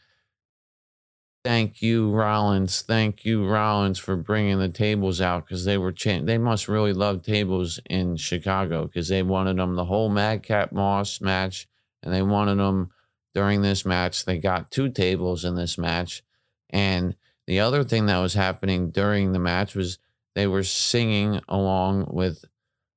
thank 1.44 1.82
you 1.82 2.10
rollins 2.10 2.82
thank 2.82 3.24
you 3.24 3.46
rollins 3.46 3.98
for 3.98 4.16
bringing 4.16 4.58
the 4.58 4.68
tables 4.68 5.20
out 5.20 5.44
because 5.44 5.64
they 5.64 5.76
were 5.76 5.92
they 5.92 6.38
must 6.38 6.68
really 6.68 6.92
love 6.92 7.22
tables 7.22 7.80
in 7.90 8.16
chicago 8.16 8.86
because 8.86 9.08
they 9.08 9.22
wanted 9.22 9.56
them 9.56 9.74
the 9.74 9.84
whole 9.84 10.08
madcap 10.08 10.72
moss 10.72 11.20
match 11.20 11.68
and 12.02 12.12
they 12.12 12.22
wanted 12.22 12.56
them 12.56 12.90
during 13.34 13.62
this 13.62 13.84
match 13.84 14.24
they 14.24 14.38
got 14.38 14.70
two 14.70 14.88
tables 14.88 15.44
in 15.44 15.56
this 15.56 15.76
match 15.76 16.22
and 16.70 17.16
the 17.46 17.60
other 17.60 17.84
thing 17.84 18.06
that 18.06 18.18
was 18.18 18.34
happening 18.34 18.90
during 18.90 19.32
the 19.32 19.38
match 19.38 19.74
was 19.74 19.98
they 20.34 20.46
were 20.46 20.62
singing 20.62 21.40
along 21.48 22.06
with 22.10 22.44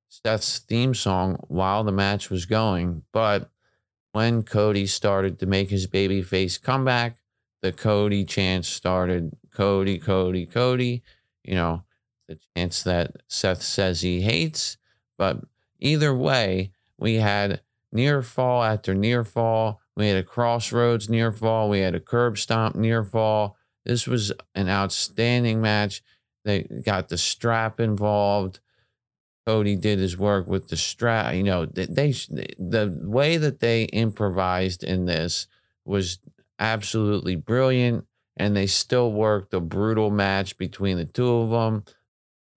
Seth's 0.08 0.60
theme 0.60 0.94
song 0.94 1.36
while 1.48 1.84
the 1.84 1.92
match 1.92 2.30
was 2.30 2.46
going. 2.46 3.02
But 3.12 3.50
when 4.12 4.42
Cody 4.42 4.86
started 4.86 5.38
to 5.38 5.46
make 5.46 5.68
his 5.68 5.86
babyface 5.86 6.60
comeback, 6.60 7.18
the 7.62 7.72
Cody 7.72 8.24
chance 8.24 8.68
started 8.68 9.36
Cody, 9.52 9.98
Cody, 9.98 10.46
Cody. 10.46 11.02
You 11.42 11.54
know, 11.54 11.84
the 12.28 12.38
chance 12.56 12.82
that 12.82 13.16
Seth 13.28 13.62
says 13.62 14.00
he 14.00 14.22
hates. 14.22 14.76
But 15.18 15.40
either 15.78 16.14
way, 16.14 16.72
we 16.98 17.16
had 17.16 17.60
near 17.92 18.22
fall 18.22 18.62
after 18.62 18.94
near 18.94 19.24
fall. 19.24 19.80
We 19.96 20.08
had 20.08 20.18
a 20.18 20.22
Cross 20.22 20.72
Rhodes 20.72 21.08
near 21.08 21.32
fall. 21.32 21.68
We 21.68 21.80
had 21.80 21.94
a 21.94 22.00
curb 22.00 22.38
stomp 22.38 22.76
near 22.76 23.02
fall. 23.02 23.56
This 23.84 24.06
was 24.06 24.32
an 24.54 24.68
outstanding 24.68 25.60
match. 25.62 26.02
They 26.44 26.62
got 26.62 27.08
the 27.08 27.18
strap 27.18 27.80
involved. 27.80 28.60
Cody 29.46 29.76
did 29.76 30.00
his 30.00 30.18
work 30.18 30.48
with 30.48 30.68
the 30.68 30.76
strap. 30.76 31.34
You 31.34 31.44
know, 31.44 31.66
they, 31.66 31.86
they 31.86 32.10
the 32.10 32.98
way 33.02 33.36
that 33.36 33.60
they 33.60 33.84
improvised 33.84 34.82
in 34.82 35.06
this 35.06 35.46
was 35.84 36.18
absolutely 36.58 37.36
brilliant, 37.36 38.06
and 38.36 38.56
they 38.56 38.66
still 38.66 39.12
worked 39.12 39.54
a 39.54 39.60
brutal 39.60 40.10
match 40.10 40.58
between 40.58 40.96
the 40.96 41.04
two 41.04 41.28
of 41.28 41.50
them. 41.50 41.84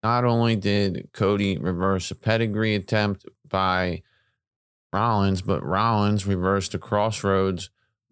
Not 0.02 0.24
only 0.24 0.56
did 0.56 1.10
Cody 1.12 1.58
reverse 1.58 2.10
a 2.10 2.14
pedigree 2.14 2.74
attempt 2.74 3.26
by 3.46 4.02
Rollins, 4.92 5.42
but 5.42 5.64
Rollins 5.64 6.26
reversed 6.26 6.74
a 6.74 6.78
Cross 6.78 7.22
Rhodes 7.22 7.70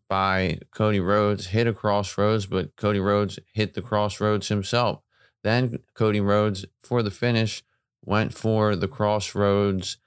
by 0.08 0.58
Cody 0.70 1.00
Rhodes, 1.00 1.48
hit 1.48 1.66
a 1.66 1.72
Cross 1.72 2.16
Rhodes, 2.16 2.46
but 2.46 2.76
Cody 2.76 3.00
Rhodes 3.00 3.38
hit 3.52 3.74
the 3.74 3.82
Cross 3.82 4.20
Rhodes 4.20 4.48
himself. 4.48 5.02
Then 5.44 5.78
Cody 5.94 6.20
Rhodes, 6.20 6.66
for 6.80 7.02
the 7.02 7.10
finish, 7.10 7.62
went 8.04 8.34
for 8.34 8.76
the 8.76 8.88
Cross 8.88 9.34
Rhodes 9.34 9.98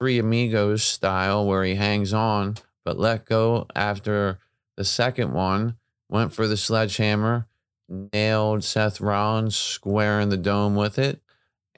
Three 0.00 0.18
Amigos 0.18 0.82
style 0.82 1.46
where 1.46 1.64
he 1.64 1.76
hangs 1.76 2.12
on, 2.12 2.56
but 2.84 2.98
let 2.98 3.26
go 3.26 3.66
after 3.74 4.38
the 4.76 4.84
second 4.84 5.32
one, 5.32 5.76
went 6.08 6.32
for 6.32 6.46
the 6.46 6.56
sledgehammer, 6.56 7.46
nailed 7.88 8.64
Seth 8.64 9.00
Rollins 9.00 9.56
square 9.56 10.20
in 10.20 10.28
the 10.28 10.36
dome 10.36 10.74
with 10.74 10.98
it, 10.98 11.20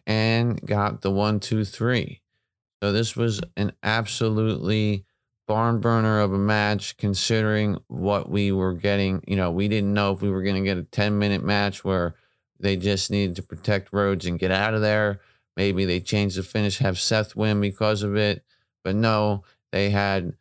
and 0.07 0.61
got 0.65 1.03
the 1.03 1.11
one, 1.11 1.41
two, 1.41 1.65
three. 1.65 2.23
So 2.83 2.93
this 2.93 3.17
was 3.17 3.41
an 3.57 3.73
absolutely 3.83 5.05
barn 5.47 5.81
burner 5.81 6.21
of 6.21 6.33
a 6.33 6.39
match 6.39 6.97
considering 6.97 7.79
what 7.89 8.29
we 8.29 8.53
were 8.53 8.75
getting. 8.75 9.23
You 9.27 9.37
know, 9.37 9.51
we 9.51 9.69
didn't 9.69 9.95
know 9.95 10.13
if 10.13 10.21
we 10.21 10.31
were 10.31 10.43
going 10.43 10.57
to 10.57 10.69
get 10.69 10.79
a 10.79 10.83
10 10.83 11.19
minute 11.19 11.43
match 11.43 11.85
where 11.85 12.15
they 12.59 12.77
just 12.77 13.11
needed 13.11 13.37
to 13.37 13.43
protect 13.43 13.93
Rhodes 13.93 14.27
and 14.27 14.39
get 14.39 14.51
out 14.51 14.75
of 14.75 14.81
there. 14.81 15.21
Maybe 15.57 15.85
they 15.85 16.01
changed 16.01 16.37
the 16.37 16.43
finish, 16.43 16.79
have 16.79 16.99
Seth 16.99 17.35
win 17.35 17.61
because 17.61 18.03
of 18.03 18.17
it. 18.17 18.45
But 18.85 18.95
no, 18.95 19.43
they 19.73 19.91
had 19.91 20.35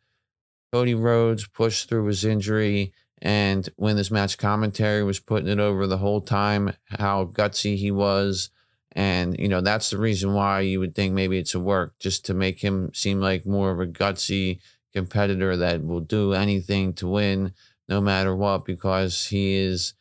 Cody 0.72 0.94
Rhodes 0.94 1.46
pushed 1.46 1.88
through 1.88 2.06
his 2.06 2.24
injury. 2.24 2.92
And 3.22 3.68
when 3.76 3.96
this 3.96 4.10
match 4.10 4.36
commentary 4.36 5.02
was 5.02 5.20
putting 5.20 5.48
it 5.48 5.58
over 5.58 5.86
the 5.86 5.98
whole 5.98 6.20
time, 6.20 6.74
how 6.84 7.24
gutsy 7.24 7.76
he 7.76 7.90
was. 7.90 8.50
And, 8.92 9.38
you 9.38 9.48
know, 9.48 9.60
that's 9.60 9.90
the 9.90 9.98
reason 9.98 10.32
why 10.32 10.60
you 10.60 10.80
would 10.80 10.94
think 10.94 11.12
maybe 11.12 11.38
it's 11.38 11.54
a 11.54 11.60
work, 11.60 11.98
just 11.98 12.24
to 12.26 12.34
make 12.34 12.60
him 12.60 12.90
seem 12.94 13.20
like 13.20 13.46
more 13.46 13.70
of 13.70 13.80
a 13.80 13.86
gutsy 13.86 14.58
competitor 14.94 15.56
that 15.56 15.84
will 15.84 16.00
do 16.00 16.32
anything 16.32 16.94
to 16.94 17.06
win 17.06 17.52
no 17.88 18.00
matter 18.00 18.34
what, 18.34 18.64
because 18.64 19.26
he 19.26 19.54
is, 19.54 19.94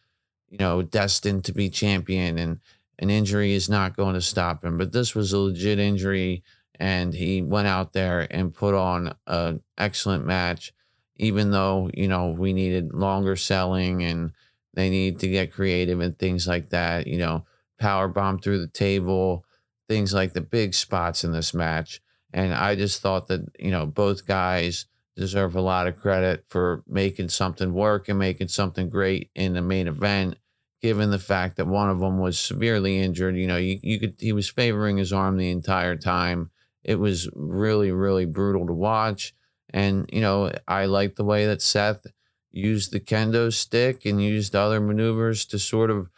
you 0.49 0.57
know, 0.57 0.82
destined 0.82 1.43
to 1.45 1.53
be 1.53 1.70
champion 1.70 2.38
and 2.38 2.59
an 2.97 3.09
injury 3.09 3.53
is 3.53 3.70
not 3.70 3.97
going 3.97 4.13
to 4.13 4.22
stop 4.22 4.63
him. 4.63 4.78
But 4.78 4.93
this 4.93 5.13
was 5.13 5.34
a 5.34 5.39
legit 5.39 5.80
injury 5.80 6.43
and 6.80 7.13
he 7.13 7.41
went 7.41 7.67
out 7.67 7.93
there 7.93 8.28
and 8.32 8.53
put 8.53 8.73
on 8.73 9.15
an 9.28 9.61
excellent 9.78 10.26
match 10.26 10.73
even 11.17 11.51
though 11.51 11.89
you 11.93 12.07
know 12.07 12.32
we 12.32 12.53
needed 12.53 12.93
longer 12.93 13.36
selling 13.36 14.03
and 14.03 14.32
they 14.73 14.89
need 14.89 15.19
to 15.19 15.28
get 15.28 15.53
creative 15.53 15.99
and 16.01 16.19
things 16.19 16.47
like 16.47 16.69
that 16.69 17.07
you 17.07 17.17
know 17.17 17.45
power 17.80 18.07
bomb 18.07 18.39
through 18.39 18.59
the 18.59 18.67
table 18.67 19.45
things 19.88 20.13
like 20.13 20.34
the 20.34 20.41
big 20.41 20.73
spots 20.73 21.23
in 21.23 21.32
this 21.32 21.53
match. 21.53 22.01
And 22.34 22.53
i 22.53 22.76
just 22.76 23.01
thought 23.01 23.28
that 23.28 23.45
you 23.59 23.71
know 23.71 23.86
both 23.86 24.28
guys 24.28 24.88
deserve 25.15 25.55
a 25.55 25.61
lot 25.61 25.88
of 25.88 25.99
credit 25.99 26.43
for 26.49 26.84
making 26.88 27.30
something 27.30 27.73
work 27.73 28.09
and 28.09 28.19
making 28.19 28.49
something 28.49 28.89
great 28.89 29.30
in 29.36 29.53
the 29.53 29.61
main 29.61 29.88
event 29.88 30.36
given 30.82 31.09
the 31.09 31.19
fact 31.19 31.55
that 31.55 31.67
one 31.67 31.89
of 31.89 31.99
them 31.99 32.19
was 32.19 32.38
severely 32.38 32.99
injured. 32.99 33.38
You 33.38 33.47
know 33.47 33.57
you, 33.57 33.80
you 33.82 33.99
could 33.99 34.15
he 34.19 34.34
was 34.34 34.49
favoring 34.49 34.97
his 34.97 35.13
arm 35.13 35.38
the 35.38 35.49
entire 35.49 35.95
time 35.95 36.51
it 36.86 37.00
was 37.00 37.28
really, 37.34 37.92
really 37.92 38.26
brutal 38.26 38.68
to 38.68 38.74
watch. 38.74 39.34
And, 39.72 40.08
you 40.14 40.22
know, 40.22 40.52
I 40.68 40.86
like 40.86 41.16
the 41.16 41.26
way 41.26 41.48
that 41.48 41.62
Seth 41.62 42.06
used 42.52 42.92
the 42.92 43.00
kendo 43.00 43.52
stick 43.52 44.06
and 44.06 44.22
used 44.22 44.56
other 44.56 44.80
maneuvers 44.80 45.46
to 45.48 45.60
sort 45.60 45.90
of 45.90 46.10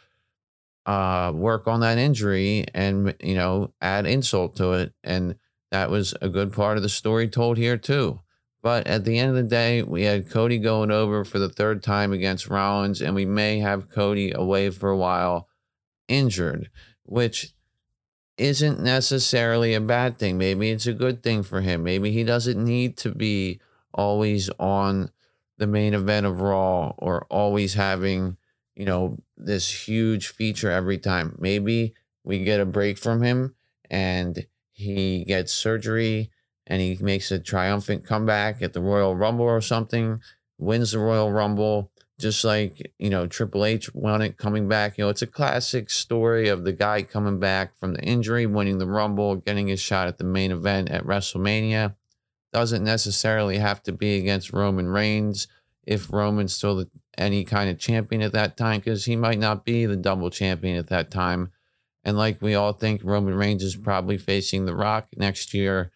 uh, 0.84 1.32
work 1.34 1.66
on 1.66 1.80
that 1.80 1.98
injury 1.98 2.66
and, 2.74 3.14
you 3.20 3.34
know, 3.34 3.72
add 3.80 4.06
insult 4.06 4.56
to 4.56 4.74
it. 4.74 4.92
And 5.02 5.36
that 5.70 5.90
was 5.90 6.14
a 6.20 6.28
good 6.28 6.52
part 6.52 6.76
of 6.76 6.82
the 6.82 6.88
story 6.88 7.28
told 7.28 7.56
here, 7.56 7.78
too. 7.78 8.20
But 8.62 8.86
at 8.86 9.04
the 9.04 9.18
end 9.18 9.30
of 9.30 9.36
the 9.36 9.42
day, 9.42 9.82
we 9.82 10.02
had 10.02 10.30
Cody 10.30 10.58
going 10.58 10.90
over 10.90 11.24
for 11.24 11.38
the 11.38 11.48
third 11.48 11.82
time 11.82 12.12
against 12.12 12.48
Rollins, 12.48 13.00
and 13.00 13.14
we 13.14 13.24
may 13.24 13.60
have 13.60 13.90
Cody 13.90 14.32
away 14.32 14.68
for 14.70 14.90
a 14.90 14.96
while 14.96 15.48
injured, 16.08 16.70
which 17.04 17.54
isn't 18.38 18.80
necessarily 18.80 19.74
a 19.74 19.80
bad 19.80 20.16
thing. 20.16 20.38
Maybe 20.38 20.70
it's 20.70 20.86
a 20.86 20.92
good 20.92 21.22
thing 21.22 21.42
for 21.42 21.60
him. 21.60 21.82
Maybe 21.82 22.12
he 22.12 22.24
doesn't 22.24 22.62
need 22.62 22.96
to 22.98 23.10
be 23.12 23.60
always 23.92 24.48
on 24.58 25.10
the 25.58 25.66
main 25.66 25.92
event 25.92 26.24
of 26.24 26.40
Raw 26.40 26.94
or 26.98 27.26
always 27.28 27.74
having, 27.74 28.36
you 28.76 28.84
know, 28.84 29.18
this 29.36 29.88
huge 29.88 30.28
feature 30.28 30.70
every 30.70 30.98
time. 30.98 31.36
Maybe 31.38 31.94
we 32.22 32.44
get 32.44 32.60
a 32.60 32.66
break 32.66 32.96
from 32.96 33.22
him 33.22 33.56
and 33.90 34.46
he 34.70 35.24
gets 35.24 35.52
surgery 35.52 36.30
and 36.66 36.80
he 36.80 36.96
makes 37.00 37.32
a 37.32 37.40
triumphant 37.40 38.06
comeback 38.06 38.62
at 38.62 38.72
the 38.72 38.80
Royal 38.80 39.16
Rumble 39.16 39.46
or 39.46 39.60
something, 39.60 40.20
wins 40.58 40.92
the 40.92 40.98
Royal 41.00 41.32
Rumble, 41.32 41.90
just 42.18 42.44
like 42.44 42.92
you 42.98 43.10
know 43.10 43.26
Triple 43.26 43.64
H 43.64 43.94
won 43.94 44.22
it 44.22 44.36
coming 44.36 44.68
back. 44.68 44.98
You 44.98 45.04
know, 45.04 45.10
it's 45.10 45.22
a 45.22 45.26
classic 45.26 45.90
story 45.90 46.48
of 46.48 46.64
the 46.64 46.72
guy 46.72 47.02
coming 47.02 47.38
back 47.38 47.78
from 47.78 47.94
the 47.94 48.02
injury, 48.02 48.46
winning 48.46 48.78
the 48.78 48.86
Rumble, 48.86 49.36
getting 49.36 49.68
his 49.68 49.80
shot 49.80 50.08
at 50.08 50.18
the 50.18 50.24
main 50.24 50.50
event 50.50 50.90
at 50.90 51.04
WrestleMania. 51.04 51.94
Doesn't 52.52 52.84
necessarily 52.84 53.58
have 53.58 53.82
to 53.84 53.92
be 53.92 54.18
against 54.18 54.52
Roman 54.52 54.88
Reigns 54.88 55.48
if 55.86 56.12
Roman's 56.12 56.54
still 56.54 56.76
the, 56.76 56.90
any 57.16 57.44
kind 57.44 57.70
of 57.70 57.78
champion 57.78 58.22
at 58.22 58.32
that 58.32 58.56
time, 58.56 58.80
because 58.80 59.04
he 59.04 59.16
might 59.16 59.38
not 59.38 59.64
be 59.64 59.86
the 59.86 59.96
double 59.96 60.30
champion 60.30 60.76
at 60.76 60.88
that 60.88 61.10
time. 61.10 61.52
And 62.04 62.16
like 62.16 62.40
we 62.40 62.54
all 62.54 62.72
think, 62.72 63.02
Roman 63.04 63.34
Reigns 63.34 63.62
is 63.62 63.76
probably 63.76 64.18
facing 64.18 64.64
The 64.64 64.74
Rock 64.74 65.08
next 65.16 65.52
year 65.52 65.92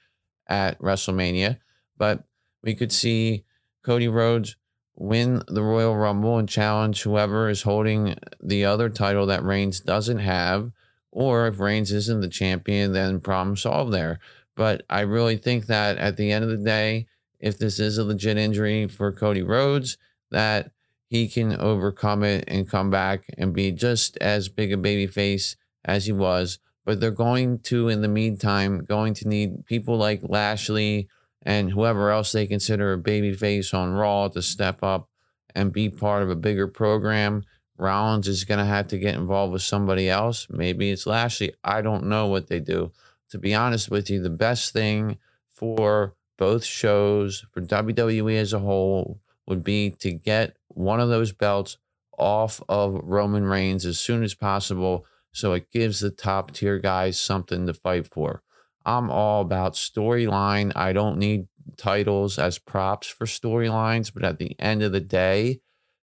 at 0.47 0.79
WrestleMania. 0.79 1.59
But 1.97 2.25
We 2.63 2.75
could 2.75 2.93
see 2.93 3.45
Cody 3.85 4.09
Rhodes 4.09 4.57
win 4.97 5.43
the 5.49 5.63
Royal 5.63 5.97
Rumble 5.97 6.39
and 6.39 6.49
challenge 6.49 7.03
whoever 7.03 7.49
is 7.49 7.63
holding 7.63 8.17
the 8.43 8.65
other 8.65 8.89
title 8.89 9.27
that 9.27 9.45
Reigns 9.45 9.81
doesn't 9.81 10.19
have. 10.19 10.71
Or 11.11 11.47
if 11.47 11.61
Reigns 11.61 11.93
isn't 11.93 12.21
the 12.21 12.29
champion, 12.29 12.93
then 12.93 13.21
problem 13.21 13.57
solved 13.57 13.93
there. 13.93 14.19
But 14.57 14.83
I 14.89 15.01
really 15.01 15.37
think 15.37 15.67
that 15.67 15.99
at 15.99 16.17
the 16.17 16.33
end 16.33 16.45
of 16.45 16.51
the 16.51 16.65
day, 16.65 17.07
if 17.41 17.59
this 17.59 17.79
is 17.79 17.99
a 17.99 18.05
legit 18.05 18.39
injury 18.39 18.87
for 18.87 19.13
Cody 19.13 19.43
Rhodes, 19.43 19.99
that 20.31 20.71
he 21.09 21.29
can 21.29 21.61
overcome 21.61 22.23
it 22.25 22.45
and 22.49 22.69
come 22.69 22.91
back 22.91 23.25
and 23.37 23.53
be 23.53 23.73
just 23.73 24.17
as 24.19 24.49
big 24.49 24.73
a 24.73 24.79
baby 24.79 25.07
face 25.07 25.57
as 25.85 26.07
he 26.07 26.13
was. 26.13 26.59
But 26.85 27.01
they're 27.01 27.11
going 27.11 27.59
to, 27.61 27.89
in 27.89 28.01
the 28.01 28.09
meantime, 28.09 28.85
going 28.85 29.15
to 29.15 29.29
need 29.29 29.67
people 29.67 29.97
like 29.97 30.21
Lashley 30.23 31.09
and 31.43 31.71
whoever 31.71 32.11
else 32.11 32.33
they 32.33 32.47
consider 32.47 32.93
a 32.93 32.99
baby 32.99 33.33
face 33.35 33.75
on 33.75 33.93
Raw 33.93 34.29
to 34.29 34.43
step 34.43 34.83
up 34.83 35.09
and 35.55 35.73
be 35.73 35.89
part 35.89 36.23
of 36.23 36.31
a 36.31 36.37
bigger 36.37 36.69
program. 36.69 37.45
Rollins 37.79 38.29
is 38.29 38.45
going 38.45 38.59
to 38.59 38.65
have 38.65 38.89
to 38.89 38.99
get 38.99 39.15
involved 39.15 39.53
with 39.53 39.63
somebody 39.63 40.09
else. 40.09 40.47
Maybe 40.49 40.91
it's 40.91 41.07
Lashley. 41.07 41.55
I 41.65 41.83
don't 41.83 42.07
know 42.07 42.27
what 42.29 42.47
they 42.49 42.61
do. 42.61 42.93
To 43.31 43.39
be 43.39 43.55
honest 43.55 43.91
with 43.91 44.09
you, 44.11 44.23
the 44.23 44.31
best 44.31 44.73
thing 44.73 45.19
for 45.51 46.15
both 46.37 46.65
shows, 46.65 47.45
for 47.51 47.61
WWE 47.61 48.37
as 48.37 48.53
a 48.53 48.59
whole, 48.59 49.21
would 49.47 49.65
be 49.65 49.91
to 49.91 50.13
get 50.13 50.57
one 50.69 51.01
of 51.01 51.09
those 51.09 51.33
belts 51.33 51.79
off 52.19 52.63
of 52.69 53.01
Roman 53.03 53.45
Reigns 53.45 53.85
as 53.85 53.99
soon 53.99 54.23
as 54.23 54.35
possible 54.35 55.07
so 55.33 55.53
it 55.53 55.71
gives 55.71 56.01
the 56.01 56.11
top 56.11 56.53
tier 56.53 56.79
guys 56.79 57.19
something 57.19 57.67
to 57.67 57.75
fight 57.75 58.07
for. 58.07 58.43
I'm 58.85 59.11
all 59.11 59.43
about 59.43 59.75
storyline. 59.75 60.73
I 60.75 60.93
don't 60.93 61.19
need 61.19 61.47
titles 61.77 62.39
as 62.39 62.59
props 62.59 63.07
for 63.07 63.27
storylines, 63.27 64.13
but 64.13 64.25
at 64.25 64.39
the 64.39 64.59
end 64.59 64.83
of 64.83 64.93
the 64.93 65.01
day, 65.01 65.61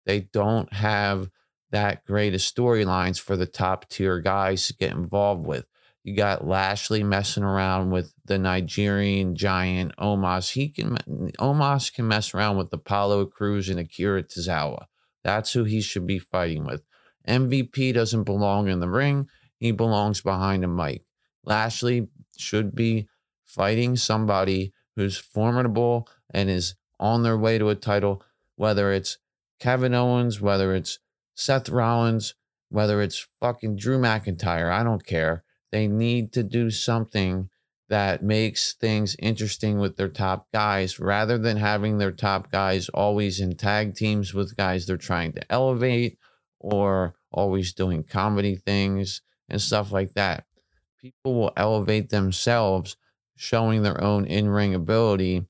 they 0.05 0.21
don't 0.21 0.71
have 0.73 1.29
that 1.71 2.05
great 2.05 2.33
of 2.33 2.41
storylines 2.41 3.19
for 3.19 3.35
the 3.35 3.45
top 3.45 3.89
tier 3.89 4.19
guys 4.19 4.67
to 4.67 4.75
get 4.75 4.91
involved 4.91 5.45
with. 5.45 5.65
You 6.03 6.15
got 6.15 6.47
Lashley 6.47 7.03
messing 7.03 7.43
around 7.43 7.89
with 7.89 8.13
the 8.25 8.37
Nigerian 8.37 9.35
giant 9.35 9.95
Omos. 9.97 10.51
He 10.51 10.69
can 10.69 10.97
Omos 11.39 11.91
can 11.91 12.07
mess 12.07 12.33
around 12.33 12.57
with 12.57 12.71
Apollo 12.71 13.25
Crews 13.27 13.69
and 13.69 13.79
Akira 13.79 14.21
Tozawa. 14.21 14.85
That's 15.23 15.53
who 15.53 15.63
he 15.63 15.81
should 15.81 16.05
be 16.05 16.19
fighting 16.19 16.63
with. 16.63 16.83
MVP 17.27 17.91
doesn't 17.95 18.23
belong 18.23 18.67
in 18.67 18.81
the 18.81 18.89
ring. 18.89 19.27
He 19.57 19.71
belongs 19.71 20.21
behind 20.21 20.63
a 20.63 20.67
mic. 20.67 21.01
Lashley 21.43 22.07
should 22.37 22.75
be 22.75 23.07
fighting 23.43 23.95
somebody 23.95 24.73
who's 24.95 25.17
formidable 25.17 26.07
and 26.33 26.49
is 26.49 26.75
on 26.99 27.23
their 27.23 27.37
way 27.37 27.57
to 27.57 27.69
a 27.69 27.75
title, 27.75 28.23
whether 28.55 28.91
it's 28.91 29.17
Kevin 29.59 29.93
Owens, 29.93 30.41
whether 30.41 30.73
it's 30.73 30.99
Seth 31.35 31.69
Rollins, 31.69 32.35
whether 32.69 33.01
it's 33.01 33.27
fucking 33.39 33.75
Drew 33.75 33.99
McIntyre. 33.99 34.71
I 34.71 34.83
don't 34.83 35.05
care. 35.05 35.43
They 35.71 35.87
need 35.87 36.31
to 36.33 36.43
do 36.43 36.71
something 36.71 37.49
that 37.89 38.23
makes 38.23 38.73
things 38.73 39.15
interesting 39.19 39.79
with 39.79 39.95
their 39.95 40.09
top 40.09 40.47
guys 40.51 40.99
rather 40.99 41.37
than 41.37 41.57
having 41.57 41.97
their 41.97 42.11
top 42.11 42.51
guys 42.51 42.89
always 42.89 43.39
in 43.39 43.55
tag 43.55 43.95
teams 43.95 44.33
with 44.33 44.57
guys 44.57 44.85
they're 44.85 44.97
trying 44.97 45.33
to 45.33 45.51
elevate 45.51 46.17
or 46.59 47.15
always 47.31 47.73
doing 47.73 48.03
comedy 48.03 48.55
things 48.55 49.21
and 49.49 49.61
stuff 49.61 49.91
like 49.91 50.13
that. 50.13 50.45
People 51.05 51.35
will 51.35 51.53
elevate 51.55 52.09
themselves 52.09 52.97
showing 53.35 53.83
their 53.83 54.03
own 54.03 54.25
in 54.25 54.49
ring 54.49 54.73
ability, 54.73 55.45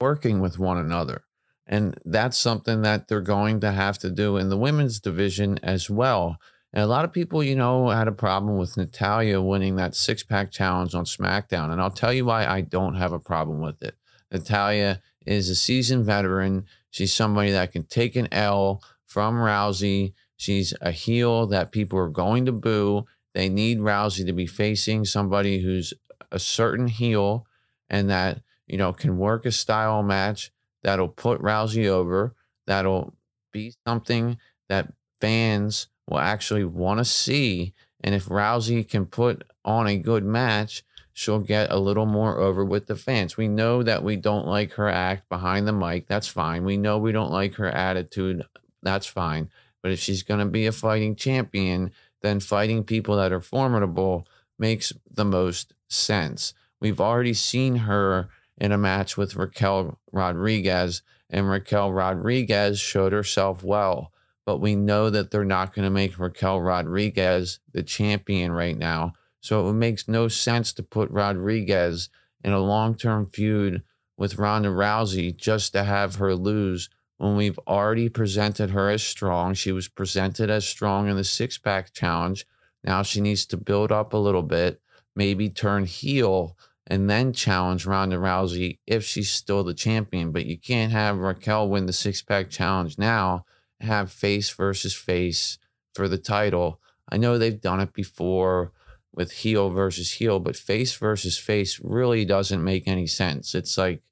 working 0.00 0.38
with 0.38 0.56
one 0.56 0.78
another. 0.78 1.24
And 1.66 1.98
that's 2.04 2.38
something 2.38 2.82
that 2.82 3.08
they're 3.08 3.22
going 3.22 3.58
to 3.58 3.72
have 3.72 3.98
to 3.98 4.08
do 4.08 4.36
in 4.36 4.50
the 4.50 4.56
women's 4.56 5.00
division 5.00 5.58
as 5.64 5.90
well. 5.90 6.36
And 6.72 6.84
a 6.84 6.86
lot 6.86 7.04
of 7.04 7.12
people, 7.12 7.42
you 7.42 7.56
know, 7.56 7.88
had 7.88 8.06
a 8.06 8.12
problem 8.12 8.56
with 8.56 8.76
Natalya 8.76 9.42
winning 9.42 9.74
that 9.76 9.96
six 9.96 10.22
pack 10.22 10.52
challenge 10.52 10.94
on 10.94 11.06
SmackDown. 11.06 11.72
And 11.72 11.82
I'll 11.82 11.90
tell 11.90 12.12
you 12.12 12.26
why 12.26 12.46
I 12.46 12.60
don't 12.60 12.94
have 12.94 13.12
a 13.12 13.18
problem 13.18 13.60
with 13.62 13.82
it. 13.82 13.96
Natalya 14.30 15.02
is 15.26 15.48
a 15.48 15.56
seasoned 15.56 16.04
veteran. 16.04 16.66
She's 16.90 17.12
somebody 17.12 17.50
that 17.50 17.72
can 17.72 17.82
take 17.82 18.14
an 18.14 18.28
L 18.30 18.80
from 19.06 19.34
Rousey. 19.34 20.12
She's 20.36 20.72
a 20.80 20.92
heel 20.92 21.48
that 21.48 21.72
people 21.72 21.98
are 21.98 22.08
going 22.08 22.46
to 22.46 22.52
boo. 22.52 23.06
They 23.34 23.48
need 23.48 23.78
Rousey 23.78 24.26
to 24.26 24.32
be 24.32 24.46
facing 24.46 25.04
somebody 25.04 25.60
who's 25.60 25.94
a 26.30 26.38
certain 26.38 26.88
heel 26.88 27.46
and 27.88 28.10
that, 28.10 28.40
you 28.66 28.78
know, 28.78 28.92
can 28.92 29.18
work 29.18 29.46
a 29.46 29.52
style 29.52 30.02
match 30.02 30.50
that'll 30.82 31.08
put 31.08 31.40
Rousey 31.40 31.86
over, 31.86 32.34
that'll 32.66 33.14
be 33.52 33.74
something 33.86 34.38
that 34.68 34.92
fans 35.20 35.88
will 36.08 36.18
actually 36.18 36.64
want 36.64 36.98
to 36.98 37.04
see. 37.04 37.74
And 38.02 38.14
if 38.14 38.26
Rousey 38.26 38.88
can 38.88 39.06
put 39.06 39.44
on 39.64 39.86
a 39.86 39.96
good 39.96 40.24
match, 40.24 40.82
she'll 41.12 41.40
get 41.40 41.70
a 41.70 41.78
little 41.78 42.06
more 42.06 42.38
over 42.38 42.64
with 42.64 42.86
the 42.86 42.96
fans. 42.96 43.36
We 43.36 43.48
know 43.48 43.82
that 43.82 44.02
we 44.02 44.16
don't 44.16 44.46
like 44.46 44.72
her 44.72 44.88
act 44.88 45.28
behind 45.28 45.68
the 45.68 45.72
mic. 45.72 46.08
That's 46.08 46.28
fine. 46.28 46.64
We 46.64 46.76
know 46.76 46.98
we 46.98 47.12
don't 47.12 47.30
like 47.30 47.54
her 47.54 47.68
attitude. 47.68 48.42
That's 48.82 49.06
fine. 49.06 49.50
But 49.82 49.92
if 49.92 50.00
she's 50.00 50.22
going 50.22 50.40
to 50.40 50.46
be 50.46 50.66
a 50.66 50.72
fighting 50.72 51.14
champion, 51.16 51.92
then 52.22 52.40
fighting 52.40 52.84
people 52.84 53.16
that 53.16 53.32
are 53.32 53.40
formidable 53.40 54.26
makes 54.58 54.92
the 55.10 55.24
most 55.24 55.74
sense. 55.88 56.54
We've 56.80 57.00
already 57.00 57.34
seen 57.34 57.76
her 57.76 58.28
in 58.56 58.72
a 58.72 58.78
match 58.78 59.16
with 59.16 59.36
Raquel 59.36 59.98
Rodriguez, 60.12 61.02
and 61.30 61.48
Raquel 61.48 61.92
Rodriguez 61.92 62.80
showed 62.80 63.12
herself 63.12 63.62
well. 63.62 64.12
But 64.44 64.58
we 64.58 64.74
know 64.74 65.10
that 65.10 65.30
they're 65.30 65.44
not 65.44 65.74
going 65.74 65.84
to 65.84 65.90
make 65.90 66.18
Raquel 66.18 66.60
Rodriguez 66.60 67.60
the 67.72 67.82
champion 67.82 68.52
right 68.52 68.76
now. 68.76 69.12
So 69.40 69.68
it 69.68 69.74
makes 69.74 70.08
no 70.08 70.28
sense 70.28 70.72
to 70.74 70.82
put 70.82 71.10
Rodriguez 71.10 72.08
in 72.44 72.52
a 72.52 72.60
long 72.60 72.94
term 72.94 73.26
feud 73.26 73.82
with 74.16 74.38
Ronda 74.38 74.68
Rousey 74.68 75.36
just 75.36 75.72
to 75.72 75.84
have 75.84 76.16
her 76.16 76.34
lose 76.34 76.88
when 77.18 77.36
we've 77.36 77.58
already 77.66 78.08
presented 78.08 78.70
her 78.70 78.90
as 78.90 79.02
strong. 79.02 79.54
She 79.54 79.72
was 79.72 79.88
presented 79.88 80.50
as 80.50 80.66
strong 80.66 81.08
in 81.08 81.16
the 81.16 81.24
six 81.24 81.58
pack 81.58 81.92
challenge. 81.92 82.46
Now 82.84 83.02
she 83.02 83.20
needs 83.20 83.46
to 83.46 83.56
build 83.56 83.92
up 83.92 84.12
a 84.12 84.18
little 84.18 84.42
bit, 84.42 84.80
maybe 85.14 85.48
turn 85.48 85.84
heel 85.84 86.56
and 86.86 87.08
then 87.08 87.32
challenge 87.32 87.86
Ronda 87.86 88.16
Rousey 88.16 88.78
if 88.86 89.04
she's 89.04 89.30
still 89.30 89.62
the 89.64 89.74
champion. 89.74 90.32
But 90.32 90.46
you 90.46 90.58
can't 90.58 90.92
have 90.92 91.18
Raquel 91.18 91.68
win 91.68 91.86
the 91.86 91.92
six 91.92 92.22
pack 92.22 92.50
challenge 92.50 92.98
now, 92.98 93.44
have 93.80 94.10
face 94.10 94.50
versus 94.50 94.94
face 94.94 95.58
for 95.94 96.08
the 96.08 96.18
title. 96.18 96.80
I 97.08 97.18
know 97.18 97.38
they've 97.38 97.60
done 97.60 97.80
it 97.80 97.92
before 97.92 98.72
with 99.14 99.32
heel 99.32 99.70
versus 99.70 100.12
heel, 100.12 100.40
but 100.40 100.56
face 100.56 100.94
versus 100.96 101.38
face 101.38 101.80
really 101.82 102.24
doesn't 102.24 102.64
make 102.64 102.88
any 102.88 103.06
sense. 103.06 103.54
It's 103.54 103.76
like 103.76 104.02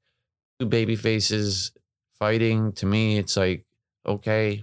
two 0.58 0.66
baby 0.66 0.96
faces 0.96 1.72
fighting. 2.20 2.72
To 2.74 2.86
me, 2.86 3.18
it's 3.18 3.36
like, 3.36 3.64
okay, 4.06 4.62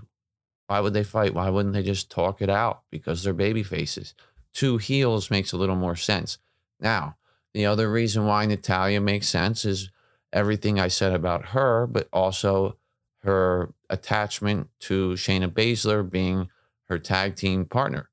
why 0.68 0.80
would 0.80 0.94
they 0.94 1.04
fight? 1.04 1.34
Why 1.34 1.50
wouldn't 1.50 1.74
they 1.74 1.84
just 1.84 2.10
talk 2.10 2.42
it 2.42 2.50
out? 2.50 2.84
Because 2.90 3.24
they're 3.24 3.34
baby 3.34 3.64
faces. 3.64 4.14
Two 4.54 4.78
heels 4.78 5.30
makes 5.30 5.52
a 5.52 5.58
little 5.58 5.76
more 5.76 5.98
sense. 5.98 6.38
Now, 6.80 7.18
the 7.54 7.66
other 7.66 7.92
reason 7.92 8.26
why 8.26 8.46
Natalya 8.46 9.02
makes 9.02 9.28
sense 9.28 9.66
is 9.66 9.90
everything 10.32 10.80
I 10.80 10.88
said 10.88 11.14
about 11.14 11.48
her, 11.48 11.88
but 11.88 12.08
also 12.14 12.78
her 13.24 13.74
attachment 13.90 14.70
to 14.82 15.14
Shayna 15.14 15.48
Baszler 15.48 16.08
being 16.10 16.50
her 16.88 17.00
tag 17.00 17.36
team 17.36 17.66
partner. 17.66 18.10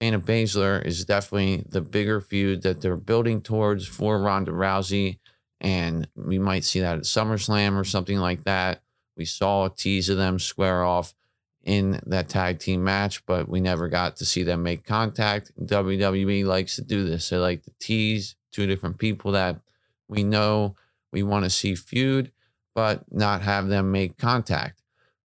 Shayna 0.00 0.20
Baszler 0.20 0.84
is 0.84 1.04
definitely 1.04 1.64
the 1.68 1.80
bigger 1.80 2.20
feud 2.20 2.62
that 2.62 2.80
they're 2.80 2.96
building 2.96 3.42
towards 3.42 3.86
for 3.86 4.18
Ronda 4.18 4.52
Rousey. 4.52 5.18
And 5.60 6.08
we 6.14 6.38
might 6.38 6.64
see 6.64 6.80
that 6.80 6.98
at 6.98 7.04
SummerSlam 7.04 7.78
or 7.78 7.84
something 7.84 8.18
like 8.18 8.44
that. 8.44 8.82
We 9.16 9.24
saw 9.24 9.66
a 9.66 9.70
tease 9.70 10.08
of 10.08 10.16
them 10.16 10.38
square 10.38 10.82
off 10.82 11.14
in 11.62 12.00
that 12.06 12.28
tag 12.28 12.58
team 12.58 12.82
match, 12.82 13.24
but 13.26 13.48
we 13.48 13.60
never 13.60 13.88
got 13.88 14.16
to 14.16 14.24
see 14.24 14.42
them 14.42 14.62
make 14.62 14.84
contact. 14.84 15.52
WWE 15.60 16.46
likes 16.46 16.76
to 16.76 16.82
do 16.82 17.04
this. 17.04 17.28
They 17.28 17.36
like 17.36 17.62
to 17.64 17.72
tease 17.78 18.36
two 18.50 18.66
different 18.66 18.98
people 18.98 19.32
that 19.32 19.60
we 20.08 20.24
know 20.24 20.76
we 21.12 21.22
want 21.22 21.44
to 21.44 21.50
see 21.50 21.74
feud, 21.74 22.32
but 22.74 23.04
not 23.12 23.42
have 23.42 23.68
them 23.68 23.92
make 23.92 24.16
contact. 24.16 24.82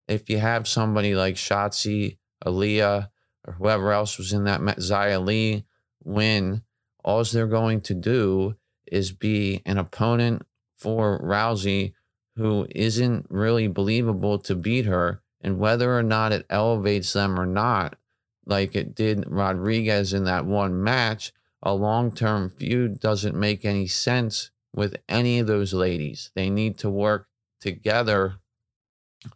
If 0.07 0.29
you 0.29 0.39
have 0.39 0.67
somebody 0.67 1.15
like 1.15 1.35
Shotzi, 1.35 2.17
Aliyah, 2.45 3.09
or 3.47 3.53
whoever 3.53 3.91
else 3.91 4.17
was 4.17 4.33
in 4.33 4.43
that 4.43 4.61
match, 4.61 4.77
Xia 4.77 5.23
Li 5.23 5.65
win, 6.03 6.63
all 7.03 7.23
they're 7.23 7.47
going 7.47 7.81
to 7.81 7.93
do 7.93 8.55
is 8.91 9.11
be 9.11 9.61
an 9.65 9.77
opponent 9.77 10.43
for 10.77 11.19
Rousey 11.21 11.93
who 12.35 12.67
isn't 12.71 13.27
really 13.29 13.67
believable 13.67 14.39
to 14.39 14.55
beat 14.55 14.85
her 14.85 15.21
and 15.41 15.59
whether 15.59 15.97
or 15.97 16.03
not 16.03 16.31
it 16.31 16.45
elevates 16.49 17.13
them 17.13 17.39
or 17.39 17.45
not, 17.45 17.97
like 18.45 18.75
it 18.75 18.95
did 18.95 19.25
Rodriguez 19.27 20.13
in 20.13 20.23
that 20.25 20.45
one 20.45 20.83
match, 20.83 21.31
a 21.61 21.73
long 21.73 22.11
term 22.11 22.49
feud 22.49 22.99
doesn't 22.99 23.35
make 23.35 23.63
any 23.63 23.87
sense 23.87 24.51
with 24.73 24.97
any 25.07 25.39
of 25.39 25.47
those 25.47 25.73
ladies. 25.73 26.31
They 26.35 26.49
need 26.49 26.77
to 26.79 26.89
work 26.89 27.27
together 27.61 28.35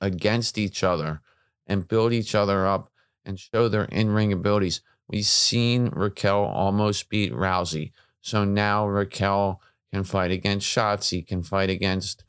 against 0.02 0.58
each 0.58 0.84
other 0.84 1.22
and 1.66 1.88
build 1.88 2.14
each 2.14 2.36
other 2.36 2.68
up 2.68 2.92
and 3.26 3.40
show 3.40 3.68
their 3.68 3.86
in 3.86 4.10
ring 4.10 4.34
abilities. 4.34 4.82
We've 5.08 5.26
seen 5.26 5.90
Raquel 5.94 6.44
almost 6.44 7.10
beat 7.10 7.34
Rousey. 7.34 7.92
So 8.22 8.44
now 8.44 8.88
Raquel 8.88 9.62
can 9.94 10.04
fight 10.04 10.32
against 10.32 10.68
Shotzi, 10.68 11.26
can 11.26 11.44
fight 11.44 11.70
against 11.70 12.24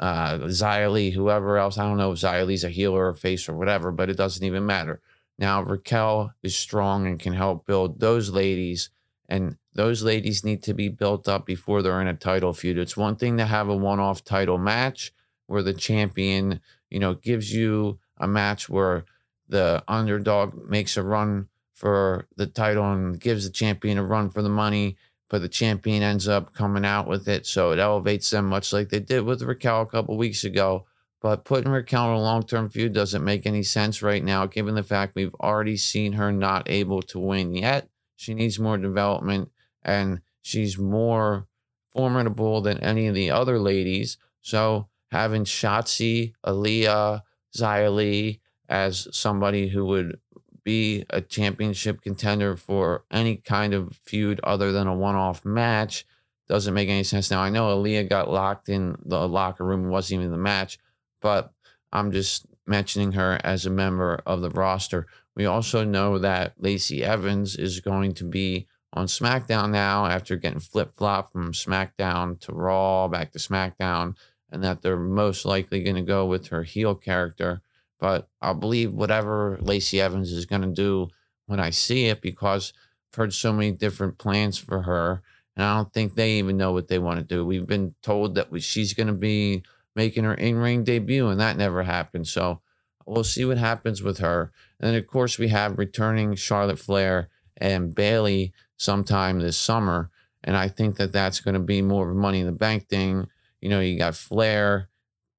uh, 0.00 0.38
whoever 0.38 1.58
else. 1.58 1.78
I 1.78 1.84
don't 1.84 1.96
know 1.96 2.12
if 2.12 2.18
Xia 2.18 2.64
a 2.64 2.68
healer 2.68 3.08
or 3.08 3.14
face 3.14 3.48
or 3.48 3.54
whatever, 3.54 3.92
but 3.92 4.10
it 4.10 4.16
doesn't 4.16 4.44
even 4.44 4.66
matter. 4.66 5.00
Now 5.38 5.62
Raquel 5.62 6.34
is 6.42 6.56
strong 6.56 7.06
and 7.06 7.18
can 7.18 7.32
help 7.32 7.66
build 7.66 8.00
those 8.00 8.30
ladies, 8.30 8.90
and 9.28 9.56
those 9.74 10.02
ladies 10.02 10.44
need 10.44 10.62
to 10.64 10.74
be 10.74 10.88
built 10.88 11.28
up 11.28 11.46
before 11.46 11.82
they're 11.82 12.00
in 12.00 12.08
a 12.08 12.14
title 12.14 12.52
feud. 12.52 12.78
It's 12.78 12.96
one 12.96 13.16
thing 13.16 13.38
to 13.38 13.46
have 13.46 13.68
a 13.68 13.76
one-off 13.76 14.24
title 14.24 14.58
match 14.58 15.12
where 15.46 15.62
the 15.62 15.72
champion, 15.72 16.60
you 16.90 16.98
know, 16.98 17.14
gives 17.14 17.52
you 17.52 17.98
a 18.18 18.26
match 18.26 18.68
where 18.68 19.04
the 19.48 19.82
underdog 19.88 20.68
makes 20.68 20.96
a 20.96 21.02
run 21.02 21.48
for 21.74 22.26
the 22.36 22.46
title 22.46 22.92
and 22.92 23.18
gives 23.20 23.44
the 23.44 23.52
champion 23.52 23.98
a 23.98 24.04
run 24.04 24.30
for 24.30 24.42
the 24.42 24.48
money, 24.48 24.96
but 25.32 25.40
the 25.40 25.48
champion 25.48 26.02
ends 26.02 26.28
up 26.28 26.52
coming 26.52 26.84
out 26.84 27.08
with 27.08 27.26
it. 27.26 27.46
So 27.46 27.72
it 27.72 27.78
elevates 27.78 28.28
them, 28.28 28.50
much 28.50 28.70
like 28.70 28.90
they 28.90 29.00
did 29.00 29.24
with 29.24 29.40
Raquel 29.40 29.80
a 29.80 29.86
couple 29.86 30.18
weeks 30.18 30.44
ago. 30.44 30.84
But 31.22 31.46
putting 31.46 31.72
Raquel 31.72 32.10
in 32.10 32.16
a 32.16 32.20
long 32.20 32.42
term 32.42 32.68
feud 32.68 32.92
doesn't 32.92 33.24
make 33.24 33.46
any 33.46 33.62
sense 33.62 34.02
right 34.02 34.22
now, 34.22 34.44
given 34.44 34.74
the 34.74 34.82
fact 34.82 35.14
we've 35.14 35.34
already 35.36 35.78
seen 35.78 36.12
her 36.12 36.30
not 36.30 36.68
able 36.68 37.00
to 37.04 37.18
win 37.18 37.54
yet. 37.54 37.88
She 38.14 38.34
needs 38.34 38.58
more 38.58 38.76
development 38.76 39.50
and 39.82 40.20
she's 40.42 40.76
more 40.76 41.46
formidable 41.94 42.60
than 42.60 42.78
any 42.80 43.06
of 43.06 43.14
the 43.14 43.30
other 43.30 43.58
ladies. 43.58 44.18
So 44.42 44.88
having 45.12 45.44
Shotzi, 45.44 46.34
Aliyah, 46.44 47.22
Xia 47.56 48.40
as 48.68 49.08
somebody 49.12 49.68
who 49.68 49.86
would 49.86 50.20
be 50.64 51.04
a 51.10 51.20
championship 51.20 52.02
contender 52.02 52.56
for 52.56 53.04
any 53.10 53.36
kind 53.36 53.74
of 53.74 53.96
feud 54.04 54.40
other 54.44 54.72
than 54.72 54.86
a 54.86 54.94
one 54.94 55.16
off 55.16 55.44
match 55.44 56.06
doesn't 56.48 56.74
make 56.74 56.88
any 56.88 57.04
sense. 57.04 57.30
Now, 57.30 57.42
I 57.42 57.50
know 57.50 57.76
Aliyah 57.76 58.08
got 58.08 58.30
locked 58.30 58.68
in 58.68 58.96
the 59.04 59.26
locker 59.28 59.64
room, 59.64 59.88
wasn't 59.88 60.20
even 60.20 60.26
in 60.26 60.32
the 60.32 60.38
match, 60.38 60.78
but 61.20 61.52
I'm 61.92 62.12
just 62.12 62.46
mentioning 62.66 63.12
her 63.12 63.38
as 63.42 63.64
a 63.64 63.70
member 63.70 64.20
of 64.26 64.42
the 64.42 64.50
roster. 64.50 65.06
We 65.34 65.46
also 65.46 65.84
know 65.84 66.18
that 66.18 66.54
Lacey 66.58 67.02
Evans 67.02 67.56
is 67.56 67.80
going 67.80 68.14
to 68.14 68.24
be 68.24 68.66
on 68.92 69.06
SmackDown 69.06 69.70
now 69.70 70.06
after 70.06 70.36
getting 70.36 70.60
flip 70.60 70.94
flop 70.94 71.32
from 71.32 71.52
SmackDown 71.52 72.38
to 72.40 72.52
Raw, 72.52 73.08
back 73.08 73.32
to 73.32 73.38
SmackDown, 73.38 74.14
and 74.50 74.62
that 74.62 74.82
they're 74.82 74.98
most 74.98 75.44
likely 75.46 75.82
going 75.82 75.96
to 75.96 76.02
go 76.02 76.26
with 76.26 76.48
her 76.48 76.62
heel 76.62 76.94
character 76.94 77.62
but 78.02 78.28
I'll 78.40 78.54
believe 78.54 78.92
whatever 78.92 79.58
Lacey 79.60 80.00
Evans 80.00 80.32
is 80.32 80.44
going 80.44 80.62
to 80.62 80.72
do 80.72 81.06
when 81.46 81.60
I 81.60 81.70
see 81.70 82.06
it 82.06 82.20
because 82.20 82.72
I've 83.12 83.16
heard 83.16 83.32
so 83.32 83.52
many 83.52 83.70
different 83.70 84.18
plans 84.18 84.58
for 84.58 84.82
her. 84.82 85.22
And 85.54 85.64
I 85.64 85.76
don't 85.76 85.92
think 85.92 86.16
they 86.16 86.32
even 86.32 86.56
know 86.56 86.72
what 86.72 86.88
they 86.88 86.98
want 86.98 87.20
to 87.20 87.24
do. 87.24 87.46
We've 87.46 87.64
been 87.64 87.94
told 88.02 88.34
that 88.34 88.50
we, 88.50 88.58
she's 88.58 88.92
going 88.92 89.06
to 89.06 89.12
be 89.12 89.62
making 89.94 90.24
her 90.24 90.34
in 90.34 90.56
ring 90.56 90.82
debut, 90.82 91.28
and 91.28 91.38
that 91.38 91.56
never 91.56 91.84
happened. 91.84 92.26
So 92.26 92.60
we'll 93.06 93.22
see 93.22 93.44
what 93.44 93.58
happens 93.58 94.02
with 94.02 94.18
her. 94.18 94.50
And 94.80 94.88
then, 94.88 94.96
of 94.96 95.06
course, 95.06 95.38
we 95.38 95.46
have 95.48 95.78
returning 95.78 96.34
Charlotte 96.34 96.80
Flair 96.80 97.28
and 97.56 97.94
Bayley 97.94 98.52
sometime 98.76 99.38
this 99.38 99.56
summer. 99.56 100.10
And 100.42 100.56
I 100.56 100.66
think 100.66 100.96
that 100.96 101.12
that's 101.12 101.38
going 101.38 101.54
to 101.54 101.60
be 101.60 101.82
more 101.82 102.10
of 102.10 102.16
a 102.16 102.18
money 102.18 102.40
in 102.40 102.46
the 102.46 102.52
bank 102.52 102.88
thing. 102.88 103.28
You 103.60 103.68
know, 103.68 103.78
you 103.78 103.96
got 103.96 104.16
Flair, 104.16 104.88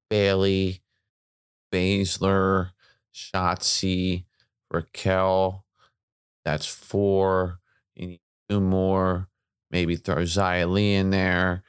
Bayley, 0.09 0.82
Baszler, 1.73 2.69
Shotzi, 3.13 4.25
Raquel. 4.69 5.65
That's 6.45 6.67
four. 6.67 7.59
You 7.95 8.07
need 8.07 8.19
two 8.47 8.61
more. 8.61 9.27
Maybe 9.71 9.95
throw 9.95 10.17
Xia 10.17 10.69
Li 10.69 10.93
in 10.93 11.09
there. 11.09 11.63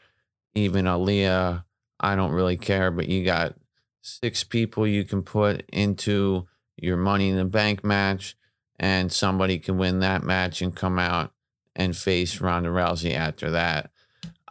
Even 0.54 0.84
Aliyah. 0.84 1.64
I 1.98 2.16
don't 2.16 2.32
really 2.32 2.58
care, 2.58 2.90
but 2.90 3.08
you 3.08 3.24
got 3.24 3.54
six 4.02 4.44
people 4.44 4.86
you 4.86 5.04
can 5.04 5.22
put 5.22 5.64
into 5.70 6.46
your 6.76 6.98
money 6.98 7.30
in 7.30 7.36
the 7.36 7.44
bank 7.44 7.82
match, 7.82 8.36
and 8.78 9.10
somebody 9.10 9.58
can 9.58 9.78
win 9.78 10.00
that 10.00 10.22
match 10.22 10.60
and 10.60 10.76
come 10.76 10.98
out 10.98 11.32
and 11.74 11.96
face 11.96 12.40
Ronda 12.40 12.68
Rousey 12.68 13.14
after 13.14 13.50
that. 13.52 13.90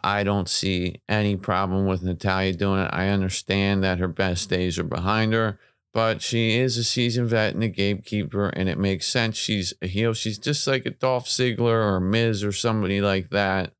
I 0.04 0.22
don't 0.22 0.50
see 0.50 1.00
any 1.08 1.34
problem 1.34 1.86
with 1.86 2.02
Natalya 2.02 2.52
doing 2.52 2.80
it. 2.80 2.90
I 2.92 3.08
understand 3.08 3.82
that 3.82 4.00
her 4.00 4.06
best 4.06 4.50
days 4.50 4.78
are 4.78 4.84
behind 4.84 5.32
her, 5.32 5.58
but 5.94 6.20
she 6.20 6.58
is 6.58 6.76
a 6.76 6.84
seasoned 6.84 7.30
vet 7.30 7.54
and 7.54 7.64
a 7.64 7.68
gatekeeper, 7.68 8.50
and 8.50 8.68
it 8.68 8.76
makes 8.76 9.06
sense. 9.06 9.38
She's 9.38 9.72
a 9.80 9.86
heel. 9.86 10.12
She's 10.12 10.38
just 10.38 10.66
like 10.66 10.84
a 10.84 10.90
Dolph 10.90 11.26
Ziggler 11.26 11.82
or 11.82 12.00
Miz 12.00 12.44
or 12.44 12.52
somebody 12.52 13.00
like 13.00 13.30
that. 13.30 13.72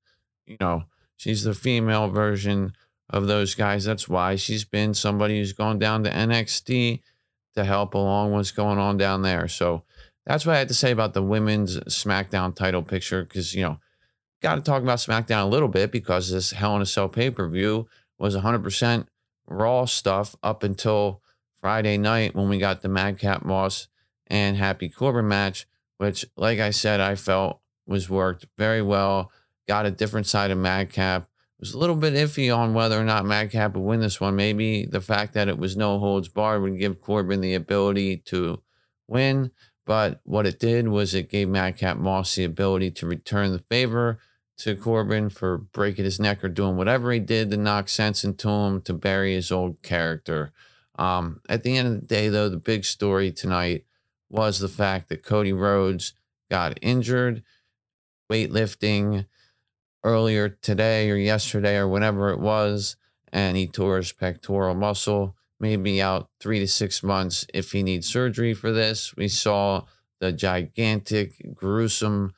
You 0.46 0.56
know, 0.60 0.84
she's 1.14 1.44
the 1.44 1.52
female 1.52 2.08
version 2.08 2.72
of 3.10 3.26
those 3.26 3.54
guys. 3.54 3.84
That's 3.84 4.08
why 4.08 4.36
she's 4.36 4.64
been 4.64 4.94
somebody 4.94 5.38
who's 5.38 5.52
gone 5.52 5.78
down 5.78 6.04
to 6.04 6.10
NXT 6.10 7.02
to 7.54 7.64
help 7.64 7.92
along 7.92 8.32
what's 8.32 8.50
going 8.50 8.78
on 8.78 8.96
down 8.96 9.20
there. 9.20 9.46
So 9.46 9.82
that's 10.24 10.46
what 10.46 10.56
I 10.56 10.58
had 10.58 10.68
to 10.68 10.74
say 10.74 10.90
about 10.90 11.12
the 11.12 11.22
women's 11.22 11.78
SmackDown 11.80 12.56
title 12.56 12.82
picture 12.82 13.24
because, 13.24 13.54
you 13.54 13.62
know, 13.62 13.78
got 14.44 14.56
to 14.56 14.60
talk 14.60 14.82
about 14.82 14.98
SmackDown 14.98 15.44
a 15.44 15.48
little 15.48 15.68
bit 15.68 15.90
because 15.90 16.30
this 16.30 16.50
Hell 16.50 16.76
in 16.76 16.82
a 16.82 16.86
Cell 16.86 17.08
pay 17.08 17.30
per 17.30 17.48
view 17.48 17.88
was 18.18 18.36
100% 18.36 19.06
Raw 19.46 19.86
stuff 19.86 20.36
up 20.42 20.62
until 20.62 21.22
Friday 21.62 21.96
night 21.96 22.34
when 22.34 22.50
we 22.50 22.58
got 22.58 22.82
the 22.82 22.90
Madcap 22.90 23.42
Moss 23.42 23.88
and 24.26 24.58
Happy 24.58 24.90
Corbin 24.90 25.28
match, 25.28 25.66
which, 25.96 26.26
like 26.36 26.58
I 26.60 26.70
said, 26.70 27.00
I 27.00 27.14
felt 27.14 27.60
was 27.86 28.10
worked 28.10 28.44
very 28.58 28.82
well. 28.82 29.32
Got 29.66 29.86
a 29.86 29.90
different 29.90 30.26
side 30.26 30.50
of 30.50 30.58
Madcap. 30.58 31.22
It 31.22 31.60
was 31.60 31.72
a 31.72 31.78
little 31.78 31.96
bit 31.96 32.12
iffy 32.12 32.54
on 32.54 32.74
whether 32.74 33.00
or 33.00 33.04
not 33.04 33.24
Madcap 33.24 33.74
would 33.74 33.80
win 33.80 34.00
this 34.00 34.20
one. 34.20 34.36
Maybe 34.36 34.84
the 34.84 35.00
fact 35.00 35.32
that 35.34 35.48
it 35.48 35.56
was 35.56 35.74
no 35.74 35.98
holds 35.98 36.28
barred 36.28 36.60
would 36.60 36.78
give 36.78 37.00
Corbin 37.00 37.40
the 37.40 37.54
ability 37.54 38.18
to 38.26 38.62
win. 39.08 39.52
But 39.86 40.20
what 40.24 40.44
it 40.46 40.58
did 40.58 40.88
was 40.88 41.14
it 41.14 41.30
gave 41.30 41.48
Madcap 41.48 41.96
Moss 41.96 42.34
the 42.34 42.44
ability 42.44 42.90
to 42.92 43.06
return 43.06 43.52
the 43.52 43.64
favor 43.70 44.18
to 44.58 44.76
Corbin 44.76 45.30
for 45.30 45.58
breaking 45.58 46.04
his 46.04 46.20
neck 46.20 46.44
or 46.44 46.48
doing 46.48 46.76
whatever 46.76 47.12
he 47.12 47.20
did 47.20 47.50
to 47.50 47.56
knock 47.56 47.88
sense 47.88 48.24
into 48.24 48.48
him 48.48 48.80
to 48.82 48.92
bury 48.92 49.34
his 49.34 49.50
old 49.50 49.82
character. 49.82 50.52
Um, 50.96 51.40
at 51.48 51.62
the 51.62 51.76
end 51.76 51.88
of 51.88 52.00
the 52.00 52.06
day, 52.06 52.28
though, 52.28 52.48
the 52.48 52.56
big 52.56 52.84
story 52.84 53.32
tonight 53.32 53.84
was 54.28 54.58
the 54.58 54.68
fact 54.68 55.08
that 55.08 55.24
Cody 55.24 55.52
Rhodes 55.52 56.12
got 56.50 56.78
injured 56.82 57.42
weightlifting 58.30 59.26
earlier 60.02 60.48
today 60.48 61.10
or 61.10 61.16
yesterday 61.16 61.76
or 61.76 61.88
whenever 61.88 62.30
it 62.30 62.38
was, 62.38 62.96
and 63.32 63.56
he 63.56 63.66
tore 63.66 63.96
his 63.96 64.12
pectoral 64.12 64.74
muscle. 64.74 65.36
Maybe 65.60 66.02
out 66.02 66.28
three 66.40 66.58
to 66.58 66.68
six 66.68 67.02
months 67.02 67.46
if 67.54 67.72
he 67.72 67.82
needs 67.82 68.06
surgery 68.06 68.54
for 68.54 68.72
this. 68.72 69.16
We 69.16 69.28
saw 69.28 69.84
the 70.20 70.32
gigantic, 70.32 71.54
gruesome 71.54 72.34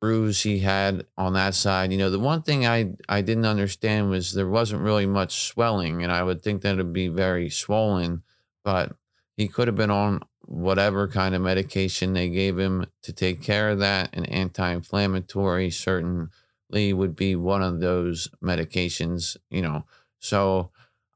bruise 0.00 0.42
he 0.42 0.60
had 0.60 1.06
on 1.16 1.32
that 1.34 1.54
side. 1.54 1.92
You 1.92 1.98
know, 1.98 2.10
the 2.10 2.18
one 2.18 2.42
thing 2.42 2.66
I 2.66 2.92
I 3.08 3.22
didn't 3.22 3.46
understand 3.46 4.10
was 4.10 4.32
there 4.32 4.48
wasn't 4.48 4.82
really 4.82 5.06
much 5.06 5.46
swelling, 5.46 6.02
and 6.02 6.12
I 6.12 6.22
would 6.22 6.42
think 6.42 6.62
that 6.62 6.74
it'd 6.74 6.92
be 6.92 7.08
very 7.08 7.50
swollen, 7.50 8.22
but 8.64 8.96
he 9.36 9.48
could 9.48 9.68
have 9.68 9.76
been 9.76 9.90
on 9.90 10.20
whatever 10.46 11.08
kind 11.08 11.34
of 11.34 11.42
medication 11.42 12.12
they 12.12 12.28
gave 12.28 12.58
him 12.58 12.86
to 13.02 13.12
take 13.12 13.42
care 13.42 13.70
of 13.70 13.80
that. 13.80 14.14
An 14.14 14.24
anti-inflammatory 14.26 15.70
certainly 15.70 16.92
would 16.92 17.14
be 17.16 17.36
one 17.36 17.62
of 17.62 17.80
those 17.80 18.28
medications. 18.42 19.36
You 19.50 19.62
know, 19.62 19.84
so. 20.18 20.70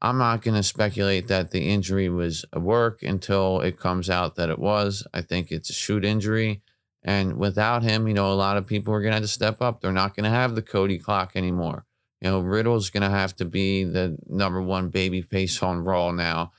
I'm 0.04 0.18
not 0.18 0.42
going 0.42 0.56
to 0.56 0.64
speculate 0.64 1.28
that 1.28 1.52
the 1.52 1.60
injury 1.60 2.08
was 2.08 2.44
a 2.52 2.58
work 2.58 3.04
until 3.04 3.60
it 3.60 3.78
comes 3.78 4.10
out 4.10 4.34
that 4.34 4.50
it 4.50 4.58
was. 4.58 5.06
I 5.14 5.20
think 5.20 5.52
it's 5.52 5.70
a 5.70 5.74
shoot 5.74 6.04
injury. 6.04 6.60
And 7.05 7.36
without 7.36 7.82
him, 7.82 8.07
you 8.07 8.14
know, 8.14 8.32
a 8.32 8.34
lot 8.34 8.57
of 8.57 8.66
people 8.66 8.94
are 8.94 9.00
going 9.00 9.11
to 9.11 9.16
have 9.16 9.24
to 9.24 9.28
step 9.28 9.61
up. 9.61 9.80
They're 9.80 9.92
not 9.92 10.14
going 10.14 10.24
to 10.24 10.30
have 10.30 10.55
the 10.55 10.62
Cody 10.62 10.98
clock 10.98 11.32
anymore. 11.34 11.84
You 12.20 12.30
know, 12.30 12.40
Riddle's 12.40 12.90
going 12.90 13.03
to 13.03 13.11
have 13.11 13.34
to 13.36 13.44
be 13.44 13.82
the 13.82 14.16
number 14.28 14.62
one 14.62 14.88
baby 14.88 15.20
face 15.20 15.61
on 15.62 15.82
Raw 15.82 16.12
now. 16.12 16.53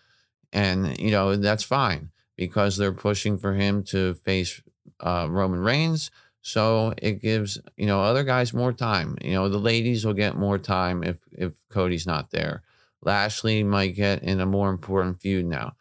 And, 0.52 1.00
you 1.00 1.12
know, 1.12 1.36
that's 1.38 1.64
fine 1.64 2.10
because 2.36 2.76
they're 2.76 2.91
pushing 2.91 3.38
for 3.38 3.54
him 3.54 3.84
to 3.84 4.16
face 4.16 4.62
uh, 5.00 5.28
Roman 5.30 5.62
Reigns. 5.62 6.12
So 6.41 6.94
it 6.98 7.22
gives, 7.22 7.60
you 7.78 7.86
know, 7.86 8.02
other 8.02 8.26
guys 8.26 8.54
more 8.54 8.74
time. 8.74 9.18
You 9.22 9.34
know, 9.34 9.48
the 9.48 9.58
ladies 9.58 10.06
will 10.06 10.14
get 10.14 10.36
more 10.36 10.58
time 10.58 11.02
if, 11.04 11.18
if 11.32 11.54
Cody's 11.70 12.06
not 12.06 12.32
there. 12.32 12.64
Lashley 13.02 13.64
might 13.64 13.96
get 13.96 14.24
in 14.24 14.41
a 14.41 14.46
more 14.46 14.70
important 14.70 15.22
feud 15.22 15.46
now. 15.46 15.76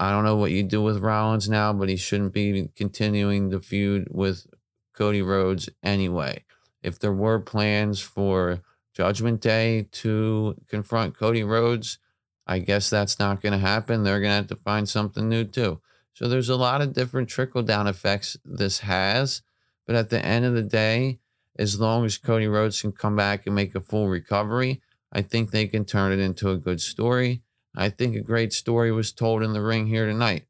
I 0.00 0.10
don't 0.10 0.24
know 0.24 0.36
what 0.36 0.50
you 0.50 0.62
do 0.62 0.82
with 0.82 0.98
Rollins 0.98 1.48
now, 1.48 1.72
but 1.72 1.88
he 1.88 1.96
shouldn't 1.96 2.32
be 2.32 2.70
continuing 2.74 3.50
the 3.50 3.60
feud 3.60 4.08
with 4.10 4.46
Cody 4.94 5.22
Rhodes 5.22 5.68
anyway. 5.82 6.44
If 6.82 6.98
there 6.98 7.12
were 7.12 7.38
plans 7.38 8.00
for 8.00 8.62
Judgment 9.00 9.40
Day 9.40 9.88
to 9.92 10.56
confront 10.68 11.16
Cody 11.16 11.44
Rhodes. 11.44 11.98
I 12.46 12.58
guess 12.58 12.90
that's 12.90 13.18
not 13.18 13.40
going 13.40 13.52
to 13.52 13.58
happen. 13.58 14.02
They're 14.02 14.20
going 14.20 14.30
to 14.30 14.36
have 14.36 14.46
to 14.48 14.56
find 14.56 14.88
something 14.88 15.28
new 15.28 15.44
too. 15.44 15.80
So 16.12 16.28
there's 16.28 16.48
a 16.48 16.56
lot 16.56 16.82
of 16.82 16.92
different 16.92 17.28
trickle 17.28 17.62
down 17.62 17.86
effects 17.86 18.36
this 18.44 18.80
has. 18.80 19.42
But 19.86 19.96
at 19.96 20.10
the 20.10 20.24
end 20.24 20.44
of 20.44 20.54
the 20.54 20.62
day, 20.62 21.18
as 21.58 21.80
long 21.80 22.04
as 22.04 22.18
Cody 22.18 22.46
Rhodes 22.46 22.80
can 22.80 22.92
come 22.92 23.16
back 23.16 23.46
and 23.46 23.54
make 23.54 23.74
a 23.74 23.80
full 23.80 24.08
recovery, 24.08 24.82
I 25.12 25.22
think 25.22 25.50
they 25.50 25.66
can 25.66 25.84
turn 25.84 26.12
it 26.12 26.18
into 26.18 26.50
a 26.50 26.56
good 26.56 26.80
story. 26.80 27.42
I 27.76 27.88
think 27.88 28.16
a 28.16 28.20
great 28.20 28.52
story 28.52 28.90
was 28.92 29.12
told 29.12 29.42
in 29.42 29.52
the 29.52 29.62
ring 29.62 29.86
here 29.86 30.06
tonight. 30.06 30.44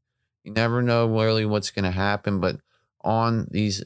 You 0.45 0.53
never 0.53 0.83
know 0.83 1.07
really 1.07 1.45
what's 1.45 1.71
going 1.71 1.85
to 1.85 1.91
happen, 1.91 2.41
but 2.41 2.61
on 3.03 3.47
these 3.51 3.85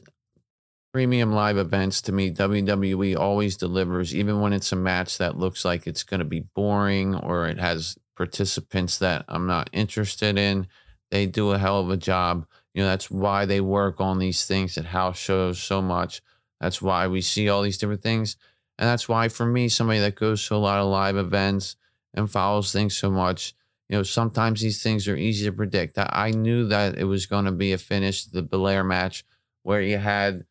premium 0.93 1.33
live 1.33 1.57
events, 1.57 2.01
to 2.03 2.11
me, 2.11 2.31
WWE 2.31 3.17
always 3.17 3.57
delivers, 3.57 4.15
even 4.15 4.39
when 4.39 4.53
it's 4.53 4.71
a 4.71 4.77
match 4.77 5.17
that 5.17 5.37
looks 5.37 5.65
like 5.65 5.85
it's 5.85 6.03
going 6.03 6.19
to 6.19 6.25
be 6.25 6.45
boring 6.55 7.15
or 7.15 7.47
it 7.47 7.59
has 7.59 7.97
participants 8.15 8.97
that 8.99 9.25
I'm 9.27 9.47
not 9.47 9.69
interested 9.73 10.37
in. 10.37 10.67
They 11.11 11.25
do 11.25 11.51
a 11.51 11.57
hell 11.57 11.81
of 11.81 11.89
a 11.89 11.97
job. 11.97 12.47
You 12.73 12.83
know, 12.83 12.87
that's 12.87 13.11
why 13.11 13.45
they 13.45 13.59
work 13.59 13.99
on 13.99 14.19
these 14.19 14.45
things 14.45 14.77
at 14.77 14.85
house 14.85 15.17
shows 15.17 15.61
so 15.61 15.81
much. 15.81 16.21
That's 16.61 16.81
why 16.81 17.07
we 17.07 17.21
see 17.21 17.49
all 17.49 17.61
these 17.61 17.77
different 17.77 18.01
things. 18.01 18.37
And 18.77 18.87
that's 18.87 19.07
why, 19.07 19.27
for 19.27 19.45
me, 19.45 19.69
somebody 19.69 19.99
that 19.99 20.15
goes 20.15 20.45
to 20.47 20.55
a 20.55 20.57
lot 20.57 20.79
of 20.79 20.87
live 20.87 21.17
events 21.17 21.75
and 22.15 22.31
follows 22.31 22.71
things 22.71 22.97
so 22.97 23.11
much, 23.11 23.53
you 23.89 23.95
know, 23.95 24.03
sometimes 24.03 24.61
these 24.61 24.81
things 24.81 25.07
are 25.07 25.15
easy 25.15 25.45
to 25.45 25.51
predict. 25.51 25.97
I 25.97 26.31
knew 26.31 26.67
that 26.69 26.97
it 26.97 27.03
was 27.03 27.27
going 27.27 27.45
to 27.45 27.51
be 27.51 27.73
a 27.73 27.77
finish, 27.77 28.25
the 28.25 28.41
Belair 28.41 28.83
match, 28.83 29.23
where 29.61 29.81
you 29.81 29.97
had 29.97 30.45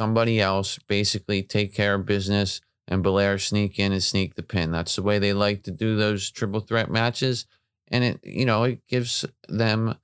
somebody 0.00 0.40
else 0.40 0.78
basically 0.88 1.42
take 1.42 1.72
care 1.74 1.94
of 1.94 2.06
business 2.06 2.60
and 2.88 3.02
Belair 3.02 3.38
sneak 3.38 3.78
in 3.78 3.92
and 3.92 4.02
sneak 4.02 4.34
the 4.34 4.42
pin. 4.42 4.72
That's 4.72 4.96
the 4.96 5.02
way 5.02 5.18
they 5.18 5.32
like 5.32 5.62
to 5.64 5.70
do 5.70 5.96
those 5.96 6.30
triple 6.30 6.60
threat 6.60 6.90
matches. 6.90 7.46
And 7.88 8.02
it, 8.02 8.20
you 8.24 8.44
know, 8.44 8.64
it 8.64 8.86
gives 8.88 9.24
them, 9.48 9.96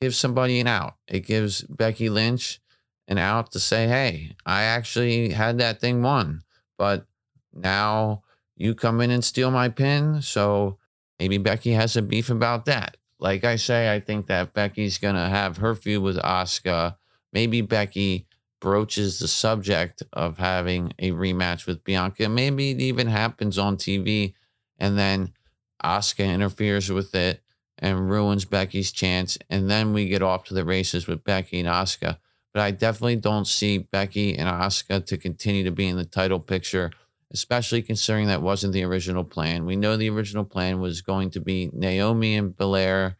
gives 0.00 0.16
somebody 0.16 0.60
an 0.60 0.66
out. 0.66 0.94
It 1.08 1.20
gives 1.20 1.62
Becky 1.62 2.08
Lynch 2.08 2.60
an 3.08 3.18
out 3.18 3.52
to 3.52 3.60
say, 3.60 3.88
hey, 3.88 4.34
I 4.44 4.62
actually 4.62 5.30
had 5.30 5.58
that 5.58 5.80
thing 5.80 6.02
won, 6.02 6.42
but 6.78 7.06
now 7.52 8.22
you 8.56 8.74
come 8.74 9.00
in 9.00 9.10
and 9.10 9.24
steal 9.24 9.50
my 9.50 9.68
pin. 9.68 10.22
So 10.22 10.78
maybe 11.18 11.38
Becky 11.38 11.72
has 11.72 11.96
a 11.96 12.02
beef 12.02 12.30
about 12.30 12.64
that. 12.64 12.96
Like 13.18 13.44
I 13.44 13.56
say, 13.56 13.92
I 13.92 14.00
think 14.00 14.26
that 14.26 14.52
Becky's 14.52 14.98
going 14.98 15.14
to 15.14 15.28
have 15.28 15.58
her 15.58 15.74
feud 15.74 16.02
with 16.02 16.16
Asuka. 16.18 16.96
Maybe 17.32 17.60
Becky 17.60 18.26
broaches 18.60 19.18
the 19.18 19.28
subject 19.28 20.02
of 20.12 20.38
having 20.38 20.92
a 20.98 21.12
rematch 21.12 21.66
with 21.66 21.84
Bianca. 21.84 22.28
Maybe 22.28 22.70
it 22.70 22.80
even 22.80 23.06
happens 23.06 23.58
on 23.58 23.76
TV 23.76 24.34
and 24.78 24.98
then 24.98 25.32
Asuka 25.82 26.26
interferes 26.26 26.90
with 26.90 27.14
it 27.14 27.42
and 27.78 28.10
ruins 28.10 28.44
Becky's 28.44 28.92
chance. 28.92 29.38
And 29.50 29.70
then 29.70 29.92
we 29.92 30.08
get 30.08 30.22
off 30.22 30.44
to 30.44 30.54
the 30.54 30.64
races 30.64 31.06
with 31.06 31.24
Becky 31.24 31.60
and 31.60 31.68
Asuka. 31.68 32.18
But 32.52 32.62
I 32.62 32.70
definitely 32.70 33.16
don't 33.16 33.46
see 33.46 33.78
Becky 33.78 34.36
and 34.36 34.48
Asuka 34.48 35.04
to 35.06 35.18
continue 35.18 35.64
to 35.64 35.70
be 35.70 35.86
in 35.88 35.96
the 35.96 36.04
title 36.04 36.40
picture 36.40 36.90
especially 37.32 37.82
considering 37.82 38.28
that 38.28 38.42
wasn't 38.42 38.72
the 38.72 38.84
original 38.84 39.24
plan. 39.24 39.66
We 39.66 39.76
know 39.76 39.96
the 39.96 40.10
original 40.10 40.44
plan 40.44 40.80
was 40.80 41.02
going 41.02 41.30
to 41.30 41.40
be 41.40 41.70
Naomi 41.72 42.36
and 42.36 42.56
Belair 42.56 43.16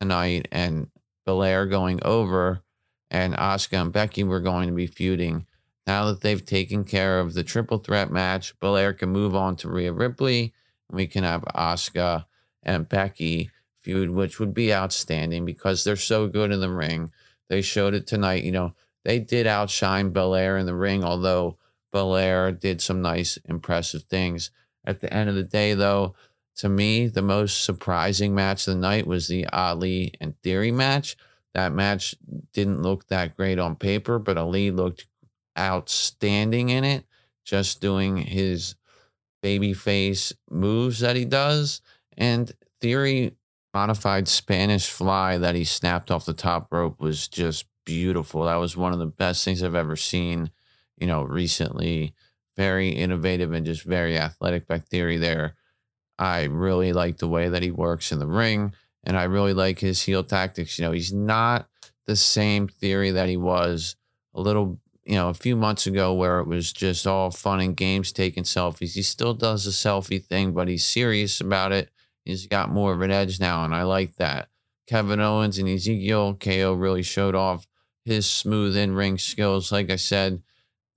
tonight, 0.00 0.48
and 0.52 0.88
Belair 1.24 1.66
going 1.66 2.00
over, 2.04 2.62
and 3.10 3.34
Asuka 3.34 3.80
and 3.80 3.92
Becky 3.92 4.24
were 4.24 4.40
going 4.40 4.68
to 4.68 4.74
be 4.74 4.86
feuding. 4.86 5.46
Now 5.86 6.06
that 6.06 6.20
they've 6.20 6.44
taken 6.44 6.84
care 6.84 7.20
of 7.20 7.34
the 7.34 7.42
triple 7.42 7.78
threat 7.78 8.10
match, 8.10 8.58
Belair 8.60 8.92
can 8.92 9.08
move 9.08 9.34
on 9.34 9.56
to 9.56 9.68
Rhea 9.68 9.92
Ripley. 9.92 10.52
And 10.88 10.96
we 10.96 11.06
can 11.06 11.24
have 11.24 11.42
Asuka 11.54 12.26
and 12.62 12.88
Becky 12.88 13.50
feud, 13.80 14.10
which 14.10 14.38
would 14.38 14.54
be 14.54 14.72
outstanding 14.72 15.44
because 15.44 15.82
they're 15.82 15.96
so 15.96 16.28
good 16.28 16.52
in 16.52 16.60
the 16.60 16.70
ring. 16.70 17.10
They 17.48 17.62
showed 17.62 17.94
it 17.94 18.06
tonight. 18.06 18.44
You 18.44 18.52
know, 18.52 18.74
they 19.04 19.18
did 19.18 19.46
outshine 19.46 20.10
Belair 20.10 20.56
in 20.56 20.66
the 20.66 20.74
ring, 20.74 21.02
although 21.02 21.56
Belair 21.92 22.52
did 22.52 22.80
some 22.80 23.02
nice, 23.02 23.38
impressive 23.44 24.04
things. 24.04 24.50
At 24.84 25.00
the 25.00 25.12
end 25.12 25.28
of 25.28 25.34
the 25.34 25.42
day, 25.42 25.74
though, 25.74 26.14
to 26.56 26.68
me, 26.68 27.06
the 27.06 27.22
most 27.22 27.64
surprising 27.64 28.34
match 28.34 28.66
of 28.66 28.74
the 28.74 28.80
night 28.80 29.06
was 29.06 29.28
the 29.28 29.46
Ali 29.46 30.12
and 30.20 30.40
Theory 30.42 30.72
match. 30.72 31.16
That 31.54 31.72
match 31.72 32.14
didn't 32.52 32.82
look 32.82 33.08
that 33.08 33.36
great 33.36 33.58
on 33.58 33.76
paper, 33.76 34.18
but 34.18 34.38
Ali 34.38 34.70
looked 34.70 35.06
outstanding 35.58 36.68
in 36.68 36.84
it, 36.84 37.04
just 37.44 37.80
doing 37.80 38.18
his 38.18 38.74
babyface 39.42 40.32
moves 40.50 41.00
that 41.00 41.16
he 41.16 41.24
does. 41.24 41.80
And 42.16 42.52
Theory 42.80 43.36
modified 43.74 44.28
Spanish 44.28 44.88
fly 44.88 45.38
that 45.38 45.54
he 45.54 45.64
snapped 45.64 46.10
off 46.10 46.26
the 46.26 46.32
top 46.32 46.72
rope 46.72 47.00
was 47.00 47.28
just 47.28 47.66
beautiful. 47.84 48.44
That 48.44 48.56
was 48.56 48.76
one 48.76 48.92
of 48.92 48.98
the 48.98 49.06
best 49.06 49.44
things 49.44 49.62
I've 49.62 49.74
ever 49.74 49.96
seen 49.96 50.50
you 51.00 51.06
know, 51.06 51.22
recently. 51.22 52.14
Very 52.56 52.90
innovative 52.90 53.52
and 53.52 53.64
just 53.64 53.84
very 53.84 54.18
athletic 54.18 54.66
by 54.66 54.78
theory 54.78 55.16
there. 55.16 55.54
I 56.18 56.44
really 56.44 56.92
like 56.92 57.16
the 57.16 57.28
way 57.28 57.48
that 57.48 57.62
he 57.62 57.70
works 57.70 58.12
in 58.12 58.18
the 58.18 58.26
ring, 58.26 58.74
and 59.02 59.16
I 59.16 59.22
really 59.24 59.54
like 59.54 59.78
his 59.78 60.02
heel 60.02 60.22
tactics. 60.22 60.78
You 60.78 60.84
know, 60.84 60.92
he's 60.92 61.12
not 61.12 61.68
the 62.06 62.16
same 62.16 62.68
theory 62.68 63.10
that 63.12 63.28
he 63.30 63.38
was 63.38 63.96
a 64.34 64.40
little, 64.40 64.78
you 65.04 65.14
know, 65.14 65.30
a 65.30 65.34
few 65.34 65.56
months 65.56 65.86
ago 65.86 66.12
where 66.12 66.40
it 66.40 66.46
was 66.46 66.72
just 66.72 67.06
all 67.06 67.30
fun 67.30 67.60
and 67.60 67.76
games 67.76 68.12
taking 68.12 68.44
selfies. 68.44 68.94
He 68.94 69.02
still 69.02 69.32
does 69.32 69.64
the 69.64 69.70
selfie 69.70 70.22
thing, 70.22 70.52
but 70.52 70.68
he's 70.68 70.84
serious 70.84 71.40
about 71.40 71.72
it. 71.72 71.88
He's 72.26 72.46
got 72.46 72.70
more 72.70 72.92
of 72.92 73.00
an 73.00 73.10
edge 73.10 73.40
now, 73.40 73.64
and 73.64 73.74
I 73.74 73.84
like 73.84 74.16
that. 74.16 74.48
Kevin 74.86 75.20
Owens 75.20 75.56
and 75.58 75.68
Ezekiel 75.68 76.34
KO 76.34 76.74
really 76.74 77.02
showed 77.02 77.34
off 77.34 77.66
his 78.04 78.28
smooth 78.28 78.76
in 78.76 78.94
ring 78.94 79.16
skills. 79.18 79.72
Like 79.72 79.88
I 79.88 79.96
said, 79.96 80.42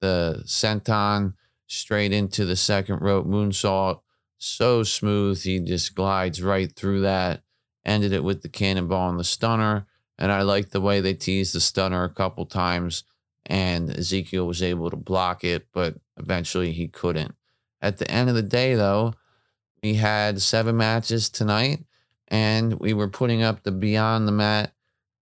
the 0.03 0.43
senton 0.45 1.33
straight 1.67 2.11
into 2.11 2.43
the 2.43 2.57
second 2.57 2.99
rope 2.99 3.25
moonsault. 3.25 4.01
So 4.37 4.83
smooth. 4.83 5.41
He 5.41 5.59
just 5.59 5.95
glides 5.95 6.43
right 6.43 6.69
through 6.69 7.01
that. 7.01 7.41
Ended 7.85 8.11
it 8.11 8.23
with 8.23 8.41
the 8.41 8.49
cannonball 8.49 9.09
and 9.09 9.17
the 9.17 9.23
stunner. 9.23 9.87
And 10.19 10.29
I 10.29 10.41
like 10.41 10.69
the 10.71 10.81
way 10.81 10.99
they 10.99 11.13
teased 11.13 11.55
the 11.55 11.61
stunner 11.61 12.03
a 12.03 12.09
couple 12.09 12.45
times. 12.45 13.05
And 13.45 13.89
Ezekiel 13.89 14.45
was 14.45 14.61
able 14.61 14.89
to 14.89 14.97
block 14.97 15.45
it, 15.45 15.67
but 15.73 15.95
eventually 16.17 16.73
he 16.73 16.89
couldn't. 16.89 17.33
At 17.81 17.97
the 17.97 18.11
end 18.11 18.27
of 18.27 18.35
the 18.35 18.41
day, 18.41 18.75
though, 18.75 19.13
we 19.81 19.95
had 19.95 20.41
seven 20.41 20.75
matches 20.77 21.29
tonight, 21.29 21.83
and 22.27 22.79
we 22.79 22.93
were 22.93 23.09
putting 23.09 23.41
up 23.41 23.63
the 23.63 23.71
Beyond 23.71 24.27
the 24.27 24.31
Mat 24.33 24.73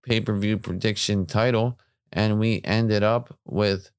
pay 0.03 0.21
per 0.21 0.35
view 0.35 0.57
prediction 0.57 1.27
title. 1.27 1.79
And 2.11 2.39
we 2.39 2.61
ended 2.63 3.03
up 3.03 3.37
with 3.45 3.91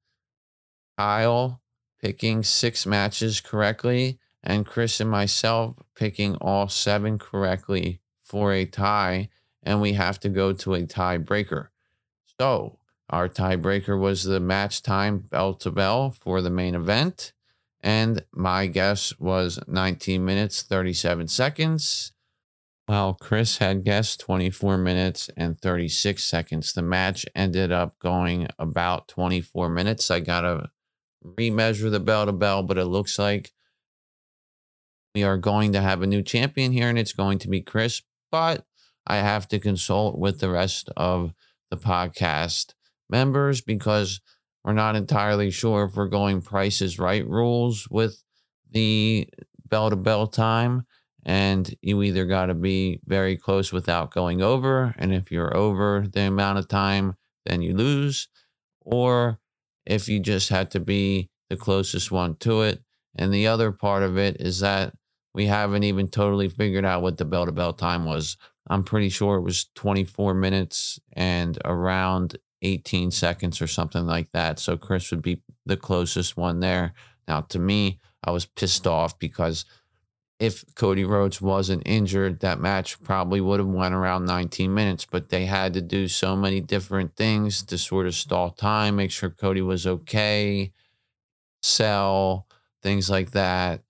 Kyle 0.97 1.61
picking 2.01 2.43
six 2.43 2.85
matches 2.85 3.41
correctly, 3.41 4.19
and 4.43 4.65
Chris 4.65 4.99
and 4.99 5.09
myself 5.09 5.75
picking 5.95 6.35
all 6.35 6.67
seven 6.67 7.17
correctly 7.17 7.99
for 8.21 8.51
a 8.53 8.65
tie, 8.65 9.29
and 9.63 9.81
we 9.81 9.93
have 9.93 10.19
to 10.19 10.29
go 10.29 10.51
to 10.53 10.73
a 10.73 10.81
tiebreaker. 10.81 11.69
So, 12.39 12.77
our 13.09 13.29
tiebreaker 13.29 13.99
was 13.99 14.23
the 14.23 14.39
match 14.39 14.81
time 14.81 15.19
bell 15.19 15.53
to 15.55 15.71
bell 15.71 16.11
for 16.11 16.41
the 16.41 16.49
main 16.49 16.75
event, 16.75 17.31
and 17.81 18.25
my 18.31 18.67
guess 18.67 19.17
was 19.19 19.59
19 19.67 20.23
minutes 20.23 20.61
37 20.61 21.27
seconds. 21.27 22.11
While 22.85 23.13
Chris 23.13 23.59
had 23.59 23.85
guessed 23.85 24.19
24 24.19 24.77
minutes 24.77 25.29
and 25.37 25.57
36 25.59 26.21
seconds, 26.21 26.73
the 26.73 26.81
match 26.81 27.25
ended 27.33 27.71
up 27.71 27.97
going 27.99 28.47
about 28.59 29.07
24 29.07 29.69
minutes. 29.69 30.11
I 30.11 30.19
got 30.19 30.43
a 30.43 30.69
remeasure 31.23 31.89
the 31.89 31.99
bell 31.99 32.25
to 32.25 32.31
bell, 32.31 32.63
but 32.63 32.77
it 32.77 32.85
looks 32.85 33.17
like 33.17 33.51
we 35.15 35.23
are 35.23 35.37
going 35.37 35.73
to 35.73 35.81
have 35.81 36.01
a 36.01 36.07
new 36.07 36.21
champion 36.21 36.71
here, 36.71 36.89
and 36.89 36.97
it's 36.97 37.13
going 37.13 37.39
to 37.39 37.47
be 37.47 37.61
Chris. 37.61 38.01
But 38.31 38.65
I 39.05 39.17
have 39.17 39.47
to 39.49 39.59
consult 39.59 40.17
with 40.17 40.39
the 40.39 40.49
rest 40.49 40.89
of 40.97 41.33
the 41.69 41.77
podcast 41.77 42.73
members 43.09 43.61
because 43.61 44.21
we're 44.63 44.73
not 44.73 44.95
entirely 44.95 45.51
sure 45.51 45.85
if 45.85 45.95
we're 45.95 46.07
going 46.07 46.41
prices 46.41 46.97
right 46.97 47.27
rules 47.27 47.87
with 47.89 48.23
the 48.71 49.27
bell 49.67 49.89
to 49.89 49.95
bell 49.95 50.27
time. 50.27 50.85
And 51.25 51.73
you 51.81 52.03
either 52.03 52.25
got 52.25 52.47
to 52.47 52.53
be 52.53 52.99
very 53.05 53.37
close 53.37 53.71
without 53.71 54.11
going 54.11 54.41
over. 54.41 54.93
And 54.97 55.13
if 55.13 55.31
you're 55.31 55.55
over 55.55 56.05
the 56.11 56.21
amount 56.21 56.59
of 56.59 56.67
time, 56.67 57.15
then 57.45 57.61
you 57.61 57.75
lose. 57.75 58.27
Or 58.81 59.39
if 59.85 60.07
you 60.07 60.19
just 60.19 60.49
had 60.49 60.71
to 60.71 60.79
be 60.79 61.29
the 61.49 61.57
closest 61.57 62.11
one 62.11 62.35
to 62.37 62.61
it. 62.61 62.81
And 63.15 63.33
the 63.33 63.47
other 63.47 63.71
part 63.71 64.03
of 64.03 64.17
it 64.17 64.37
is 64.39 64.59
that 64.59 64.93
we 65.33 65.45
haven't 65.47 65.83
even 65.83 66.07
totally 66.07 66.49
figured 66.49 66.85
out 66.85 67.01
what 67.01 67.17
the 67.17 67.25
bell 67.25 67.45
to 67.45 67.51
bell 67.51 67.73
time 67.73 68.05
was. 68.05 68.37
I'm 68.67 68.83
pretty 68.83 69.09
sure 69.09 69.37
it 69.37 69.41
was 69.41 69.67
24 69.75 70.33
minutes 70.33 70.99
and 71.13 71.57
around 71.65 72.37
18 72.61 73.11
seconds 73.11 73.61
or 73.61 73.67
something 73.67 74.05
like 74.05 74.31
that. 74.31 74.59
So 74.59 74.77
Chris 74.77 75.11
would 75.11 75.21
be 75.21 75.41
the 75.65 75.77
closest 75.77 76.37
one 76.37 76.59
there. 76.59 76.93
Now, 77.27 77.41
to 77.41 77.59
me, 77.59 77.99
I 78.23 78.31
was 78.31 78.45
pissed 78.45 78.87
off 78.87 79.19
because 79.19 79.65
if 80.43 80.65
Cody 80.75 81.05
Rhodes 81.05 81.41
wasn't 81.41 81.83
injured, 81.85 82.41
that 82.41 82.59
match 82.59 83.01
probably 83.01 83.39
would 83.39 83.61
have 83.61 83.69
went 83.69 83.95
around 83.95 84.25
19 84.25 84.73
minutes, 84.73 85.07
but 85.09 85.29
they 85.29 85.45
had 85.45 85.73
to 85.73 85.79
do 85.79 86.09
so 86.09 86.35
many 86.35 86.59
different 86.59 87.15
things 87.15 87.63
to 87.63 87.77
sort 87.77 88.07
of 88.07 88.13
stall 88.13 88.49
time, 88.49 88.97
make 88.97 89.09
sure 89.09 89.29
Cody 89.29 89.61
was 89.61 89.87
okay, 89.87 90.73
sell, 91.61 92.45
things 92.81 93.09
like 93.09 93.31
that. 93.31 93.83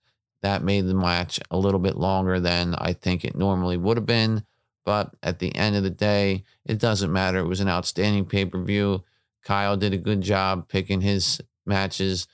That 0.43 0.61
made 0.61 0.85
the 0.85 0.93
match 0.93 1.39
a 1.49 1.57
little 1.57 1.79
bit 1.79 1.97
longer 1.97 2.39
than 2.39 2.75
I 2.75 2.93
think 2.93 3.25
it 3.25 3.35
normally 3.35 3.77
would 3.77 3.97
have 3.97 4.05
been. 4.05 4.43
But 4.85 5.09
at 5.23 5.39
the 5.39 5.55
end 5.55 5.75
of 5.75 5.81
the 5.81 5.89
day, 5.89 6.43
it 6.65 6.77
doesn't 6.77 7.11
matter. 7.11 7.39
It 7.39 7.47
was 7.47 7.61
an 7.61 7.69
outstanding 7.69 8.25
pay 8.25 8.45
per 8.45 8.61
view. 8.61 9.03
Kyle 9.43 9.75
did 9.75 9.93
a 9.93 9.97
good 9.97 10.21
job 10.21 10.69
picking 10.69 11.01
his 11.01 11.41
matches. 11.65 12.27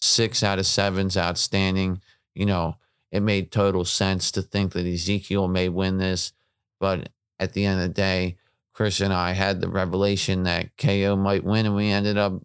Six 0.00 0.42
out 0.42 0.58
of 0.58 0.64
seven's 0.64 1.18
outstanding. 1.18 2.00
You 2.34 2.46
know, 2.46 2.76
it 3.10 3.20
made 3.20 3.50
total 3.50 3.84
sense 3.84 4.30
to 4.32 4.42
think 4.42 4.72
that 4.72 4.86
Ezekiel 4.86 5.48
may 5.48 5.68
win 5.68 5.98
this. 5.98 6.32
But 6.78 7.08
at 7.38 7.52
the 7.52 7.66
end 7.66 7.80
of 7.80 7.88
the 7.88 7.94
day, 7.94 8.36
Chris 8.72 9.00
and 9.00 9.12
I 9.12 9.32
had 9.32 9.60
the 9.60 9.68
revelation 9.68 10.44
that 10.44 10.76
KO 10.76 11.16
might 11.16 11.44
win, 11.44 11.66
and 11.66 11.74
we 11.74 11.90
ended 11.90 12.16
up 12.16 12.40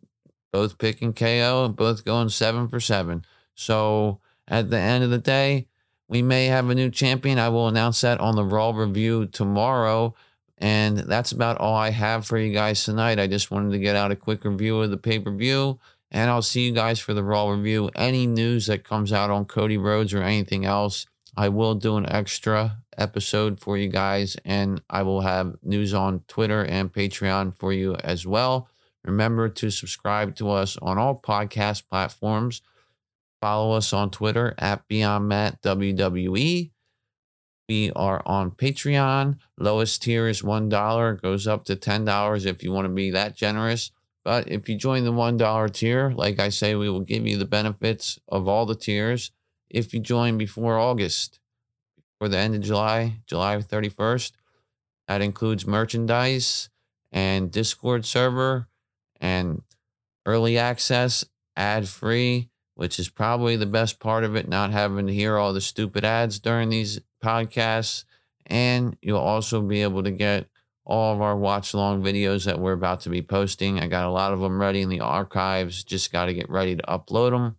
both 0.51 0.78
picking 0.78 1.13
KO 1.13 1.66
and 1.66 1.76
both 1.76 2.05
going 2.05 2.30
seven 2.30 2.68
for 2.68 2.80
seven. 2.80 3.26
So 3.55 4.20
at 4.47 4.70
the 4.70 4.80
end 4.80 5.03
of 5.03 5.09
the 5.09 5.18
day, 5.18 5.68
we 6.07 6.22
may 6.22 6.47
have 6.47 6.70
a 6.70 6.76
new 6.76 6.89
champion. 6.89 7.39
I 7.39 7.49
will 7.49 7.68
announce 7.68 8.01
that 8.01 8.20
on 8.20 8.36
the 8.36 8.43
Raw 8.43 8.72
review 8.72 9.26
tomorrow. 9.26 10.16
And 10.57 10.97
that's 10.97 11.32
about 11.32 11.57
all 11.57 11.76
I 11.76 11.89
have 11.89 12.26
for 12.26 12.38
you 12.38 12.53
guys 12.53 12.84
tonight. 12.84 13.20
I 13.20 13.28
just 13.28 13.51
wanted 13.51 13.72
to 13.72 13.80
get 13.80 13.95
out 13.95 14.11
a 14.11 14.16
quick 14.16 14.45
review 14.45 14.82
of 14.82 14.91
the 14.91 14.97
pay 14.97 15.20
per 15.20 15.32
view. 15.32 15.80
And 16.12 16.30
I'll 16.30 16.41
see 16.41 16.66
you 16.66 16.72
guys 16.72 16.99
for 16.99 17.14
the 17.14 17.24
Raw 17.24 17.49
review. 17.49 17.89
Any 17.95 18.28
news 18.28 18.68
that 18.68 18.84
comes 18.84 19.12
out 19.12 19.30
on 19.30 19.45
Cody 19.45 19.78
Rhodes 19.78 20.14
or 20.14 20.22
anything 20.22 20.66
else, 20.66 21.06
I 21.36 21.49
will 21.49 21.76
do 21.76 21.97
an 21.97 22.10
extra 22.10 22.78
episode 22.97 23.60
for 23.60 23.78
you 23.78 23.89
guys. 23.89 24.38
And 24.45 24.82
I 24.89 25.03
will 25.03 25.22
have 25.22 25.56
news 25.64 25.93
on 25.93 26.22
Twitter 26.28 26.64
and 26.64 26.91
Patreon 26.93 27.58
for 27.58 27.74
you 27.74 27.95
as 27.95 28.26
well. 28.26 28.70
Remember 29.03 29.49
to 29.49 29.70
subscribe 29.70 30.36
to 30.38 30.49
us 30.49 30.78
on 30.82 30.97
all 30.97 31.20
podcast 31.20 31.88
platforms. 31.89 32.62
Follow 33.41 33.76
us 33.76 33.93
on 33.93 34.10
Twitter 34.10 34.56
at 34.58 34.88
Beyond 34.88 35.28
Matt 35.28 35.62
WWE. 35.62 36.72
We 37.68 37.91
are 37.91 38.22
on 38.26 38.51
Patreon. 38.51 39.38
Lowest 39.58 40.01
tier 40.03 40.28
is 40.28 40.41
$1, 40.41 41.22
goes 41.22 41.47
up 41.47 41.66
to 41.66 41.76
$10 41.76 42.45
if 42.45 42.64
you 42.64 42.72
want 42.72 42.86
to 42.86 42.93
be 42.93 43.12
that 43.12 43.36
generous. 43.36 43.91
But 44.26 44.51
if 44.51 44.67
you 44.67 44.76
join 44.76 45.05
the 45.05 45.13
$1 45.13 45.73
tier, 45.73 46.09
like 46.09 46.39
I 46.39 46.49
say, 46.49 46.76
we 46.76 46.89
will 46.89 47.01
give 47.01 47.26
you 47.26 47.38
the 47.38 47.45
benefits 47.45 48.19
of 48.28 48.47
all 48.47 48.65
the 48.65 48.76
tiers 48.76 49.32
if 49.69 49.93
you 49.93 49.99
join 49.99 50.38
before 50.38 50.80
August, 50.80 51.39
for 52.17 52.28
the 52.28 52.38
end 52.38 52.55
of 52.55 52.61
July, 52.61 53.21
July 53.28 53.57
31st. 53.57 54.32
That 55.07 55.21
includes 55.21 55.67
merchandise 55.67 56.69
and 57.11 57.51
Discord 57.51 58.05
server 58.05 58.67
and 59.21 59.61
early 60.26 60.57
access, 60.57 61.23
ad 61.55 61.88
free, 61.88 62.49
which 62.73 62.99
is 62.99 63.09
probably 63.09 63.55
the 63.55 63.65
best 63.67 63.99
part 63.99 64.23
of 64.23 64.36
it, 64.36 64.47
not 64.47 64.71
having 64.71 65.05
to 65.07 65.13
hear 65.13 65.38
all 65.38 65.53
the 65.53 65.61
stupid 65.61 66.03
ads 66.03 66.39
during 66.39 66.69
these 66.69 66.99
podcasts. 67.23 68.05
And 68.47 68.97
you'll 69.01 69.19
also 69.19 69.61
be 69.61 69.84
able 69.84 70.03
to 70.03 70.11
get 70.11 70.47
all 70.86 71.14
of 71.14 71.22
our 71.22 71.36
watch 71.36 71.74
long 71.74 72.04
videos 72.04 72.46
that 72.46 72.60
we're 72.60 72.74
about 72.74 73.02
to 73.02 73.10
be 73.10 73.22
posting. 73.22 73.80
I 73.80 73.88
got 73.88 74.06
a 74.06 74.12
lot 74.12 74.34
of 74.34 74.40
them 74.40 74.62
ready 74.62 74.82
in 74.82 74.90
the 74.90 75.00
archives, 75.00 75.84
just 75.84 76.12
got 76.12 76.26
to 76.26 76.34
get 76.34 76.50
ready 76.50 76.76
to 76.76 76.84
upload 76.84 77.32
them. 77.32 77.58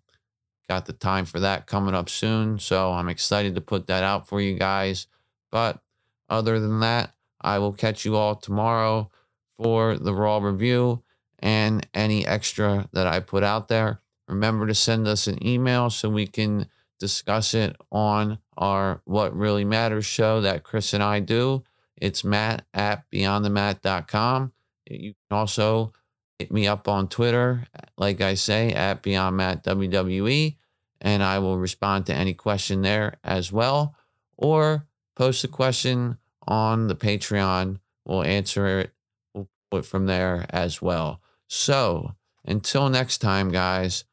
Got 0.68 0.87
the 0.87 0.93
time 0.93 1.24
for 1.24 1.41
that 1.41 1.66
coming 1.66 1.95
up 1.95 2.09
soon. 2.09 2.59
So 2.59 2.93
I'm 2.93 3.09
excited 3.09 3.55
to 3.55 3.61
put 3.61 3.87
that 3.87 4.03
out 4.03 4.27
for 4.27 4.41
you 4.41 4.59
guys. 4.59 5.07
But 5.51 5.81
other 6.29 6.59
than 6.59 6.81
that, 6.81 7.14
I 7.41 7.59
will 7.59 7.72
catch 7.72 8.05
you 8.05 8.16
all 8.16 8.35
tomorrow 8.35 9.11
for 9.57 9.97
the 9.97 10.14
Raw 10.14 10.39
review 10.39 11.03
and 11.39 11.87
any 11.95 12.27
extra 12.27 12.89
that 12.93 13.07
I 13.07 13.20
put 13.20 13.43
out 13.43 13.68
there. 13.68 14.01
Remember 14.29 14.66
to 14.66 14.74
send 14.74 15.07
us 15.07 15.27
an 15.27 15.45
email 15.47 15.91
so 15.91 16.09
we 16.09 16.27
can 16.27 16.66
discuss 16.99 17.55
it 17.55 17.77
on 17.93 18.39
our 18.57 19.01
What 19.05 19.37
Really 19.37 19.64
Matters 19.64 20.07
show 20.07 20.41
that 20.41 20.64
Chris 20.64 20.93
and 20.93 21.03
I 21.03 21.20
do. 21.20 21.62
It's 21.97 22.24
matt 22.24 22.66
at 22.74 23.11
beyondthemat.com. 23.11 24.53
You 24.88 25.14
can 25.28 25.36
also 25.36 25.92
hit 26.38 26.53
me 26.53 26.66
up 26.66 26.88
on 26.88 27.09
Twitter, 27.09 27.66
like 27.97 28.20
I 28.20 28.34
say, 28.34 28.72
at 28.72 29.03
beyondmattwwe, 29.03 30.57
and 31.01 31.22
I 31.22 31.38
will 31.38 31.59
respond 31.59 32.07
to 32.07 32.14
any 32.14 32.34
question 32.34 32.82
there 32.82 33.18
as 33.24 33.51
well. 33.51 33.97
Or 34.36 34.86
post 35.14 35.44
a 35.44 35.49
question 35.49 36.18
on 36.47 36.88
the 36.88 36.97
Patreon. 36.97 37.78
We'll 38.05 38.22
answer 38.22 38.80
it. 38.80 38.90
We'll 39.34 39.49
put 39.70 39.78
it 39.78 39.86
from 39.86 40.07
there 40.07 40.47
as 40.51 40.82
well. 40.82 41.20
So 41.49 42.14
until 42.44 42.88
next 42.88 43.18
time, 43.18 43.51
guys. 43.51 44.05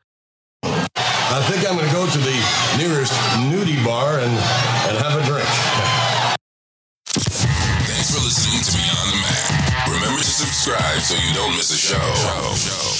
I 0.63 1.41
think 1.49 1.67
I'm 1.67 1.75
going 1.75 1.87
to 1.87 1.93
go 1.93 2.05
to 2.05 2.17
the 2.19 2.77
nearest 2.77 3.13
nudie 3.49 3.83
bar 3.83 4.19
and, 4.19 4.31
and 4.31 4.97
have 4.97 5.21
a 5.21 5.25
drink. 5.25 5.42
Subscribe 10.63 11.01
so 11.01 11.15
you 11.17 11.33
don't 11.33 11.51
miss 11.57 11.71
a 11.71 11.77
show. 11.77 12.92